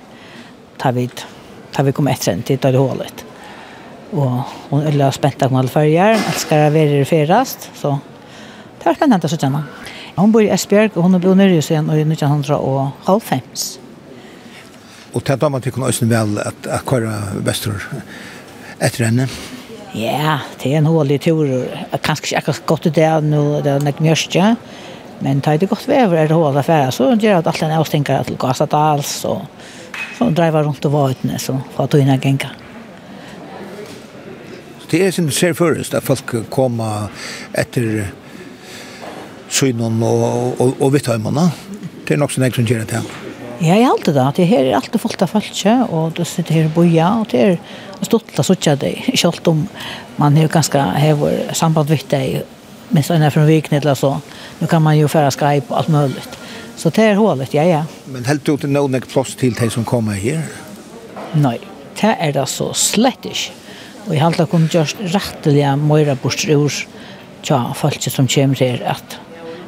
ta 0.78 0.92
vid 0.92 1.24
ta 1.72 1.84
vi 1.84 1.92
kommer 1.92 2.12
etter 2.12 2.32
henne 2.32 2.44
til 2.44 2.58
det 2.62 2.78
hålet. 2.78 3.26
Och 4.12 4.42
hon 4.70 4.82
är 4.82 4.92
lös 4.92 5.16
spänt 5.16 5.42
att 5.42 5.52
man 5.52 5.68
följer, 5.68 6.12
älskar 6.12 6.60
att 6.60 6.74
vara 6.74 7.06
ferast, 7.06 7.72
så 7.76 8.00
det 8.80 8.90
er 8.90 8.96
spennende 8.96 9.28
å 9.28 9.30
så 9.30 9.38
henne. 9.42 9.64
Hun 10.16 10.32
bor 10.32 10.42
i 10.42 10.50
Esbjerg 10.54 10.96
og 10.96 11.04
hun 11.04 11.18
er 11.18 11.20
bor 11.20 11.36
nere 11.36 11.62
siden, 11.62 11.90
sen 11.90 12.00
i 12.00 12.06
1900. 12.14 13.87
Og 15.14 15.24
til 15.24 15.40
damer 15.40 15.64
tykker 15.64 15.86
også 15.88 16.08
vel 16.10 16.40
at 16.44 16.68
at 16.68 16.86
kører 16.86 17.38
vestur 17.46 17.80
etter 18.82 19.06
henne. 19.06 19.28
Ja, 19.96 20.40
det 20.62 20.74
er 20.74 20.82
en 20.82 20.90
hålig 20.90 21.22
tur. 21.24 21.48
Kanskje 22.04 22.36
ikke 22.36 22.38
akkurat 22.38 22.66
godt 22.66 22.86
i 22.90 22.96
det 23.00 23.24
nå, 23.24 23.62
det 23.64 23.72
er 23.72 23.86
nok 23.86 24.02
mjørste. 24.04 24.56
Men 25.22 25.42
tar 25.42 25.58
det 25.58 25.70
godt 25.70 25.88
vever 25.88 26.18
er 26.18 26.28
det 26.30 26.38
hålig 26.38 26.60
affære. 26.62 26.92
Så 26.92 27.10
gjør 27.16 27.38
jeg 27.38 27.46
at 27.46 27.64
alle 27.64 27.80
avstenker 27.80 28.24
til 28.28 28.38
Gasadals 28.38 29.24
og 29.26 29.48
så 30.18 30.30
dreiver 30.34 30.66
rundt 30.66 30.86
og 30.86 30.92
våtene, 30.92 31.38
så 31.40 31.60
får 31.76 31.92
tog 31.92 32.02
inn 32.02 32.10
en 32.10 32.22
genka. 32.22 32.50
Det 34.90 35.02
er 35.04 35.12
sin 35.12 35.30
ser 35.32 35.54
først 35.54 35.94
at 35.98 36.06
folk 36.06 36.32
kommer 36.50 37.12
etter 37.58 38.08
synen 39.50 40.02
og, 40.04 40.62
og, 40.62 40.76
og 40.82 40.94
vitthøymene. 40.96 41.50
Det 42.08 42.16
er 42.16 42.22
nok 42.24 42.34
sånn 42.34 42.48
jeg 42.48 42.56
som 42.58 42.70
gjør 42.70 42.86
det 42.86 42.94
til. 42.96 43.27
Ja, 43.58 43.74
jeg 43.74 43.88
halte 43.90 44.14
det. 44.14 44.26
Det 44.38 44.46
her 44.46 44.68
er 44.68 44.76
alltid 44.78 45.02
fullt 45.02 45.24
av 45.26 45.32
folk, 45.32 45.48
og 45.90 46.12
du 46.14 46.22
sitter 46.28 46.60
her 46.60 46.68
og 46.68 46.76
boja, 46.76 47.08
og 47.24 47.32
det 47.32 47.40
er 47.42 47.56
stått 48.06 48.38
av 48.38 48.46
suttja 48.46 48.76
deg, 48.78 49.00
selv 49.22 49.48
om 49.50 49.64
man 50.22 50.38
er 50.38 50.52
ganske 50.52 50.82
hever 51.02 51.56
samband 51.58 51.90
vitt 51.90 52.06
deg, 52.14 52.44
minst 52.94 53.10
enn 53.12 53.26
fra 53.34 53.48
vikene 53.48 53.82
eller 53.82 53.98
så. 53.98 54.14
Nu 54.62 54.68
kan 54.70 54.84
man 54.86 54.98
jo 55.00 55.10
færa 55.10 55.34
Skype 55.34 55.72
og 55.72 55.80
alt 55.82 55.90
mulig. 55.94 56.26
Så 56.78 56.92
det 56.94 57.08
er 57.10 57.18
hålet, 57.18 57.56
ja, 57.58 57.66
ja. 57.66 57.82
Men 58.14 58.28
helt 58.30 58.46
du 58.46 58.54
til 58.62 58.70
noen 58.70 59.02
plass 59.10 59.34
til 59.40 59.58
deg 59.58 59.74
som 59.74 59.86
kommer 59.88 60.20
her? 60.22 60.46
Nei, 61.34 61.58
det 61.98 62.14
er 62.14 62.36
det 62.38 62.46
så 62.52 62.70
slett 62.78 63.26
ikke. 63.26 63.56
Og 64.06 64.14
jeg 64.14 64.22
halte 64.22 64.46
det 64.46 64.52
kom 64.54 64.70
just 64.72 65.02
rettelige 65.16 65.74
møyre 65.82 66.14
bortsrur 66.22 66.84
tja 67.44 67.64
folk 67.76 68.06
som 68.06 68.30
kommer 68.30 68.62
her, 68.62 68.86
at 68.94 69.18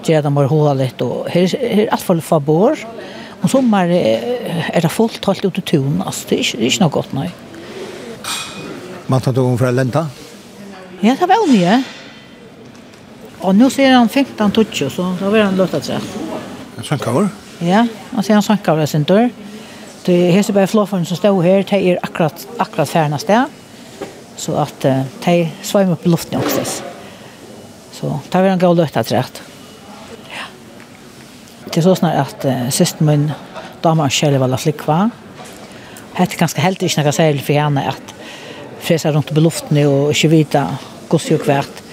det 0.06 0.16
er 0.16 0.22
det 0.24 0.32
må 0.32 0.46
hålet, 0.48 1.02
og 1.02 1.26
her, 1.34 1.50
her 1.58 1.88
er 1.88 1.96
alt 1.96 2.06
for 2.06 2.22
få 2.24 2.40
bor, 2.40 2.78
og 2.78 3.19
Om 3.40 3.52
sommar 3.52 3.92
er 3.92 4.82
det 4.84 4.92
fullt 4.92 5.26
holdt 5.26 5.46
ut 5.46 5.62
i 5.62 5.64
turen, 5.64 6.02
altså 6.06 6.28
det 6.30 6.38
er 6.38 6.44
ikke, 6.44 6.58
det 6.58 6.66
er 6.66 6.74
ikke 6.74 6.84
noe 6.84 6.96
godt, 6.98 7.14
nei. 7.16 7.30
Man 9.10 9.24
tar 9.26 9.34
tog 9.34 9.56
fra 9.58 9.72
Lenta? 9.74 10.04
Ja, 11.02 11.16
det 11.16 11.30
var 11.30 11.46
mye. 11.50 11.78
Og 13.40 13.56
nå 13.56 13.70
ser 13.72 13.96
han 13.96 14.10
15-20, 14.12 14.90
så 14.92 15.06
da 15.20 15.32
var 15.32 15.48
han 15.48 15.58
løttet 15.58 15.88
seg. 15.88 16.10
En 16.78 16.86
sankavur? 16.86 17.30
Ja, 17.64 17.86
han 18.12 18.26
ser 18.26 18.36
han 18.36 18.46
sankavur 18.46 18.86
sin 18.90 19.08
dør. 19.08 19.30
Det 20.06 20.16
er 20.28 20.36
hese 20.36 20.54
bare 20.56 20.68
flåføren 20.68 21.08
som 21.08 21.18
stod 21.20 21.42
her, 21.44 21.64
de 21.68 21.80
er 21.94 22.04
akkurat, 22.04 22.46
akkurat 22.60 22.92
færna 22.92 23.20
sted. 23.20 23.50
Så 24.40 24.56
at 24.60 24.86
uh, 24.88 25.02
de 25.26 25.50
svaimer 25.64 26.00
på 26.00 26.12
luften 26.12 26.40
også. 26.40 26.84
Så 27.96 28.12
da 28.32 28.44
var 28.44 28.54
han 28.54 28.62
gå 28.62 28.72
løttet 28.76 29.12
seg 29.12 29.42
det 31.80 31.86
så 31.86 31.96
snart 31.96 32.18
at 32.20 32.46
uh, 32.46 32.68
sist 32.76 33.00
min 33.00 33.30
damer 33.84 34.10
og 34.10 34.12
kjøle 34.12 34.40
var 34.42 34.60
flikva. 34.60 34.98
Hette 36.18 36.36
ganske 36.36 36.60
helt 36.60 36.82
ikke 36.84 37.00
noe 37.00 37.14
særlig 37.16 37.44
for 37.46 37.56
henne 37.56 37.86
at 37.88 38.16
fresa 38.84 39.14
rundt 39.16 39.32
på 39.32 39.44
luften 39.44 39.80
og 39.86 40.12
ikke 40.12 40.32
vite 40.34 40.64
hvordan 41.10 41.38
og 41.40 41.46
hvert. 41.48 41.84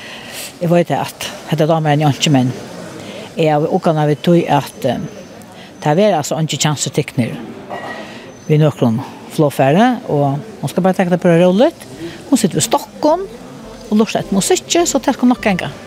Jeg 0.59 0.71
vet 0.73 0.91
at 0.91 1.29
hette 1.53 1.69
damer 1.71 1.93
er 1.93 2.01
en 2.01 2.07
jantje 2.09 2.33
menn. 2.35 2.51
Jeg 3.37 3.53
har 3.53 3.67
også 3.69 3.93
når 3.95 4.11
vi 4.11 4.17
tog 4.27 4.41
at 4.59 4.89
uh, 4.91 5.05
det 5.87 6.03
er 6.03 6.17
altså 6.17 6.41
ikke 6.43 6.65
kjanser 6.65 6.91
tekner 6.91 7.37
vi 8.49 8.59
nøkron 8.59 8.99
flåfære 9.37 9.87
og 10.11 10.41
hun 10.63 10.73
skal 10.73 10.83
bare 10.83 10.99
tenke 10.99 11.15
det 11.15 11.21
på 11.23 11.31
det 11.31 11.45
rollet. 11.45 11.87
Hun 12.31 12.41
sitter 12.41 12.59
ved 12.59 12.67
Stockholm 12.67 13.23
og 13.87 14.01
lurer 14.01 14.19
et 14.25 14.35
musikk, 14.35 14.67
så 14.67 14.99
det 14.99 15.15
hun 15.21 15.31
nok 15.31 15.47
en 15.47 15.63
gang. 15.63 15.79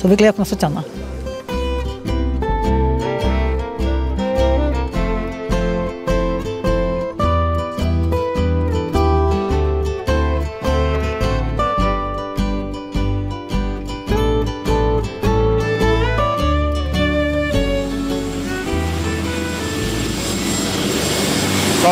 Så 0.00 0.10
vi 0.10 0.18
gleder 0.18 0.42
oss 0.42 0.56
til 0.56 0.66
henne. 0.66 1.07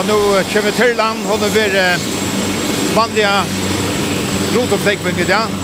nu 0.07 0.19
kommer 0.53 0.71
til 0.77 0.97
land, 0.97 1.25
og 1.31 1.41
nå 1.41 1.49
blir 1.51 1.73
det 1.75 1.87
vanlige 2.95 3.33
rotoppleggen 4.55 5.19
i 5.23 5.27
dag. 5.27 5.57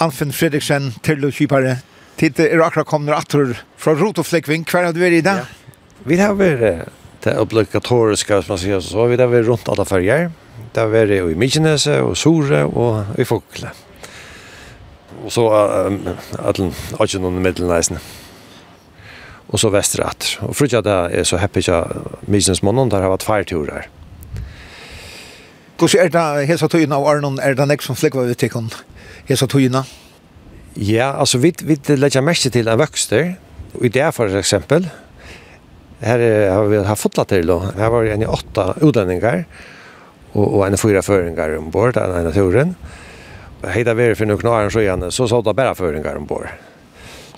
Anfinn 0.00 0.32
Fredriksen, 0.32 0.92
til 1.02 1.26
og 1.26 1.34
kjipare. 1.34 1.80
Tid 2.20 2.38
er 2.40 2.62
akkurat 2.62 2.86
kommet 2.86 3.16
atter 3.16 3.56
fra 3.76 3.96
rotoppleggen. 3.98 4.64
Hver 4.68 4.88
har 4.88 4.94
du 4.94 5.02
vært 5.02 5.18
i 5.18 5.26
dag? 5.26 5.42
Ja. 5.42 5.76
Vi 6.06 6.16
har 6.16 6.38
vært 6.38 6.88
det 7.24 7.36
obligatoriska 7.36 8.40
som 8.40 8.54
man 8.54 8.62
sier, 8.62 8.80
så 8.80 9.08
vi 9.10 9.18
har 9.20 9.28
vært 9.28 9.50
rundt 9.50 9.68
alle 9.68 9.84
färger 9.84 10.30
Det 10.72 10.80
har 10.80 10.88
vært 10.88 11.12
i 11.12 11.36
Mykinese 11.36 11.98
og 12.00 12.16
Sore 12.16 12.62
og 12.64 13.18
i 13.20 13.26
Fokle 13.28 13.74
Og 15.24 15.32
så 15.32 15.44
um, 15.86 16.08
att 16.32 16.60
att 17.00 17.14
någon 17.14 17.42
mittelnäsen 17.42 17.98
och 19.50 19.60
så 19.60 19.68
vestrat. 19.68 20.38
Och 20.40 20.56
för 20.56 20.76
att 20.76 20.84
det 20.84 20.90
är 20.90 21.24
så 21.24 21.36
happy 21.36 21.62
jag 21.66 21.88
misens 22.20 22.62
månaden 22.62 22.88
der 22.88 23.00
har 23.00 23.08
varit 23.08 23.22
färturer. 23.22 23.88
Hvordan 25.78 26.06
är 26.06 26.08
det 26.10 26.46
hesa 26.46 26.68
tøyene 26.68 26.94
av 26.94 27.06
Arnon 27.08 27.38
er 27.40 27.54
det 27.56 27.64
nek 27.66 27.82
som 27.82 27.96
flikva 27.96 28.26
vi 28.28 28.34
til 28.34 28.68
hesa 29.28 29.46
tøyene? 29.46 29.80
Ja, 30.76 31.14
altså 31.16 31.38
vi, 31.38 31.54
vi 31.64 31.78
legger 31.96 32.20
mest 32.20 32.52
til 32.52 32.68
en 32.68 32.78
vøkster, 32.78 33.34
og 33.74 33.84
i 33.84 33.88
det 33.88 34.14
for 34.14 34.28
eksempel, 34.28 34.90
her 36.00 36.20
har 36.52 36.68
vi 36.68 36.84
haft 36.84 37.02
fotlat 37.02 37.28
til, 37.28 37.48
her 37.48 37.88
var 37.88 38.04
det 38.04 38.12
en 38.12 38.22
i 38.22 38.28
åtta 38.28 38.74
utlendingar, 38.76 39.46
og, 40.34 40.46
og 40.46 40.66
en 40.66 40.78
fyra 40.78 41.00
føringar 41.02 41.56
ombord, 41.58 41.96
en 41.96 42.28
av 42.28 42.36
turen. 42.36 42.76
Heida 43.64 43.96
veri 43.96 44.14
for 44.14 44.28
noen 44.28 44.46
år, 44.46 44.68
så 44.70 44.84
igjen, 44.84 45.08
så 45.10 45.26
såg 45.28 45.48
det 45.48 45.56
bare 45.56 45.74
føringar 45.74 46.20
ombord. 46.20 46.52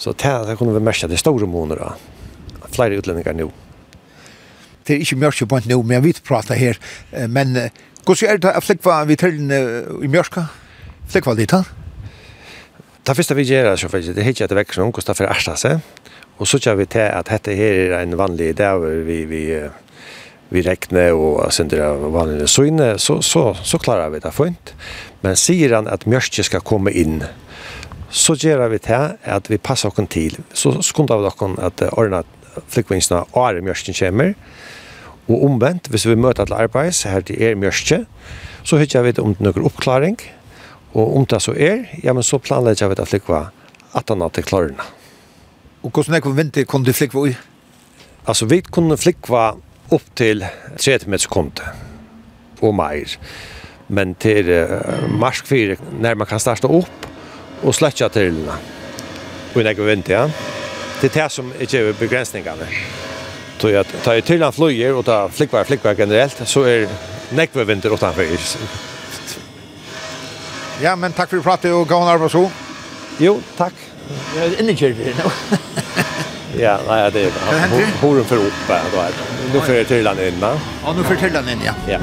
Så 0.03 0.12
det 0.12 0.24
här 0.24 0.57
kunde 0.57 0.74
vi 0.74 0.80
märka 0.80 1.07
det 1.07 1.16
stora 1.16 1.46
månader. 1.46 1.92
Flera 2.70 2.94
utlänningar 2.94 3.32
nu. 3.32 3.48
Det 4.84 4.94
är 4.94 4.98
inte 4.98 5.16
mörkt 5.16 5.48
på 5.48 5.61
nu, 5.64 5.76
men 5.76 5.90
jag 5.90 6.00
vet 6.00 6.24
prata 6.24 6.55
här. 6.55 6.78
Men 7.28 7.55
hur 8.07 8.24
är 8.24 8.38
det 8.38 8.53
att 8.53 8.64
fläckva 8.64 9.05
vid 9.05 9.18
tällen 9.18 9.50
i 10.05 10.09
mörka? 10.09 10.46
Fläckva 11.09 11.32
lite? 11.32 11.64
Det 13.03 13.14
första 13.14 13.34
vi 13.34 13.42
gör 13.42 13.76
så 13.76 13.86
att 13.86 13.92
det 13.92 14.22
hittar 14.22 14.46
jag 14.48 14.55
växer 14.55 14.80
någon 14.80 14.92
kostar 14.92 15.14
för 15.14 15.24
ärsta 15.24 15.57
sig. 15.57 15.78
Och 16.36 16.48
så 16.48 16.59
kör 16.59 16.74
vi 16.74 16.86
till 16.86 17.00
att 17.00 17.26
detta 17.26 17.50
här 17.50 17.72
är 17.72 18.03
en 18.03 18.16
vanlig 18.16 18.57
dag 18.57 18.80
vi, 18.80 19.24
vi, 19.24 19.68
vi 20.48 20.62
räknar 20.62 21.12
och 21.12 21.53
sen 21.53 21.82
av 21.82 22.12
vanliga 22.12 22.46
synne 22.46 22.98
så, 22.98 23.22
så, 23.22 23.55
så 23.55 23.78
klarar 23.78 24.11
vi 24.11 24.18
det 24.18 24.30
fint. 24.30 24.74
Men 25.20 25.36
säger 25.36 25.74
han 25.74 25.88
att 25.88 26.07
mörket 26.07 26.44
ska 26.44 26.61
komma 26.61 26.90
in 26.90 27.24
så 28.12 28.36
gjør 28.36 28.68
vi 28.68 28.78
til 28.84 29.16
at 29.24 29.48
vi 29.48 29.58
passer 29.58 29.88
oss 29.88 30.08
til. 30.12 30.36
Så 30.52 30.74
skundar 30.84 31.22
vi 31.22 31.28
dere 31.30 31.66
at 31.66 31.82
ordene 31.92 32.22
flyktvinnsene 32.68 33.24
er 33.32 33.60
mjørsten 33.64 33.96
kommer. 33.96 34.34
Og 35.30 35.44
omvendt, 35.46 35.88
hvis 35.88 36.04
vi 36.06 36.18
møter 36.18 36.44
til 36.44 36.58
arbeids 36.58 37.02
her 37.08 37.24
til 37.24 37.40
er 37.42 37.56
mjørste, 37.56 38.04
så 38.62 38.76
hører 38.76 39.06
vi 39.06 39.14
om 39.22 39.36
noen 39.40 39.64
oppklaring. 39.64 40.18
Og 40.92 41.16
om 41.16 41.26
det 41.26 41.40
så 41.40 41.54
er, 41.56 41.86
ja, 42.04 42.12
men 42.12 42.22
så 42.22 42.38
planlegger 42.38 42.90
vi 42.90 42.98
til 42.98 43.06
å 43.06 43.12
flykva 43.14 43.40
at 43.96 44.12
han 44.12 44.20
har 44.20 44.34
til 44.36 44.44
klarene. 44.44 44.84
Og 45.82 45.90
hvordan 45.90 46.14
er 46.14 46.20
det 46.20 46.36
vinter 46.36 46.68
kunne 46.68 46.86
du 46.86 46.92
flykva 46.92 47.26
i? 47.30 47.36
Altså, 48.28 48.46
vi 48.46 48.60
kunne 48.62 48.96
flykva 48.96 49.54
opp 49.92 50.04
til 50.16 50.44
30 50.76 51.08
meter 51.10 51.24
sekunde 51.24 51.72
og 52.62 52.76
mer. 52.76 53.16
Men 53.88 54.14
til 54.20 54.46
uh, 54.52 55.08
marsk 55.18 55.48
4, 55.48 55.76
når 56.00 56.20
man 56.20 56.28
kan 56.30 56.40
starte 56.40 56.70
opp, 56.70 57.08
og 57.62 57.74
sletja 57.74 58.08
til 58.08 58.34
den. 58.34 58.48
Og 59.54 59.60
i 59.60 59.64
nekker 59.64 59.86
vind, 59.86 60.08
ja. 60.08 60.26
Det 61.00 61.10
er 61.10 61.22
det 61.22 61.32
som 61.32 61.52
ikke 61.60 61.78
er 61.78 61.92
begrensningene. 61.98 62.68
Så 63.58 63.70
jeg 63.70 63.86
tar 64.02 64.18
til 64.18 64.22
tyrlene 64.26 64.52
flyger, 64.52 64.96
og 64.98 65.04
tar 65.06 65.28
flikvar, 65.30 65.64
flikvar 65.64 65.94
generelt, 65.94 66.42
så 66.48 66.64
er 66.66 66.88
nekker 67.32 67.64
vinter 67.64 67.94
utenfor. 67.94 68.26
Ja, 70.82 70.96
men 70.98 71.14
takk 71.14 71.30
for 71.30 71.44
pratet, 71.44 71.72
og 71.72 71.86
gav 71.88 72.02
en 72.02 72.10
arbeid 72.10 72.32
så. 72.34 72.48
Jo, 73.22 73.36
takk. 73.58 73.74
Jeg 74.34 74.48
er 74.48 74.62
innekjørt 74.62 74.98
for 74.98 75.22
nå. 75.22 75.58
Ja, 76.58 76.78
nej, 76.88 77.10
det 77.10 77.20
är 77.24 77.30
bra. 77.30 77.78
Horen 78.00 78.24
för 78.24 78.36
Opa 78.36 78.80
då 78.92 79.00
är. 79.00 79.12
Nu 79.54 79.60
til 79.66 79.86
Tyrland 79.86 80.20
inn, 80.20 80.40
da. 80.40 80.58
Ja, 80.84 80.92
nu 80.92 81.02
för 81.02 81.16
Tyrland 81.16 81.48
in, 81.48 81.60
ja. 81.64 81.72
Ja. 81.88 81.98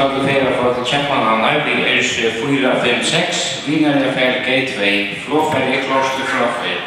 skal 0.00 0.14
vi 0.16 0.20
fære 0.28 0.52
for 0.58 0.70
til 0.74 0.98
han 1.28 1.40
vi 1.66 1.72
er 1.92 2.02
456, 2.10 3.64
Vinare 3.66 4.08
Fair 4.16 4.34
Gateway, 4.48 4.96
Flåferje 5.24 5.78
til 6.16 6.24
Flåfer. 6.32 6.78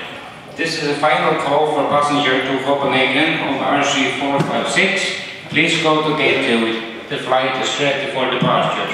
This 0.58 0.72
is 0.80 0.88
a 0.96 0.98
final 1.06 1.36
call 1.46 1.66
for 1.74 1.84
passenger 1.96 2.36
to 2.48 2.54
Copenhagen 2.68 3.30
on 3.48 3.56
RC 3.80 3.94
456. 4.20 5.02
Please 5.50 5.76
go 5.88 5.94
to 6.06 6.12
gateway. 6.24 6.74
The 7.10 7.18
flight 7.28 7.54
is 7.64 7.72
ready 7.84 8.08
for 8.14 8.24
departure. 8.36 8.90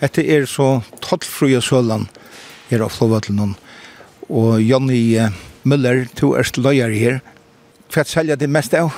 Dette 0.00 0.22
er 0.36 0.46
så 0.46 0.80
tollfrua 1.02 1.60
sølan 1.60 2.08
her 2.70 2.82
av 2.82 2.90
Flåvatlen. 2.90 3.56
Og 4.28 4.62
Jonny 4.62 5.18
Møller, 5.62 6.04
to 6.16 6.36
erst 6.38 6.58
løyer 6.58 6.94
her. 6.94 7.18
Hva 7.94 8.06
selger 8.06 8.36
det 8.36 8.50
mest 8.50 8.74
av? 8.74 8.94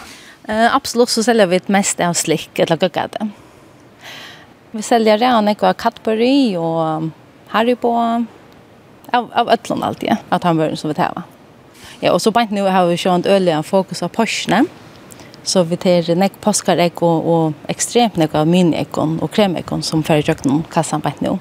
Uh, 0.49 0.69
absolutt 0.77 1.11
så 1.11 1.23
selger 1.23 1.47
vi 1.47 1.61
mest 1.69 2.01
av 2.01 2.13
slik, 2.15 2.51
eller 2.59 2.77
gøkket 2.77 3.17
det. 3.17 3.33
Vi 4.77 4.83
säljer 4.83 5.19
redan 5.19 5.49
ekva 5.49 5.75
Cadbury 5.75 6.57
och 6.57 7.11
Haribo. 7.47 7.89
Av, 9.13 9.33
av 9.33 9.49
allt 9.49 9.71
alltid, 9.71 10.17
att 10.29 10.43
han 10.43 10.57
börjar 10.57 10.75
som 10.75 10.89
vi 10.89 10.95
täva. 10.95 11.23
Ja, 12.01 12.13
och 12.13 12.23
så 12.23 12.31
bant 12.31 12.51
nu 12.51 12.63
har 12.63 12.87
vi 12.87 12.97
sjönt 12.97 13.27
öliga 13.27 13.63
fokus 13.63 14.03
av 14.03 14.09
Porsche. 14.09 14.65
Så 15.43 15.63
vi 15.63 15.77
tar 15.77 16.15
nek 16.15 16.33
ek 16.69 17.03
och, 17.03 17.47
och 17.47 17.53
ekstremt 17.69 18.17
nek 18.17 18.35
av 18.35 18.47
miniäggon 18.47 19.19
och 19.19 19.31
kremekon 19.33 19.83
som 19.83 20.03
föredragna 20.03 20.63
kassan 20.71 21.01
bant 21.01 21.21
nu. 21.21 21.39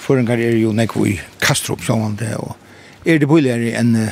Förengar 0.00 0.38
er 0.38 0.56
jo 0.56 0.72
nek 0.72 0.96
i 0.96 1.20
Kastrup, 1.38 1.80
som 1.80 2.16
det. 2.16 2.36
Och 2.36 2.56
er 3.04 3.18
det 3.18 3.26
billigare 3.26 3.72
enn 3.74 3.96
uh, 3.96 4.10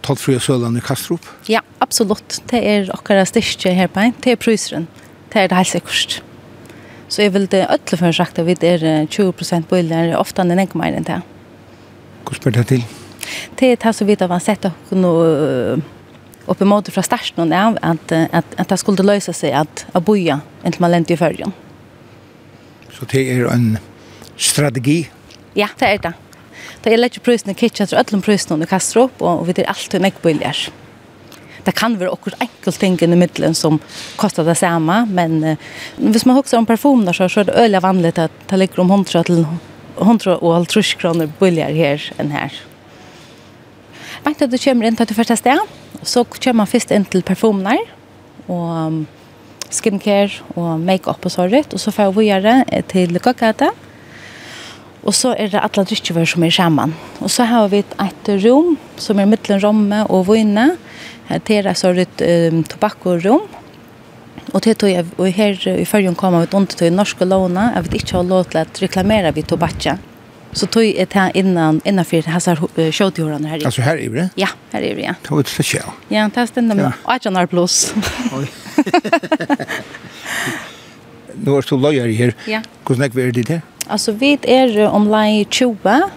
tollfria 0.00 0.40
sølan 0.40 0.76
i 0.76 0.80
Kastrup? 0.80 1.26
Ja, 1.46 1.60
absolut. 1.78 2.42
Det 2.46 2.76
är 2.76 2.94
okkara 2.94 3.26
styrke 3.26 3.70
her 3.70 3.86
på. 3.88 4.12
Det 4.20 4.32
er 4.32 4.36
prysren. 4.36 4.86
Det 5.32 5.42
er 5.42 5.48
det 5.48 5.56
helt 5.56 5.68
säkert. 5.68 6.22
Så 7.08 7.24
jeg 7.24 7.32
vil 7.34 7.46
det 7.50 7.64
ødelig 7.64 7.98
for 7.98 8.12
sagt 8.12 8.38
at 8.38 8.46
vi 8.46 8.56
er 8.60 9.06
20 9.08 9.32
prosent 9.32 9.68
billigere, 9.68 10.18
ofte 10.18 10.44
enn 10.44 10.52
en 10.52 10.68
mer 10.76 10.96
enn 10.96 11.06
det. 11.08 11.22
Hvordan 12.24 12.40
spør 12.40 12.56
det 12.58 12.66
til? 12.68 12.84
Det 13.58 13.72
er 13.72 13.80
det 13.80 13.94
som 13.94 14.06
vi 14.08 14.16
har 14.20 14.40
sett 14.44 14.68
noe 14.92 15.80
uppe 16.48 16.64
mot 16.64 16.88
fra 16.92 17.04
starten 17.04 17.52
av 17.52 17.76
at, 17.84 18.12
at, 18.12 18.54
at 18.56 18.68
det 18.68 18.78
skulle 18.80 19.04
løse 19.04 19.32
seg 19.36 19.56
at 19.56 19.84
å 19.96 20.00
boja 20.00 20.40
inntil 20.64 20.84
man 20.84 20.92
lente 20.92 21.12
i 21.12 21.20
førjen. 21.20 21.52
Så 22.92 23.08
det 23.12 23.24
er 23.32 23.44
en 23.52 23.76
strategi? 24.36 25.02
Ja, 25.56 25.68
det 25.80 25.88
er 25.88 26.02
det. 26.08 26.14
Det 26.84 26.92
er 26.92 27.00
lett 27.00 27.18
prøysene 27.24 27.56
kitchen, 27.58 27.88
så 27.88 27.96
er 27.96 28.04
ødelig 28.04 28.24
prøysene 28.24 28.64
i 28.64 28.70
Kastrup, 28.70 29.20
og 29.20 29.46
vi 29.48 29.56
er 29.56 29.70
alltid 29.70 30.04
nekk 30.04 30.20
billigere 30.24 30.72
det 31.68 31.74
kan 31.76 31.98
være 32.00 32.10
också 32.10 32.30
enkelt 32.40 32.80
ting 32.80 33.02
i 33.02 33.06
mitten 33.06 33.54
som 33.54 33.78
kostar 34.16 34.44
det 34.44 34.56
samme, 34.56 35.02
men 35.06 35.44
uh, 35.44 35.56
hvis 35.96 36.24
man 36.24 36.36
husker 36.36 36.58
om 36.58 36.66
parfymer 36.66 37.12
så 37.12 37.28
så 37.28 37.40
er 37.40 37.44
det 37.44 37.58
øyelig 37.60 37.82
vanlig 37.82 38.18
at 38.18 38.30
det 38.50 38.58
ligger 38.58 38.80
om 38.80 38.90
100 38.90 39.24
til 39.24 39.46
100 40.00 40.36
och 40.36 40.66
50 40.72 41.32
billigere 41.40 41.72
her 41.72 42.12
enn 42.18 42.30
her. 42.30 42.52
här. 44.24 44.42
at 44.42 44.50
du 44.50 44.58
kommer 44.58 44.86
inn 44.86 44.96
på 44.96 45.04
det 45.04 45.16
første 45.16 45.36
stället 45.36 45.68
så 46.02 46.24
kommer 46.24 46.52
man 46.52 46.66
först 46.66 46.90
in 46.90 47.04
till 47.04 47.22
parfymer 47.22 47.78
och 48.46 48.92
skincare 49.70 50.30
och 50.54 50.80
makeup 50.80 51.24
och 51.24 51.32
så 51.32 51.42
rätt 51.42 51.74
og 51.74 51.80
så 51.80 51.90
får 51.90 52.12
vi 52.12 52.24
gjøre 52.24 52.64
til 52.88 53.20
kakata. 53.20 53.70
Og 55.02 55.14
så 55.14 55.34
er 55.38 55.48
det 55.48 55.60
alle 55.62 55.84
drikkjøver 55.84 56.26
som 56.26 56.44
er 56.44 56.50
sammen. 56.50 56.94
Og 57.20 57.30
så 57.30 57.44
har 57.44 57.68
vi 57.68 57.78
et 57.78 58.30
rom 58.44 58.76
som 58.96 59.18
er 59.18 59.26
mittelen 59.26 59.62
romme 59.62 60.02
og 60.10 60.26
vunnet 60.26 60.76
det 61.28 61.58
er 61.60 61.74
så 61.76 61.92
litt 61.92 62.22
um, 62.24 62.62
tobakk 62.64 63.06
og 63.10 63.24
rom. 63.26 63.48
Det 64.48 64.78
tog 64.80 64.88
jeg, 64.88 65.04
og 65.20 65.28
her 65.36 65.58
i 65.74 65.84
førjen 65.84 66.16
kom 66.16 66.34
jeg 66.38 66.48
under 66.56 66.78
til 66.80 66.94
norske 66.94 67.24
låna, 67.28 67.72
jeg 67.74 67.84
vet 67.84 67.98
ikke 68.00 68.16
ha 68.16 68.22
lov 68.24 68.46
til 68.48 68.62
å 68.62 68.64
reklamere 68.80 69.32
vi 69.36 69.44
tobakket. 69.44 70.06
Så 70.56 70.66
tog 70.72 70.86
jeg 70.86 71.08
til 71.12 71.36
innan, 71.36 71.82
innanfor 71.84 72.24
hans 72.32 72.48
kjøtjordene 72.48 73.50
her. 73.50 73.60
Altså 73.68 73.84
her 73.84 74.00
i 74.00 74.08
det? 74.08 74.30
Ja, 74.40 74.48
her 74.72 74.86
i 74.86 74.94
det, 74.96 75.04
ja. 75.04 75.14
Det 75.20 75.30
var 75.34 75.44
et 75.44 75.52
spesial. 75.52 75.90
Ja, 76.08 76.24
det 76.32 76.40
er 76.40 76.48
stendet 76.48 76.80
med 76.80 76.88
18 77.04 77.36
år 77.36 77.50
pluss. 77.52 77.92
Nå 81.38 81.58
er 81.58 81.68
du 81.68 81.76
løyer 81.76 82.08
her. 82.16 82.32
Ja. 82.48 82.62
Hvordan 82.88 83.12
er 83.12 83.36
det 83.36 83.48
her? 83.52 83.60
Altså, 83.88 84.12
vi 84.12 84.38
er 84.48 84.72
om 84.88 85.02
omlai 85.04 85.44
20, 85.44 86.08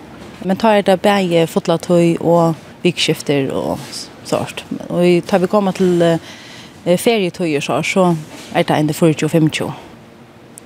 men 0.46 0.58
tar 0.58 0.82
det 0.88 1.02
bare 1.04 1.46
fotlatøy 1.48 2.18
og 2.20 2.56
vikskifter 2.84 3.52
og 3.52 3.80
sort. 4.24 4.66
vi 4.90 5.22
tar 5.22 5.40
vi 5.40 5.48
komma 5.48 5.72
till 5.72 6.02
eh, 6.02 6.98
ferietøyer 6.98 7.62
så, 7.62 7.82
så 7.84 8.16
er 8.54 8.64
det 8.64 8.78
enda 8.78 8.94
40 8.94 9.26
og 9.26 9.32
25. 9.32 9.72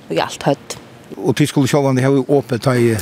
Og 0.08 0.18
alt 0.22 0.42
høyt. 0.42 0.78
Og 1.16 1.36
til 1.36 1.48
skulle 1.48 1.68
sjålande 1.70 2.02
har 2.02 2.14
vi 2.14 2.24
åpnet 2.28 2.62
ta 2.62 2.74
i 2.76 2.94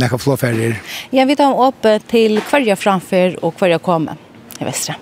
nekka 0.00 0.18
flåferier? 0.18 0.78
Ja, 1.14 1.24
vi 1.24 1.36
tar 1.36 1.54
åpnet 1.54 2.08
til 2.10 2.40
hverja 2.50 2.76
framför 2.76 3.38
og 3.44 3.54
hverja 3.58 3.78
komme 3.78 4.16
i 4.60 4.64
Vestre. 4.64 4.96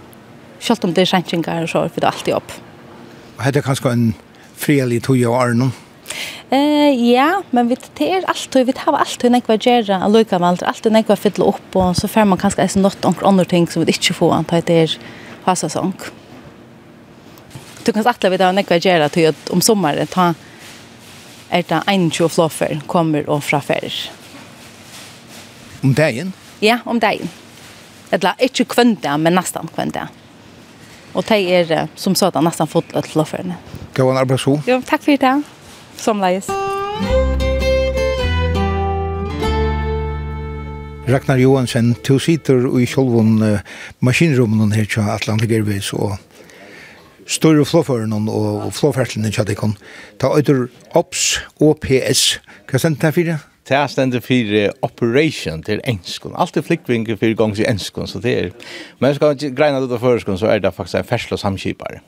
Selv 0.60 0.84
om 0.84 0.92
det 0.94 1.02
er 1.02 1.14
kjentjengar 1.14 1.66
så 1.66 1.86
er 1.86 1.94
vi 1.94 2.04
alltid 2.06 2.34
opp. 2.34 2.52
Og 3.38 3.44
hette 3.46 3.62
kanskje 3.64 3.92
en 3.92 4.12
frielig 4.56 5.02
tog 5.08 5.18
av 5.26 5.34
arnum? 5.34 5.72
Eh 6.50 7.10
ja, 7.12 7.42
men 7.50 7.68
vi 7.68 7.76
det 7.94 8.14
allt 8.14 8.28
alltid 8.28 8.66
vi 8.66 8.72
har 8.76 8.96
alltid 8.96 9.24
en 9.24 9.34
ekva 9.34 9.56
gera 9.56 9.96
att 9.96 10.12
lucka 10.12 10.36
allt 10.36 10.62
alltid 10.62 10.92
en 10.92 10.96
ekva 10.96 11.16
fylla 11.16 11.44
upp 11.44 11.76
och 11.76 11.96
så 11.96 12.08
får 12.08 12.24
man 12.24 12.38
kanske 12.38 12.60
ens 12.60 12.76
något 12.76 13.04
onkel 13.04 13.26
andra 13.26 13.44
ting 13.44 13.66
som 13.66 13.84
vi 13.84 13.92
inte 13.92 14.14
får 14.14 14.34
anta 14.34 14.60
det 14.60 14.74
är 14.74 14.98
hasa 15.44 15.68
sång. 15.68 15.92
Du 17.84 17.92
kan 17.92 18.02
sagt 18.02 18.24
att 18.24 18.32
vi 18.32 18.44
har 18.44 18.52
nekva 18.52 18.76
gera 18.76 19.08
till 19.08 19.28
att 19.28 19.50
om 19.50 19.60
sommaren 19.60 20.06
ta 20.06 20.34
är 21.48 21.64
det 21.68 21.82
en 21.86 22.10
tjo 22.10 22.28
floffer 22.28 22.80
kommer 22.86 23.28
och 23.28 23.44
fra 23.44 23.60
färd. 23.60 23.92
Om 25.82 25.94
dagen? 25.94 26.32
Ja, 26.60 26.78
om 26.84 26.98
dagen. 26.98 27.28
Eller 28.10 28.34
inte 28.38 28.64
kvönta, 28.64 29.18
men 29.18 29.34
nästan 29.34 29.68
kvönta. 29.74 30.08
Och 31.12 31.24
det 31.28 31.36
är 31.36 31.88
som 31.94 32.14
sådant 32.14 32.44
nästan 32.44 32.66
fått 32.66 32.96
ett 32.96 33.06
flofferne. 33.06 33.54
Gå 33.94 34.10
en 34.10 34.16
arbetsro. 34.16 34.62
Jo, 34.66 34.82
tack 34.86 35.02
för 35.02 35.16
det 35.16 35.42
som 35.96 36.20
leis. 36.22 36.48
Ragnar 41.08 41.36
Johansen, 41.42 41.96
du 42.06 42.18
sitter 42.22 42.68
i 42.78 42.86
sjolvun 42.86 43.40
uh, 43.42 43.58
maskinrummen 44.00 44.72
her 44.72 44.86
til 44.86 45.08
Atlantik 45.10 45.50
Airways 45.50 45.90
og 45.92 46.14
større 47.26 47.64
flåføren 47.66 48.14
og 48.14 48.68
flåferslene 48.72 49.32
til 49.34 49.42
Atlantik. 49.42 49.80
Ta 50.22 50.30
øyder 50.36 50.68
OPS, 50.94 51.40
OPS. 51.60 52.22
Hva 52.70 52.78
stendt 52.78 53.02
det 53.02 53.16
her 53.16 53.48
Det 53.68 53.76
er 53.76 53.86
stendet 53.86 54.24
for 54.26 54.72
operation 54.82 55.62
til 55.62 55.80
enskån. 55.86 56.34
Alt 56.34 56.56
er 56.56 56.64
flikkvinket 56.66 57.18
for 57.18 57.34
gongs 57.38 57.60
i 57.62 57.66
enskån, 57.68 58.08
så 58.10 58.18
det 58.18 58.32
er. 58.38 58.48
Men 58.98 59.12
jeg 59.12 59.20
skal 59.20 59.54
greina 59.54 59.80
det 59.80 59.88
til 59.88 60.02
førskån, 60.02 60.38
så 60.38 60.50
er 60.50 60.58
det 60.58 60.74
faktisk 60.74 60.98
en 60.98 61.06
fersla 61.06 61.38
samkipare. 61.38 62.00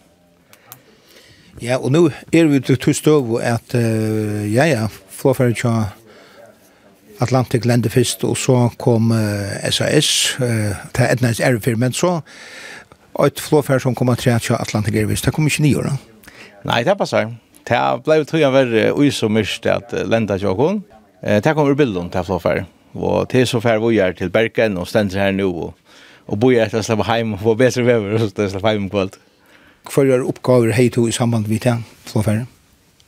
Ja, 1.63 1.77
og 1.79 1.93
nå 1.95 2.09
er 2.35 2.49
vi 2.51 2.59
til 2.61 2.79
to 2.83 2.93
støv 2.93 3.37
at 3.43 3.75
uh, 3.79 4.55
ja, 4.55 4.67
ja, 4.67 4.87
flåferdig 5.11 5.61
tja 5.63 5.75
Atlantic 7.23 7.65
lende 7.65 7.91
først, 7.91 8.25
og 8.27 8.37
så 8.37 8.57
kom 8.79 9.13
uh, 9.15 9.71
SAS, 9.71 10.35
uh, 10.43 10.75
til 10.95 11.07
Ednes 11.13 11.41
Airfare, 11.41 11.79
men 11.79 11.95
så 11.95 12.19
et 13.23 13.39
flåferd 13.41 13.85
som 13.85 13.95
kom 13.95 14.11
til 14.19 14.35
at 14.35 14.51
Atlantic 14.51 14.97
Airways, 14.97 15.23
det 15.23 15.33
kom 15.33 15.47
ikke 15.47 15.63
nye 15.63 15.79
år 15.79 15.93
da? 15.93 15.97
Nei, 16.67 16.81
det 16.83 16.97
passer. 16.99 17.31
Det 17.69 17.83
ble 18.05 18.19
jo 18.19 18.27
tøyen 18.29 18.53
verre 18.53 18.89
ui 18.99 19.13
så 19.15 19.29
myrst 19.31 19.67
at 19.71 19.95
lenda 20.11 20.37
tjåkon. 20.41 20.83
Det 21.23 21.55
kom 21.55 21.71
ur 21.71 21.79
bilden 21.79 22.11
til 22.11 22.27
flåferd, 22.27 22.67
og 22.99 23.29
til 23.31 23.47
så 23.47 23.61
fær 23.63 23.79
vi 23.85 24.01
er 24.03 24.17
til 24.19 24.33
Bergen 24.35 24.81
og 24.81 24.91
stender 24.91 25.23
her 25.23 25.33
nå, 25.33 25.47
og, 25.47 26.03
og 26.27 26.41
bor 26.41 26.53
etter 26.53 26.83
å 26.83 26.85
slippe 26.85 27.07
hjem 27.07 27.37
og 27.39 27.45
få 27.47 27.55
bedre 27.63 27.87
vever, 27.87 28.19
og 28.19 28.27
så 28.27 28.49
hjem 28.49 28.67
heim 28.67 28.91
kvalt. 28.91 29.21
Hvilke 29.93 30.25
oppgaver 30.25 30.73
har 30.73 30.91
to 30.93 31.07
i 31.09 31.13
samband 31.13 31.49
med 31.49 31.61
det 31.61 31.77
flåferien? 32.09 32.49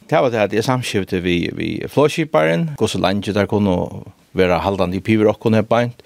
Det 0.07 0.21
var 0.23 0.31
det 0.31 0.39
at 0.39 0.53
jeg 0.55 0.65
samskiftet 0.65 1.25
vi, 1.25 1.49
vi 1.53 1.69
flåskiparen, 1.91 2.71
hvordan 2.79 3.03
landet 3.03 3.35
der 3.35 3.49
kunne 3.51 4.05
være 4.37 4.61
halvdende 4.63 4.97
i 4.97 5.01
piver 5.01 5.33
og 5.33 5.41
kunne 5.41 5.65
beint. 5.67 6.03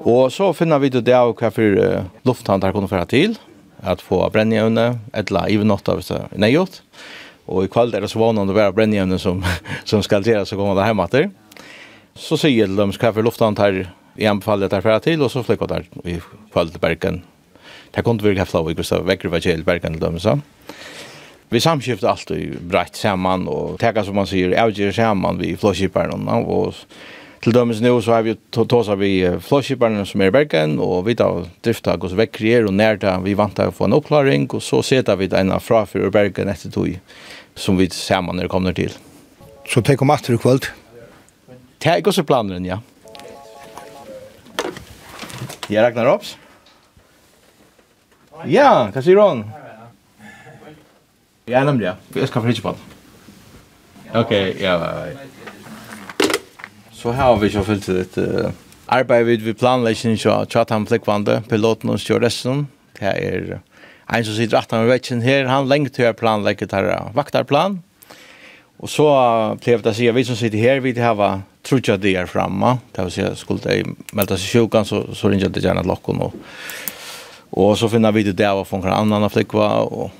Og 0.00 0.32
så 0.32 0.50
finner 0.52 0.80
vi 0.82 0.90
det 0.90 1.14
av 1.14 1.34
hva 1.38 1.50
for 1.54 1.78
uh, 1.78 2.08
lufthavn 2.26 2.62
der 2.62 2.72
kunne 2.74 2.90
føre 2.90 3.06
til, 3.06 3.36
at 3.84 4.02
få 4.02 4.22
brennjevne, 4.32 4.86
eller 5.12 5.20
etla 5.20 5.44
ivenåtta 5.52 5.94
hvis 5.94 6.10
det 6.10 6.18
er 6.18 6.40
nøyot. 6.40 6.80
Og 7.46 7.66
i 7.66 7.70
kveld 7.70 7.94
er 7.94 8.02
det 8.02 8.10
så 8.10 8.18
vanlig 8.18 8.48
å 8.48 8.56
være 8.56 8.74
brennjevne 8.74 9.20
som, 9.20 9.44
som 9.84 10.02
skal 10.06 10.24
gjøre 10.24 10.48
så 10.48 10.58
kommer 10.58 10.80
det 10.80 10.88
hjemme 10.88 11.06
til. 11.12 11.30
Så 12.16 12.40
sier 12.40 12.70
de 12.70 12.88
hva 12.88 13.12
for 13.12 13.22
lufthavn 13.22 13.60
der 13.60 13.84
jeg 14.14 14.30
anbefaler 14.30 14.70
der 14.70 14.82
føre 14.82 15.02
til, 15.04 15.22
og 15.22 15.30
så 15.30 15.42
flykker 15.46 15.70
der 15.70 15.86
i 16.06 16.18
kveld 16.54 16.74
til 16.74 16.82
Bergen 16.82 17.22
Det 17.94 18.04
kunne 18.04 18.22
vi 18.22 18.38
ha 18.38 18.44
flau, 18.44 18.66
hvis 18.66 18.90
det 18.90 18.98
var 18.98 19.08
Vekker 19.12 19.30
var 19.30 19.40
kjell 19.40 19.64
bergen 19.64 20.00
dem 20.00 20.18
så. 20.18 20.38
Vi 21.48 21.60
samskifter 21.60 22.08
allt 22.10 22.30
i 22.30 22.50
brett 22.60 22.96
samman 22.96 23.48
och 23.48 23.78
teka 23.80 24.04
som 24.04 24.14
man 24.14 24.26
sier, 24.26 24.56
avger 24.58 24.92
sammen 24.92 25.38
vi 25.38 25.56
flowshiparen 25.56 26.28
och 26.28 26.74
Til 27.44 27.52
dømes 27.52 27.82
nå 27.84 27.90
så 28.00 28.14
har 28.14 28.22
vi 28.24 28.32
tåsa 28.56 28.94
vi 28.96 29.18
flåskiparene 29.44 30.06
som 30.08 30.22
er 30.24 30.30
i 30.30 30.32
Bergen, 30.32 30.78
og 30.80 31.02
vi 31.04 31.12
tar 31.18 31.42
drifta 31.60 31.98
hos 32.00 32.14
vekkrier 32.16 32.64
og 32.64 32.72
nærta, 32.72 33.18
vi 33.20 33.34
vant 33.36 33.58
å 33.60 33.66
få 33.68 33.84
en 33.84 33.96
oppklaring, 33.98 34.46
og 34.56 34.62
så 34.64 34.80
seta 34.80 35.12
vi 35.20 35.28
en 35.28 35.52
frafyr 35.60 36.06
i 36.08 36.12
Bergen 36.14 36.48
etter 36.48 36.72
tog, 36.72 36.94
som 37.54 37.76
vi 37.76 37.90
sammen 37.92 38.40
når 38.40 38.48
det 38.48 38.52
kommer 38.54 38.72
til. 38.78 38.96
Så 39.68 39.84
tenk 39.84 40.00
om 40.00 40.14
atter 40.14 40.32
du 40.32 40.40
kvöld? 40.40 40.70
Det 41.84 41.92
er 41.92 42.00
ikke 42.00 42.14
også 42.14 42.24
planen, 42.24 42.64
ja. 42.64 42.80
Jeg 45.68 45.84
regner 45.84 46.14
opps. 46.14 46.38
Ja, 48.42 48.90
hva 48.90 49.02
sier 49.02 49.16
du 49.16 49.44
Ja, 51.46 51.60
nemlig, 51.64 51.86
ja. 51.86 51.94
Jeg 52.16 52.28
skal 52.28 52.42
fritje 52.42 52.64
på 52.64 52.72
den. 52.74 52.80
Ok, 54.14 54.32
ja. 54.60 54.74
Så 56.92 57.12
her 57.12 57.28
har 57.28 57.36
vi 57.36 57.50
ikke 57.50 57.64
fyllt 57.66 57.88
litt 57.92 58.18
arbeid 58.88 59.26
vid 59.28 59.44
vi 59.44 59.54
planleggen 59.56 60.16
så 60.20 60.42
tjatt 60.50 60.72
han 60.72 60.86
flikkvande, 60.88 61.42
piloten 61.50 61.92
og 61.92 62.00
stjåresten. 62.00 62.66
Det 62.98 63.10
er 63.10 63.58
en 63.58 64.24
som 64.24 64.36
sitter 64.36 64.56
rett 64.58 64.72
med 64.72 64.90
vekken 64.90 65.24
her, 65.24 65.48
han 65.48 65.68
lengt 65.68 65.94
til 65.96 66.08
å 66.08 66.16
planlegge 66.16 66.68
til 66.70 66.90
vaktarplan. 67.16 67.80
Og 68.82 68.90
så 68.90 69.06
ble 69.62 69.78
det 69.80 69.92
å 69.92 69.96
si 69.96 70.08
at 70.10 70.16
vi 70.16 70.24
som 70.26 70.36
sitter 70.38 70.60
her, 70.60 70.82
vi 70.84 70.92
har 70.98 71.42
trutja 71.64 71.96
det 71.96 72.16
er 72.18 72.28
framme. 72.28 72.78
Det 72.92 73.06
vil 73.06 73.14
si 73.14 73.24
at 73.24 73.38
skulle 73.40 73.64
de 73.64 73.94
melde 74.12 74.36
seg 74.36 74.58
sjukan, 74.58 74.88
så, 74.88 75.04
så 75.16 75.30
ringer 75.32 75.52
det 75.52 75.64
gjerne 75.64 75.86
lokken 75.88 76.20
og 76.26 76.36
Och 77.56 77.78
så 77.78 77.88
finner 77.88 78.12
vi 78.12 78.22
det 78.22 78.32
där 78.32 78.64
från 78.64 78.82
en 78.82 78.92
annen 78.92 79.30
flikva, 79.30 79.68
og, 79.80 80.10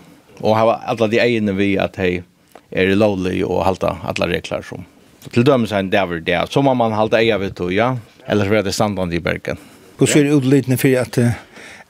och 0.41 0.57
har 0.57 0.81
alla 0.87 1.07
de 1.07 1.21
egna 1.21 1.53
vi 1.53 1.79
at 1.79 1.93
de 1.97 2.23
är 2.71 2.87
det 2.87 3.45
og 3.45 3.51
och 3.51 3.65
halta 3.65 3.97
alla 4.05 4.29
regler 4.29 4.63
som 4.63 4.85
till 5.33 5.45
dömes 5.45 5.73
en 5.73 5.91
där 5.91 6.21
det, 6.21 6.47
så 6.51 6.63
man 6.63 6.77
man 6.77 6.93
halta 6.93 7.19
eier 7.19 7.39
vet 7.39 7.57
du 7.57 7.75
ja 7.75 7.97
eller 8.27 8.45
så 8.45 8.55
är 8.55 8.63
det 8.63 8.73
standard 8.73 9.15
i 9.15 9.21
bergen. 9.21 9.57
Hur 9.99 10.07
ser 10.07 10.25
det 10.25 10.31
ut 10.31 10.67
for 10.67 10.77
för 10.77 11.01
att 11.01 11.19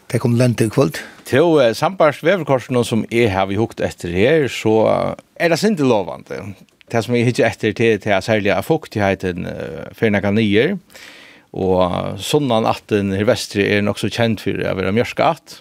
det 0.06 0.18
kom 0.18 0.36
lente 0.36 0.70
kvöld? 0.70 0.98
Til 1.24 1.40
uh, 1.42 1.72
sambars 1.72 2.22
veverkorsene 2.22 2.84
som 2.84 3.04
jeg 3.10 3.32
har 3.32 3.46
vi 3.46 3.56
hukt 3.56 3.80
etter 3.80 4.08
her, 4.12 4.48
så 4.48 4.74
er 5.36 5.48
det 5.48 5.58
sinte 5.58 5.82
lovande. 5.82 6.54
Det 6.92 7.04
som 7.04 7.14
jeg 7.14 7.24
hittir 7.24 7.46
etter 7.46 7.72
til, 7.72 8.00
til 8.00 8.22
særlig 8.22 8.52
av 8.52 8.62
fuktigheten 8.62 9.46
uh, 9.46 9.88
for 9.96 10.12
noen 10.12 10.36
nyer, 10.36 10.76
Og 11.54 12.18
sånnan 12.18 12.66
atten 12.66 13.12
i 13.14 13.22
vestri 13.26 13.68
er 13.76 13.84
nok 13.86 14.00
så 14.00 14.10
kjent 14.10 14.42
for 14.42 14.58
å 14.58 14.74
være 14.74 14.94
mjørska 14.96 15.28
at. 15.36 15.60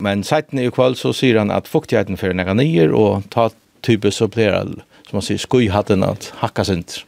Men 0.00 0.22
seiten 0.24 0.60
i 0.62 0.70
kvall 0.72 0.94
så 0.96 1.10
sier 1.16 1.40
han 1.40 1.50
at 1.52 1.68
fuktigheten 1.68 2.18
fyrir 2.20 2.36
nega 2.38 2.54
nyer 2.56 2.94
og 2.96 3.26
ta 3.34 3.48
type 3.84 4.12
så 4.14 4.30
blir 4.30 4.54
det, 4.54 4.84
som 5.08 5.18
man 5.18 5.26
sier, 5.26 5.40
skuihatten 5.40 6.06
at 6.06 6.30
hakka 6.40 6.64
sint 6.68 7.02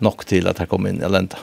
nok 0.00 0.24
til 0.28 0.48
at 0.50 0.58
her 0.58 0.68
kom 0.68 0.88
inn 0.88 1.00
i 1.00 1.08
lenda. 1.08 1.38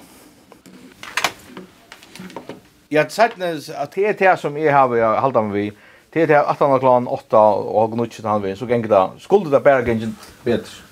Ja, 2.92 3.04
seiten 3.12 3.44
at 3.46 3.96
det 3.96 4.06
er 4.10 4.18
det 4.18 4.36
som 4.42 4.56
jeg 4.58 4.74
har 4.74 4.92
halda 5.22 5.44
meg 5.46 5.56
vi, 5.56 5.66
det 6.14 6.26
er 6.26 6.30
det 6.32 6.40
at 6.40 6.60
han 6.64 6.72
har 6.74 6.82
klan 6.82 7.08
8 7.12 7.40
og 7.40 7.80
har 7.82 7.90
gnutt 7.94 8.20
han 8.26 8.44
vi, 8.44 8.54
så 8.58 8.68
gengda, 8.70 9.02
skulle 9.22 9.52
det 9.54 9.64
bare 9.64 9.86
gengda 9.86 10.12
bedre. 10.46 10.84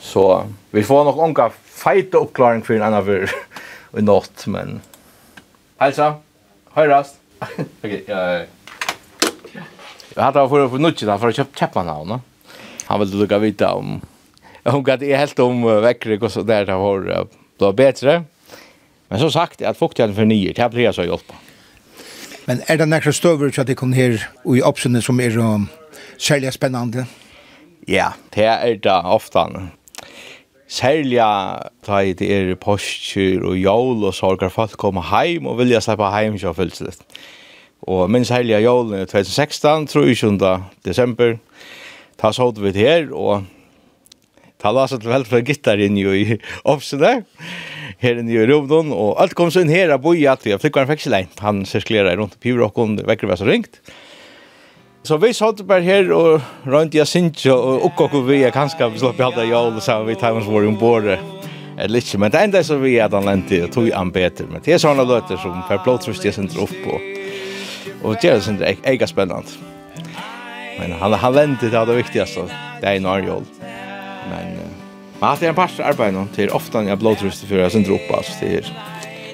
Så 0.00 0.24
vi 0.72 0.84
får 0.86 1.04
nok 1.04 1.18
onka 1.26 1.48
feite 1.78 2.18
oppklaring 2.18 2.62
for 2.62 2.76
en 2.76 2.82
annen 2.82 3.04
for 3.04 3.98
i 3.98 4.02
natt, 4.10 4.46
men... 4.46 4.80
Hälsa! 5.78 6.14
Höjrast! 6.70 7.16
Okej, 7.38 7.66
okay, 7.82 8.02
jag... 8.06 8.46
Jag 10.14 10.22
hade 10.22 10.48
för 10.48 10.68
för 10.68 10.78
nutch 10.78 11.02
där 11.02 11.18
för 11.18 11.28
att 11.28 11.36
köpa 11.36 11.58
Chapman 11.58 12.20
Han 12.84 13.00
ville 13.00 13.16
lugga 13.16 13.38
vita 13.38 13.72
om 13.72 14.00
hon 14.64 14.82
gav 14.82 14.98
det 14.98 15.16
helt 15.16 15.38
om 15.38 15.82
veckor 15.82 16.24
och 16.24 16.32
så 16.32 16.42
där 16.42 16.66
det 16.66 16.72
har 16.72 17.26
blivit 17.58 17.76
bättre. 17.76 18.24
Men 19.08 19.20
som 19.20 19.32
sagt 19.32 19.62
att 19.62 19.78
fuktigheten 19.78 20.16
för 20.16 20.24
nio, 20.24 20.52
det 20.52 20.68
blir 20.68 20.92
så 20.92 21.04
hjälpa. 21.04 21.34
Men 22.44 22.60
är 22.66 22.76
det 22.76 22.86
några 22.86 23.12
stöver 23.12 23.50
så 23.50 23.60
att 23.60 23.66
det 23.66 23.74
kom 23.74 23.92
här 23.92 24.28
och 24.44 24.56
i 24.56 24.62
optionen 24.62 25.02
som 25.02 25.20
är 25.20 25.38
um, 25.38 25.68
särskilt 26.18 26.54
spännande? 26.54 27.06
Ja, 27.86 28.12
det 28.30 28.44
är 28.44 28.74
det 28.74 29.02
ofta 29.04 29.68
særliga 30.68 31.28
ta 31.84 32.02
i 32.04 32.14
det 32.16 32.28
er 32.28 32.54
postkyr 32.60 33.44
og 33.48 33.56
jól 33.56 34.04
og 34.04 34.14
sorgar 34.16 34.52
folk 34.52 34.76
koma 34.80 35.02
heim 35.10 35.48
og 35.48 35.58
vilja 35.62 35.80
sleppa 35.84 36.12
heim 36.12 36.36
sjá 36.40 36.52
litt. 36.58 37.02
Og 37.88 38.10
min 38.10 38.24
særliga 38.24 38.60
jól 38.60 38.90
2016, 39.06 39.88
27. 39.88 40.38
desember, 40.84 41.38
ta 42.18 42.32
såd 42.32 42.60
vi 42.60 42.74
her 42.76 43.08
og 43.12 43.46
ta 44.58 44.72
lasa 44.74 44.98
til 44.98 45.10
vel 45.12 45.24
for 45.24 45.40
gittar 45.40 45.78
inn 45.78 45.96
i 45.96 46.38
opsene 46.64 47.22
her 48.02 48.18
inn 48.20 48.30
i 48.30 48.38
Rovdon, 48.46 48.92
og 48.94 49.16
alt 49.22 49.34
kom 49.38 49.50
så 49.50 49.64
inn 49.64 49.72
her 49.72 49.90
av 49.94 50.02
boi 50.04 50.20
at 50.30 50.44
vi 50.44 50.52
har 50.54 50.60
flikkaren 50.62 50.90
fikk 50.90 51.06
seg. 51.06 51.32
Han 51.42 51.64
sirkulerer 51.66 52.18
rundt 52.18 52.36
i 52.38 52.42
Pyrokken, 52.44 52.98
vekker 53.06 53.30
vi 53.30 53.38
så 53.38 53.48
ringt. 53.48 53.80
Så 55.08 55.16
vi 55.16 55.34
satt 55.34 55.60
bara 55.60 55.80
här 55.80 56.12
och 56.12 56.40
runt 56.62 56.94
jag 56.94 57.08
synte 57.08 57.52
og 57.52 57.84
och 57.84 58.14
och 58.14 58.30
vi 58.30 58.44
är 58.44 58.50
kanske 58.50 58.98
släppa 58.98 59.22
halta 59.22 59.44
jol 59.44 59.76
og 59.76 59.82
så 59.82 60.02
vi 60.04 60.14
tar 60.14 60.32
oss 60.32 60.46
vår 60.46 60.66
ombord. 60.66 61.18
eller 61.78 61.98
ikke, 61.98 62.18
men 62.18 62.30
det 62.30 62.38
enda 62.38 62.62
så 62.64 62.76
vi 62.76 62.98
är 62.98 63.08
den 63.08 63.24
lente 63.24 63.64
og 63.64 63.72
tog 63.72 63.90
han 63.90 64.12
bättre 64.12 64.44
men 64.50 64.60
det 64.64 64.74
er 64.74 64.78
sånne 64.78 65.04
løter 65.04 65.36
som 65.36 65.62
per 65.68 65.78
plåtförst 65.84 66.24
jeg 66.24 66.34
sent 66.34 66.58
opp 66.58 66.74
på. 66.84 67.00
og 68.02 68.16
det 68.22 68.28
är 68.28 68.40
sånt 68.40 68.60
äga 68.82 69.06
spennende 69.06 69.48
Men 70.78 70.92
han 70.92 71.12
han 71.12 71.34
lente 71.34 71.70
det 71.70 71.80
er 71.80 71.86
det 71.86 71.96
viktigaste. 71.96 72.40
Det 72.80 72.88
er 72.88 72.96
en 72.96 73.26
jol. 73.26 73.44
Men 74.30 74.58
Men 75.20 75.30
att 75.30 75.40
det 75.40 75.46
är 75.46 75.50
en 75.50 75.54
pass 75.54 75.80
arbete 75.80 76.10
någon 76.10 76.28
till 76.28 76.50
ofta 76.50 76.80
när 76.80 76.88
jag 76.88 76.98
blåtrust 76.98 77.44
för 77.44 77.56
jag 77.56 77.72
sent 77.72 77.88
upp 77.88 78.14
alltså 78.14 78.32
det 78.40 78.56
är 78.56 78.72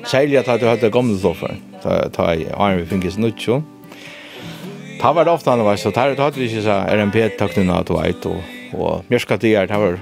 Sälja 0.06 0.40
att 0.40 0.60
du 0.60 0.66
hade 0.66 0.90
gamla 0.90 1.18
stoffer. 1.18 1.56
Ta 1.82 2.08
ta 2.08 2.34
i 2.34 2.42
Iron 2.42 2.86
Fingers 2.86 3.16
Nutsjon. 3.16 3.73
Han 5.04 5.14
var 5.14 5.28
ofte 5.28 5.50
han 5.50 5.64
var 5.64 5.76
så 5.76 5.90
där 5.90 6.16
hade 6.16 6.40
det 6.40 6.44
ikke 6.44 6.62
så 6.62 6.70
RMP 6.70 7.36
takten 7.38 7.70
att 7.70 7.90
och 7.90 8.06
ett 8.06 8.26
och 8.26 8.40
och 8.72 9.04
mjörska 9.08 9.36
det 9.36 9.70
här 9.70 9.78
var 9.78 9.98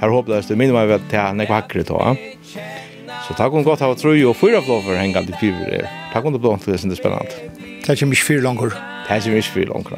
här 0.00 0.08
hopplöst 0.08 0.48
det 0.48 0.56
minns 0.56 0.72
man 0.72 0.92
att 0.92 1.12
han 1.12 1.40
är 1.40 1.46
hackre 1.46 1.82
då. 1.82 2.16
Så 3.28 3.34
tack 3.34 3.52
hon 3.52 3.62
gott 3.62 3.80
ha 3.80 3.94
tror 3.94 4.26
och 4.26 4.36
fyra 4.36 4.62
floffer 4.62 4.96
hänga 4.96 5.22
till 5.22 5.34
fyra 5.40 5.56
där. 5.58 5.90
Tack 6.12 6.24
om 6.24 6.32
det 6.32 6.38
blånt 6.38 6.66
det 6.66 6.72
är 6.72 6.94
spännande. 6.94 7.30
Tack 7.86 7.98
så 7.98 8.06
mycket 8.06 8.24
för 8.24 8.40
långt. 8.40 8.74
Tack 9.08 9.22
så 9.22 9.28
mycket 9.28 9.50
för 9.50 9.66
långt. 9.66 9.88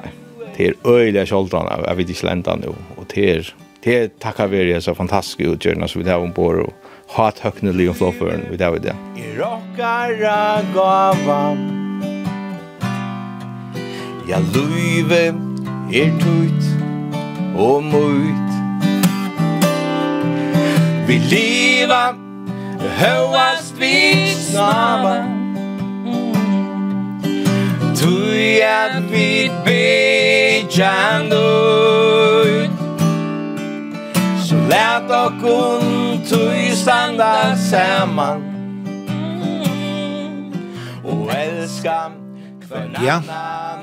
Det 0.57 0.67
är 0.67 0.75
öliga 0.85 1.27
skjoldarna 1.27 1.79
jag 1.87 1.95
vet 1.95 2.09
inte 2.09 2.21
slända 2.21 2.57
nu 2.57 2.69
och 2.97 3.05
det 3.15 3.31
är 3.31 3.55
det 3.85 4.19
tackar 4.19 4.47
vi 4.47 4.71
er 4.71 4.81
så 4.81 4.95
fantastiska 4.95 5.45
utgörna 5.45 5.89
så 5.89 5.99
vi 5.99 6.11
har 6.11 6.19
ombord 6.19 6.59
och 6.59 6.73
hat 7.09 7.39
högnelig 7.39 7.91
och 7.91 7.97
floffer 7.97 8.41
vi 8.51 8.57
där 8.57 8.79
det. 8.79 8.95
I 9.17 9.39
Rockar 9.39 10.75
gavan 10.75 11.82
Ja, 14.29 14.39
luive 14.55 15.35
er 15.93 16.11
tøyt 16.21 16.65
og 17.59 17.83
møyt. 17.85 18.53
Vi 21.07 21.19
leva 21.19 22.15
høvast 23.01 23.81
vi 23.81 24.31
snabba 24.31 25.17
Tui 27.99 28.61
at 28.63 29.03
vi 29.11 29.51
bedjan 29.67 31.29
nøyt. 31.29 32.79
Så 34.47 34.57
lät 34.71 35.11
okkun 35.11 36.23
tui 36.31 36.71
standa 36.77 37.57
saman. 37.57 38.43
Og 41.05 41.31
elskam 41.35 42.22
Ja, 43.03 43.19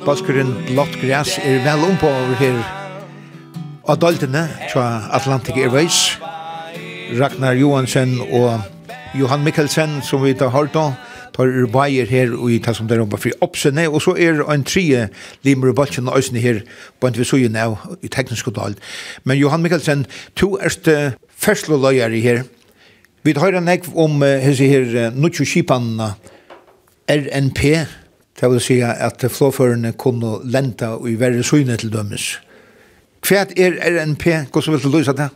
baskeren 0.05 0.51
Blått 0.69 0.95
Græs 1.01 1.35
er 1.43 1.61
vel 1.65 1.83
om 1.85 1.97
på 2.01 2.09
over 2.09 2.37
her. 2.39 2.59
av 3.89 3.97
daltene 3.97 4.43
fra 4.69 4.85
Atlantic 5.17 5.57
Airways, 5.57 6.17
Ragnar 7.17 7.57
Johansen 7.57 8.19
og 8.21 8.61
Johan 9.17 9.41
Mikkelsen, 9.41 10.01
som 10.05 10.21
vi 10.21 10.35
tar 10.37 10.51
hørt 10.53 10.75
om, 10.77 10.93
tar 11.33 11.49
ur 11.49 11.69
veier 11.73 12.05
her 12.05 12.35
og 12.37 12.51
i 12.53 12.59
tar 12.61 12.77
som 12.77 12.87
der 12.87 13.01
oppe 13.01 13.17
fri 13.17 13.31
oppsene, 13.41 13.87
og 13.89 14.03
så 14.05 14.13
er 14.13 14.43
en 14.45 14.65
trie 14.65 15.07
limer 15.45 15.71
og 15.71 15.79
balken 15.81 16.09
og 16.09 16.21
øsene 16.21 16.43
her, 16.43 16.61
på 17.01 17.09
en 17.09 17.17
visøyen 17.17 17.57
av 17.57 17.79
i 18.05 18.11
teknisk 18.13 18.51
dalt. 18.53 18.77
Men 19.23 19.41
Johan 19.41 19.65
Mikkelsen, 19.65 20.05
to 20.35 20.57
erste 20.61 21.15
fersloløyer 21.33 22.13
i 22.13 22.21
her, 22.25 22.45
Vi 23.23 23.33
tar 23.35 23.51
en 23.51 23.67
ekv 23.67 23.97
om 23.99 24.21
hese 24.23 24.63
her, 24.63 25.09
nutjo 25.11 25.43
kipanna, 25.43 26.13
RNP, 27.11 27.59
Det 28.39 28.47
vil 28.47 28.61
si 28.63 28.77
at 28.79 29.25
flåførene 29.27 29.91
kunne 29.99 30.37
lenta 30.47 30.93
og 30.95 31.09
i 31.11 31.17
verre 31.19 31.43
syne 31.43 31.75
til 31.79 31.91
dømes. 31.91 32.37
Hva 33.27 33.43
er 33.59 33.75
RNP? 33.83 34.25
Hvordan 34.53 34.75
vil 34.77 34.83
du 34.85 34.91
løse 34.93 35.15
det? 35.17 35.27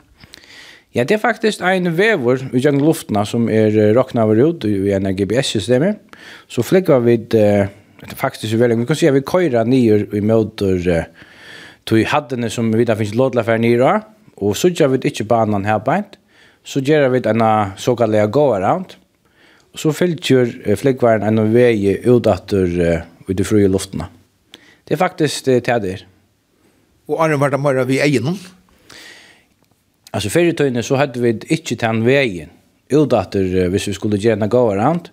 Ja, 0.96 1.04
det 1.04 1.18
er 1.18 1.20
faktisk 1.24 1.62
en 1.66 1.90
vever 1.98 2.46
i 2.54 2.62
gang 2.62 2.80
luftna 2.80 3.26
som 3.26 3.50
er 3.50 3.76
roknaver 3.98 4.40
ut 4.46 4.64
i 4.70 4.94
en 4.94 5.10
GPS-systemet. 5.18 6.00
Så 6.48 6.64
flikker 6.64 7.02
vi 7.04 7.18
det 7.18 7.68
uh, 7.68 8.16
faktisk 8.16 8.56
veldig. 8.60 8.80
Vi 8.80 8.86
kan 8.86 8.96
si 8.96 9.10
at 9.10 9.18
vi 9.18 9.26
køyrer 9.26 9.68
nyer 9.68 10.06
i 10.14 10.22
møter 10.22 11.08
uh, 11.92 12.04
haddene 12.08 12.50
som 12.50 12.72
vi 12.72 12.86
da 12.86 12.96
finnes 12.96 13.18
lådlafer 13.20 13.58
nyer. 13.58 14.04
Og 14.38 14.56
så 14.56 14.70
gjør 14.70 14.96
vi 14.96 15.10
ikke 15.10 15.28
banan 15.28 15.66
her 15.66 15.82
beint. 15.84 16.20
Så 16.64 16.80
gjør 16.80 17.10
vi 17.10 17.24
en 17.28 17.44
såkallega 17.76 18.30
go-around 18.32 18.96
så 19.76 19.94
fylgjer 19.96 20.76
flikkvaren 20.78 21.26
en 21.26 21.54
vei 21.54 21.96
utdatter 22.06 22.74
uh, 22.78 23.06
ut 23.28 23.40
i 23.40 23.46
frie 23.48 23.70
luftene. 23.72 24.10
Det 24.86 24.96
er 24.96 25.02
faktisk 25.02 25.50
uh, 25.50 25.62
det. 25.82 26.04
Og 27.10 27.24
Arne 27.24 27.40
var 27.42 27.52
det 27.52 27.62
bare 27.64 27.86
vi 27.90 28.00
egen? 28.04 28.38
Altså, 30.14 30.30
før 30.30 30.52
i 30.52 30.58
tøyne 30.58 30.84
så 30.86 31.00
hadde 31.02 31.22
vi 31.24 31.34
ikke 31.56 31.80
den 31.82 32.04
veien 32.06 32.54
utdatter 32.94 33.48
uh, 33.64 33.70
hvis 33.74 33.90
vi 33.90 33.98
skulle 33.98 34.22
gjøre 34.22 34.44
noe 34.44 34.62
overhånd. 34.62 35.10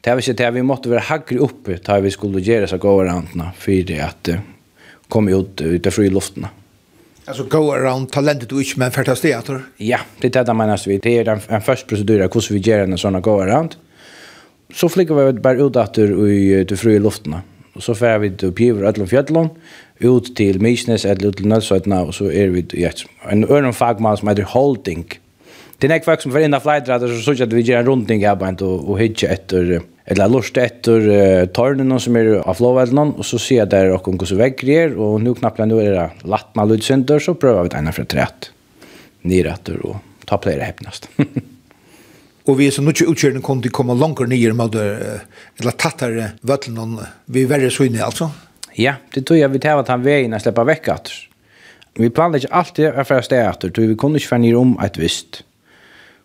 Det 0.00 0.14
var 0.16 0.24
si 0.24 0.32
at 0.32 0.54
vi 0.54 0.64
måtte 0.64 0.88
være 0.88 1.10
haggre 1.10 1.42
oppe 1.44 1.76
da 1.84 1.98
vi 2.00 2.12
skulle 2.14 2.40
gjøre 2.40 2.70
seg 2.70 2.86
overhåndene 2.88 3.50
for 3.60 3.92
at 4.00 4.32
uh, 4.32 4.40
komme 5.12 5.36
ut 5.36 5.60
ut 5.60 5.86
i 5.86 5.92
frie 5.92 6.12
luftene. 6.12 6.48
Alltså 7.26 7.44
go 7.44 7.70
around 7.70 8.10
talentet 8.10 8.48
du 8.48 8.58
inte 8.58 8.78
men 8.78 8.90
för 8.90 9.10
att 9.10 9.24
Ja, 9.76 9.98
det 10.20 10.36
är 10.36 10.44
det 10.44 10.54
man 10.54 10.70
alltså 10.70 10.90
vi 10.90 10.98
det 10.98 11.18
är 11.18 11.28
en, 11.28 11.40
en 11.48 11.60
först 11.60 11.86
procedur 11.86 12.18
hur 12.18 12.54
vi 12.54 12.58
gör 12.58 12.78
en 12.78 12.98
sån 12.98 13.22
go 13.22 13.40
around 13.40 13.76
så 14.76 14.90
flyger 14.90 15.18
vi 15.18 15.40
bare 15.42 15.66
ut 15.66 15.78
etter 15.80 16.12
i 16.26 16.64
det 16.68 16.78
frie 16.78 17.00
luftene. 17.02 17.42
Og 17.78 17.84
så 17.84 17.94
fer 17.94 18.18
vi 18.22 18.32
til 18.34 18.52
Pivr, 18.52 18.82
Ødlund 18.88 19.08
Fjødlund, 19.10 19.50
ut 20.04 20.30
til 20.36 20.58
Mysnes, 20.62 21.04
eller 21.04 21.30
ut 21.30 21.38
til 21.38 21.48
Nødsøytene, 21.48 22.00
og 22.08 22.14
så 22.16 22.30
er 22.32 22.50
vi 22.54 22.64
i 22.74 22.86
et. 22.88 23.04
En 23.30 23.44
øren 23.44 23.74
fagmann 23.76 24.18
som 24.18 24.28
heter 24.28 24.48
Holding. 24.52 25.06
Det 25.80 25.88
er 25.88 26.00
ikke 26.00 26.10
folk 26.10 26.24
som 26.24 26.32
får 26.34 26.44
inn 26.44 26.56
av 26.56 26.64
flytrader, 26.64 27.08
så 27.08 27.22
synes 27.22 27.40
jeg 27.40 27.48
at 27.48 27.54
vi 27.56 27.64
gjør 27.64 27.80
en 27.80 27.88
runding 27.88 28.24
her, 28.24 28.42
og, 28.66 28.88
og 28.90 28.98
hitje 29.00 29.30
etter, 29.32 29.70
eller 30.12 30.32
lort 30.32 30.58
etter 30.60 31.06
uh, 31.08 31.44
tårnene 31.56 32.00
som 32.02 32.18
er 32.20 32.34
av 32.40 32.60
lovveldene, 32.60 33.14
og 33.16 33.24
så 33.24 33.40
sier 33.40 33.62
jeg 33.62 33.72
der 33.72 33.94
åkken 33.94 34.20
hvordan 34.20 34.42
vekker 34.42 34.74
er, 34.74 34.98
og 35.00 35.22
nå 35.24 35.32
knappt 35.38 35.62
nå 35.64 35.80
er 35.80 35.96
det 35.96 36.28
lattna 36.28 36.66
lydsynder, 36.68 37.22
så 37.22 37.36
prøver 37.38 37.64
vi 37.64 37.72
det 37.72 37.80
ene 37.80 37.96
fra 37.96 38.04
trett, 38.12 38.50
nyretter, 39.24 39.80
og 39.88 40.26
ta 40.28 40.40
flere 40.42 40.68
hepnast. 40.68 41.08
Og 42.48 42.56
vi 42.56 42.70
som 42.72 42.86
nukkje 42.88 43.08
utkjøren 43.10 43.42
kom 43.44 43.60
til 43.60 43.72
å 43.72 43.76
komme 43.76 43.96
langt 43.98 44.22
nye 44.28 44.52
med 44.56 44.72
det, 44.72 44.86
eller 45.60 45.76
tattere 45.76 46.30
vøtlen, 46.46 46.96
vi 47.28 47.44
er 47.44 47.50
verre 47.50 47.72
så 47.72 47.84
inne, 47.84 48.04
altså? 48.06 48.30
Ja, 48.78 48.96
det 49.14 49.26
tror 49.26 49.40
jeg 49.40 49.52
vi 49.52 49.60
tar 49.60 49.80
at 49.80 49.90
han 49.92 50.04
veien 50.04 50.32
er 50.32 50.42
slipper 50.42 50.68
vekk 50.68 50.88
at. 50.94 51.12
Vi 51.98 52.08
planer 52.14 52.40
ikke 52.40 52.54
alltid 52.54 52.88
å 52.88 53.04
være 53.04 53.26
sted 53.26 53.44
at 53.44 53.64
vi 53.76 53.96
kunne 53.98 54.20
ikke 54.20 54.32
fære 54.32 54.44
nye 54.46 54.58
om 54.58 54.76
et 54.82 54.98
visst. 55.00 55.42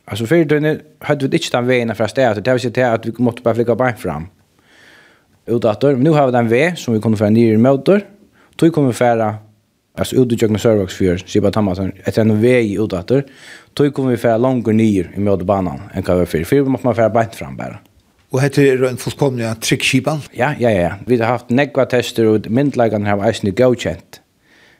Altså, 0.05 0.27
før 0.29 0.45
døgnet 0.45 0.83
hadde 1.03 1.27
vi 1.27 1.39
ikke 1.39 1.55
den 1.55 1.69
veien 1.69 1.91
å 1.91 1.97
fære 1.97 2.13
sted 2.13 2.27
etter, 2.29 2.45
det 2.45 2.53
vil 2.55 2.63
si 2.63 2.71
til 2.75 2.85
at 2.85 3.07
vi 3.07 3.15
måtte 3.25 3.43
bare 3.45 3.57
flikke 3.57 3.77
bein 3.79 3.97
fram. 3.97 4.27
Udatter, 5.49 5.97
men 5.97 6.07
nå 6.07 6.13
har 6.15 6.29
vi 6.29 6.37
den 6.37 6.51
vei 6.51 6.67
som 6.77 6.93
vi 6.93 7.01
kunne 7.01 7.19
fære 7.19 7.33
nye 7.33 7.57
med 7.61 7.89
tog 8.55 8.71
kunne 8.71 8.93
vi 8.93 8.95
fære, 8.95 9.33
altså, 9.99 10.21
ut 10.21 10.31
i 10.31 10.37
Jøgne 10.39 10.61
Sørvaksfjør, 10.61 11.25
sier 11.27 11.43
bare 11.43 11.57
Thomas, 11.57 11.81
etter 12.05 12.21
en 12.23 12.37
vei 12.39 12.77
udatter, 12.79 13.25
tog 13.75 13.93
kom 13.93 14.07
vi 14.07 14.17
färra 14.17 14.37
långt 14.37 14.67
ner 14.67 15.11
i 15.15 15.19
mödebanan 15.19 15.81
än 15.93 16.03
kan 16.03 16.19
vi 16.19 16.25
för. 16.25 16.43
För 16.43 16.55
vi 16.55 16.63
måste 16.63 16.87
man 16.87 16.95
färra 16.95 17.09
bänt 17.09 17.35
fram 17.35 17.57
bara. 17.57 17.77
Och 18.29 18.41
heter 18.41 18.77
det 18.77 18.89
en 18.89 18.97
fullkomlig 18.97 19.61
trickskipan? 19.61 20.21
Ja, 20.31 20.53
ja, 20.59 20.69
ja. 20.69 20.91
Vi 21.05 21.17
har 21.17 21.27
haft 21.27 21.49
negva 21.49 21.85
tester 21.85 22.27
og 22.27 22.49
myndleggene 22.51 23.09
har 23.09 23.23
eisen 23.27 23.53
gaukjent. 23.55 24.21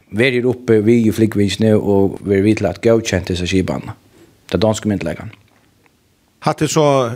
Vi 0.09 0.27
är 0.27 0.45
uppe 0.45 0.75
i 0.75 1.11
flygvinsne 1.11 1.73
och 1.73 2.19
vi 2.27 2.37
er 2.37 2.41
vid 2.41 2.65
at 2.65 2.81
gaukjent 2.81 3.27
disse 3.27 3.47
skipan. 3.47 3.91
Det 4.51 4.55
er 4.55 4.59
danske 4.59 4.89
myndleggene. 4.89 5.31
Hatt 6.39 6.59
det 6.59 6.69
så 6.69 7.11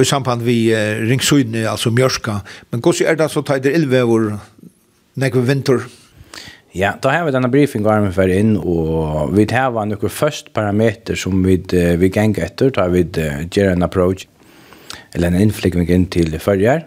i 0.00 0.04
samband 0.04 0.42
vi 0.42 0.74
ringsøyne, 1.10 1.68
alltså 1.68 1.90
mjörska. 1.90 2.40
Men 2.70 2.80
gos 2.80 3.00
är 3.00 3.16
det 3.16 3.28
så 3.28 3.42
tajder 3.42 3.70
elvevor, 3.70 4.38
negva 5.14 5.40
vinter? 5.40 5.80
Ja, 6.72 6.92
då 7.00 7.08
har 7.08 7.24
vi 7.24 7.30
denna 7.30 7.48
briefing 7.48 7.82
går 7.82 8.00
med 8.00 8.14
för 8.14 8.28
in 8.28 8.56
och 8.56 9.38
vi 9.38 9.46
tar 9.46 9.70
var 9.70 9.86
några 9.86 10.08
först 10.08 10.52
parameter 10.52 11.14
som 11.14 11.42
vi 11.42 11.56
vi 11.96 12.12
gänger 12.14 12.44
efter 12.44 12.70
tar 12.70 12.88
vi 12.88 13.06
ger 13.52 13.70
en 13.70 13.82
approach 13.82 14.26
eller 15.12 15.28
en 15.28 15.40
inflygning 15.40 15.88
in 15.88 16.06
till 16.06 16.40
förjar 16.40 16.86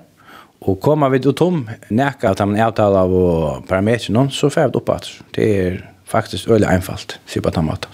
och 0.59 0.81
kommer 0.81 1.09
vi 1.09 1.19
då 1.19 1.33
tom 1.33 1.69
näka 1.87 2.29
att 2.29 2.39
man 2.39 2.61
avtalar 2.61 2.99
av 2.99 3.61
parametern 3.67 4.31
så 4.31 4.49
får 4.49 4.61
vi 4.61 4.67
uppåt. 4.67 5.09
Det 5.31 5.59
är 5.59 5.89
faktiskt 6.05 6.47
öle 6.47 6.67
enkelt 6.67 7.19
se 7.25 7.41
på 7.41 7.51
tamat. 7.51 7.87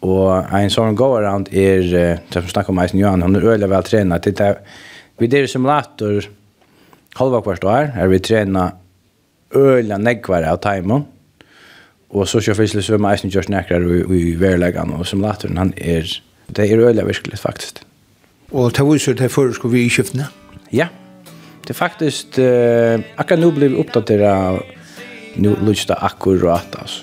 Och 0.00 0.52
en 0.52 0.70
sån 0.70 0.94
go 0.96 1.16
around 1.16 1.48
är 1.52 1.82
det 2.28 2.42
som 2.42 2.48
snackar 2.48 2.70
om 2.70 2.78
Eisen 2.78 3.00
Johan 3.00 3.22
han 3.22 3.36
är 3.36 3.44
öle 3.44 3.66
väl 3.66 3.82
tränad. 3.82 4.22
Det 4.22 4.40
är 4.40 4.58
vi 5.18 5.26
det 5.26 5.48
simulator 5.48 6.24
halva 7.14 7.42
kvart 7.42 7.64
år 7.64 7.92
är 7.96 8.06
vi 8.06 8.18
tränar 8.18 8.70
øyla 9.54 9.98
negvare 9.98 10.50
av 10.50 10.60
taimon. 10.64 11.06
Og 12.10 12.28
så 12.28 12.40
kjør 12.40 12.60
Fisle 12.60 12.82
Svømme 12.82 13.10
eisen 13.12 13.32
kjørs 13.32 13.50
nekrar 13.52 13.82
i, 13.82 14.02
i 14.02 14.34
verleggene 14.40 14.94
og 14.94 15.06
som 15.06 15.18
simulatoren. 15.18 15.58
Han 15.58 15.74
er, 15.76 16.06
det 16.56 16.70
er 16.70 16.86
øyla 16.86 17.04
virkelig 17.04 17.38
faktisk. 17.38 17.82
Og 18.52 18.72
ta 18.74 18.84
viser 18.86 19.16
det 19.18 19.32
før 19.34 19.52
skal 19.52 19.72
vi 19.72 19.84
i 19.84 19.90
skiftene? 19.90 20.28
Ja. 20.72 20.88
Det 21.66 21.74
er 21.74 21.78
faktisk, 21.80 22.38
uh, 22.38 23.02
akkurat 23.18 23.42
nå 23.42 23.50
blir 23.50 23.72
vi 23.74 23.80
oppdateret 23.82 24.76
nu 25.42 25.56
lusta 25.66 25.94
akkurat 25.94 26.76
altså. 26.78 27.02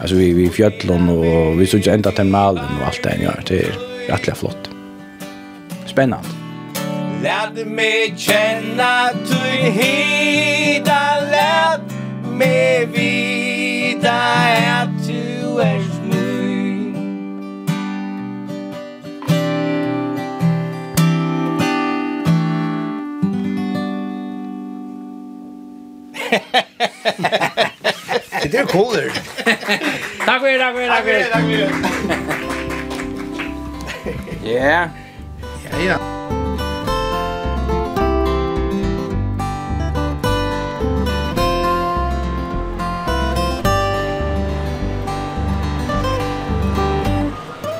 Alltså 0.00 0.16
vi 0.16 0.32
vi 0.32 0.48
fjällen 0.48 1.08
och 1.08 1.60
vi 1.60 1.66
såg 1.66 1.86
ända 1.86 2.10
termalen 2.10 2.64
och 2.80 2.86
allt 2.86 3.02
det 3.02 3.18
där. 3.20 3.42
Det 3.46 3.58
är 3.58 3.72
rättliga 4.08 4.34
flott. 4.34 4.70
Spännande. 5.86 6.28
Lärde 7.22 7.64
mig 7.64 8.14
känna 8.16 9.10
du 9.12 9.66
är 9.66 10.17
Det 28.42 28.58
är 28.58 28.66
coolt. 28.66 29.20
Tack 30.26 30.40
för 30.40 30.52
det, 30.52 30.58
tack 30.58 30.74
för 30.74 30.80
det, 30.80 30.88
tack 30.88 31.04
för 31.04 31.12
det. 31.12 31.24
Tack 31.24 31.40
för 31.40 31.48
det. 31.48 31.70
Ja. 34.52 34.88
Ja, 35.70 35.78
ja. 35.86 35.98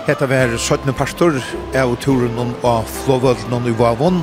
Hetta 0.07 0.27
var 0.27 0.59
17. 0.59 0.95
pastor 0.95 1.43
av 1.77 1.97
turen 1.97 2.55
av 2.63 2.83
Flåvøldnen 2.83 3.67
i 3.69 3.75
Vavon, 3.77 4.23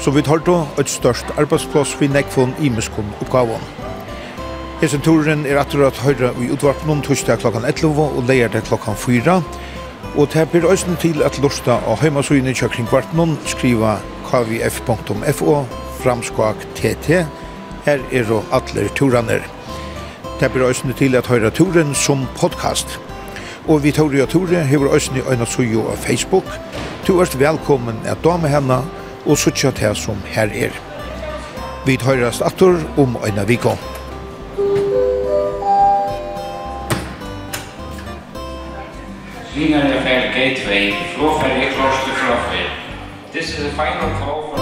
så 0.00 0.10
vi 0.14 0.22
tar 0.22 0.38
da 0.46 0.62
et 0.78 0.88
størst 0.88 1.34
arbeidsplass 1.34 1.96
vi 1.98 2.06
nekvån 2.08 2.54
i 2.62 2.70
Meskon 2.70 3.10
og 3.20 3.30
Kavån. 3.34 3.81
Hesen 4.82 4.98
turen 4.98 5.44
er 5.46 5.60
atturat 5.60 5.94
høyre 6.02 6.32
i 6.42 6.48
utvarpnum 6.50 7.04
torsdag 7.06 7.38
klokkan 7.38 7.62
11 7.68 8.00
og 8.02 8.24
leierdag 8.26 8.64
klokkan 8.66 8.96
4. 8.98 9.36
Og 10.18 10.32
det 10.32 10.42
blir 10.50 10.66
også 10.66 10.96
til 10.98 11.22
at 11.22 11.38
lusta 11.38 11.76
av 11.86 12.00
heimasugene 12.02 12.50
kja 12.50 12.66
kring 12.66 12.88
kvartnum 12.90 13.36
skriva 13.46 13.92
kvf.fo 14.26 15.54
framskak 16.00 16.66
tt. 16.74 17.20
Her 17.86 18.02
er 18.10 18.26
jo 18.26 18.40
atler 18.50 18.90
turaner. 18.98 19.46
Det 20.42 20.50
blir 20.50 20.66
også 20.66 20.90
til 20.98 21.14
at 21.14 21.30
høyre 21.30 21.54
turen 21.54 21.94
som 21.94 22.26
podcast. 22.34 22.98
Og 23.70 23.84
vi 23.86 23.94
tar 23.94 24.10
jo 24.10 24.26
tåri 24.26 24.66
hever 24.66 24.90
også 24.98 25.14
i 25.14 25.22
øyna 25.30 25.46
suju 25.46 25.86
av 25.94 26.02
Facebook. 26.02 26.50
Du 27.06 27.20
er 27.20 27.38
velkommen 27.38 28.02
at 28.02 28.26
dame 28.26 28.50
henne 28.50 28.82
og 29.26 29.38
suttja 29.38 29.70
til 29.70 29.94
som 29.94 30.18
her 30.26 30.50
er. 30.50 30.74
Vi 31.86 31.96
tøyrast 31.96 32.42
attur 32.42 32.82
om 32.98 33.14
øyna 33.22 33.46
vikon. 33.46 34.01
Fingerlefer 39.62 40.34
Gateway, 40.34 40.90
Flowfer 41.14 41.46
Eclostre 41.46 42.12
Flowfer. 42.14 42.68
This 43.30 43.56
is 43.56 43.62
the 43.62 43.70
final 43.76 44.10
call 44.18 44.48
for 44.48 44.61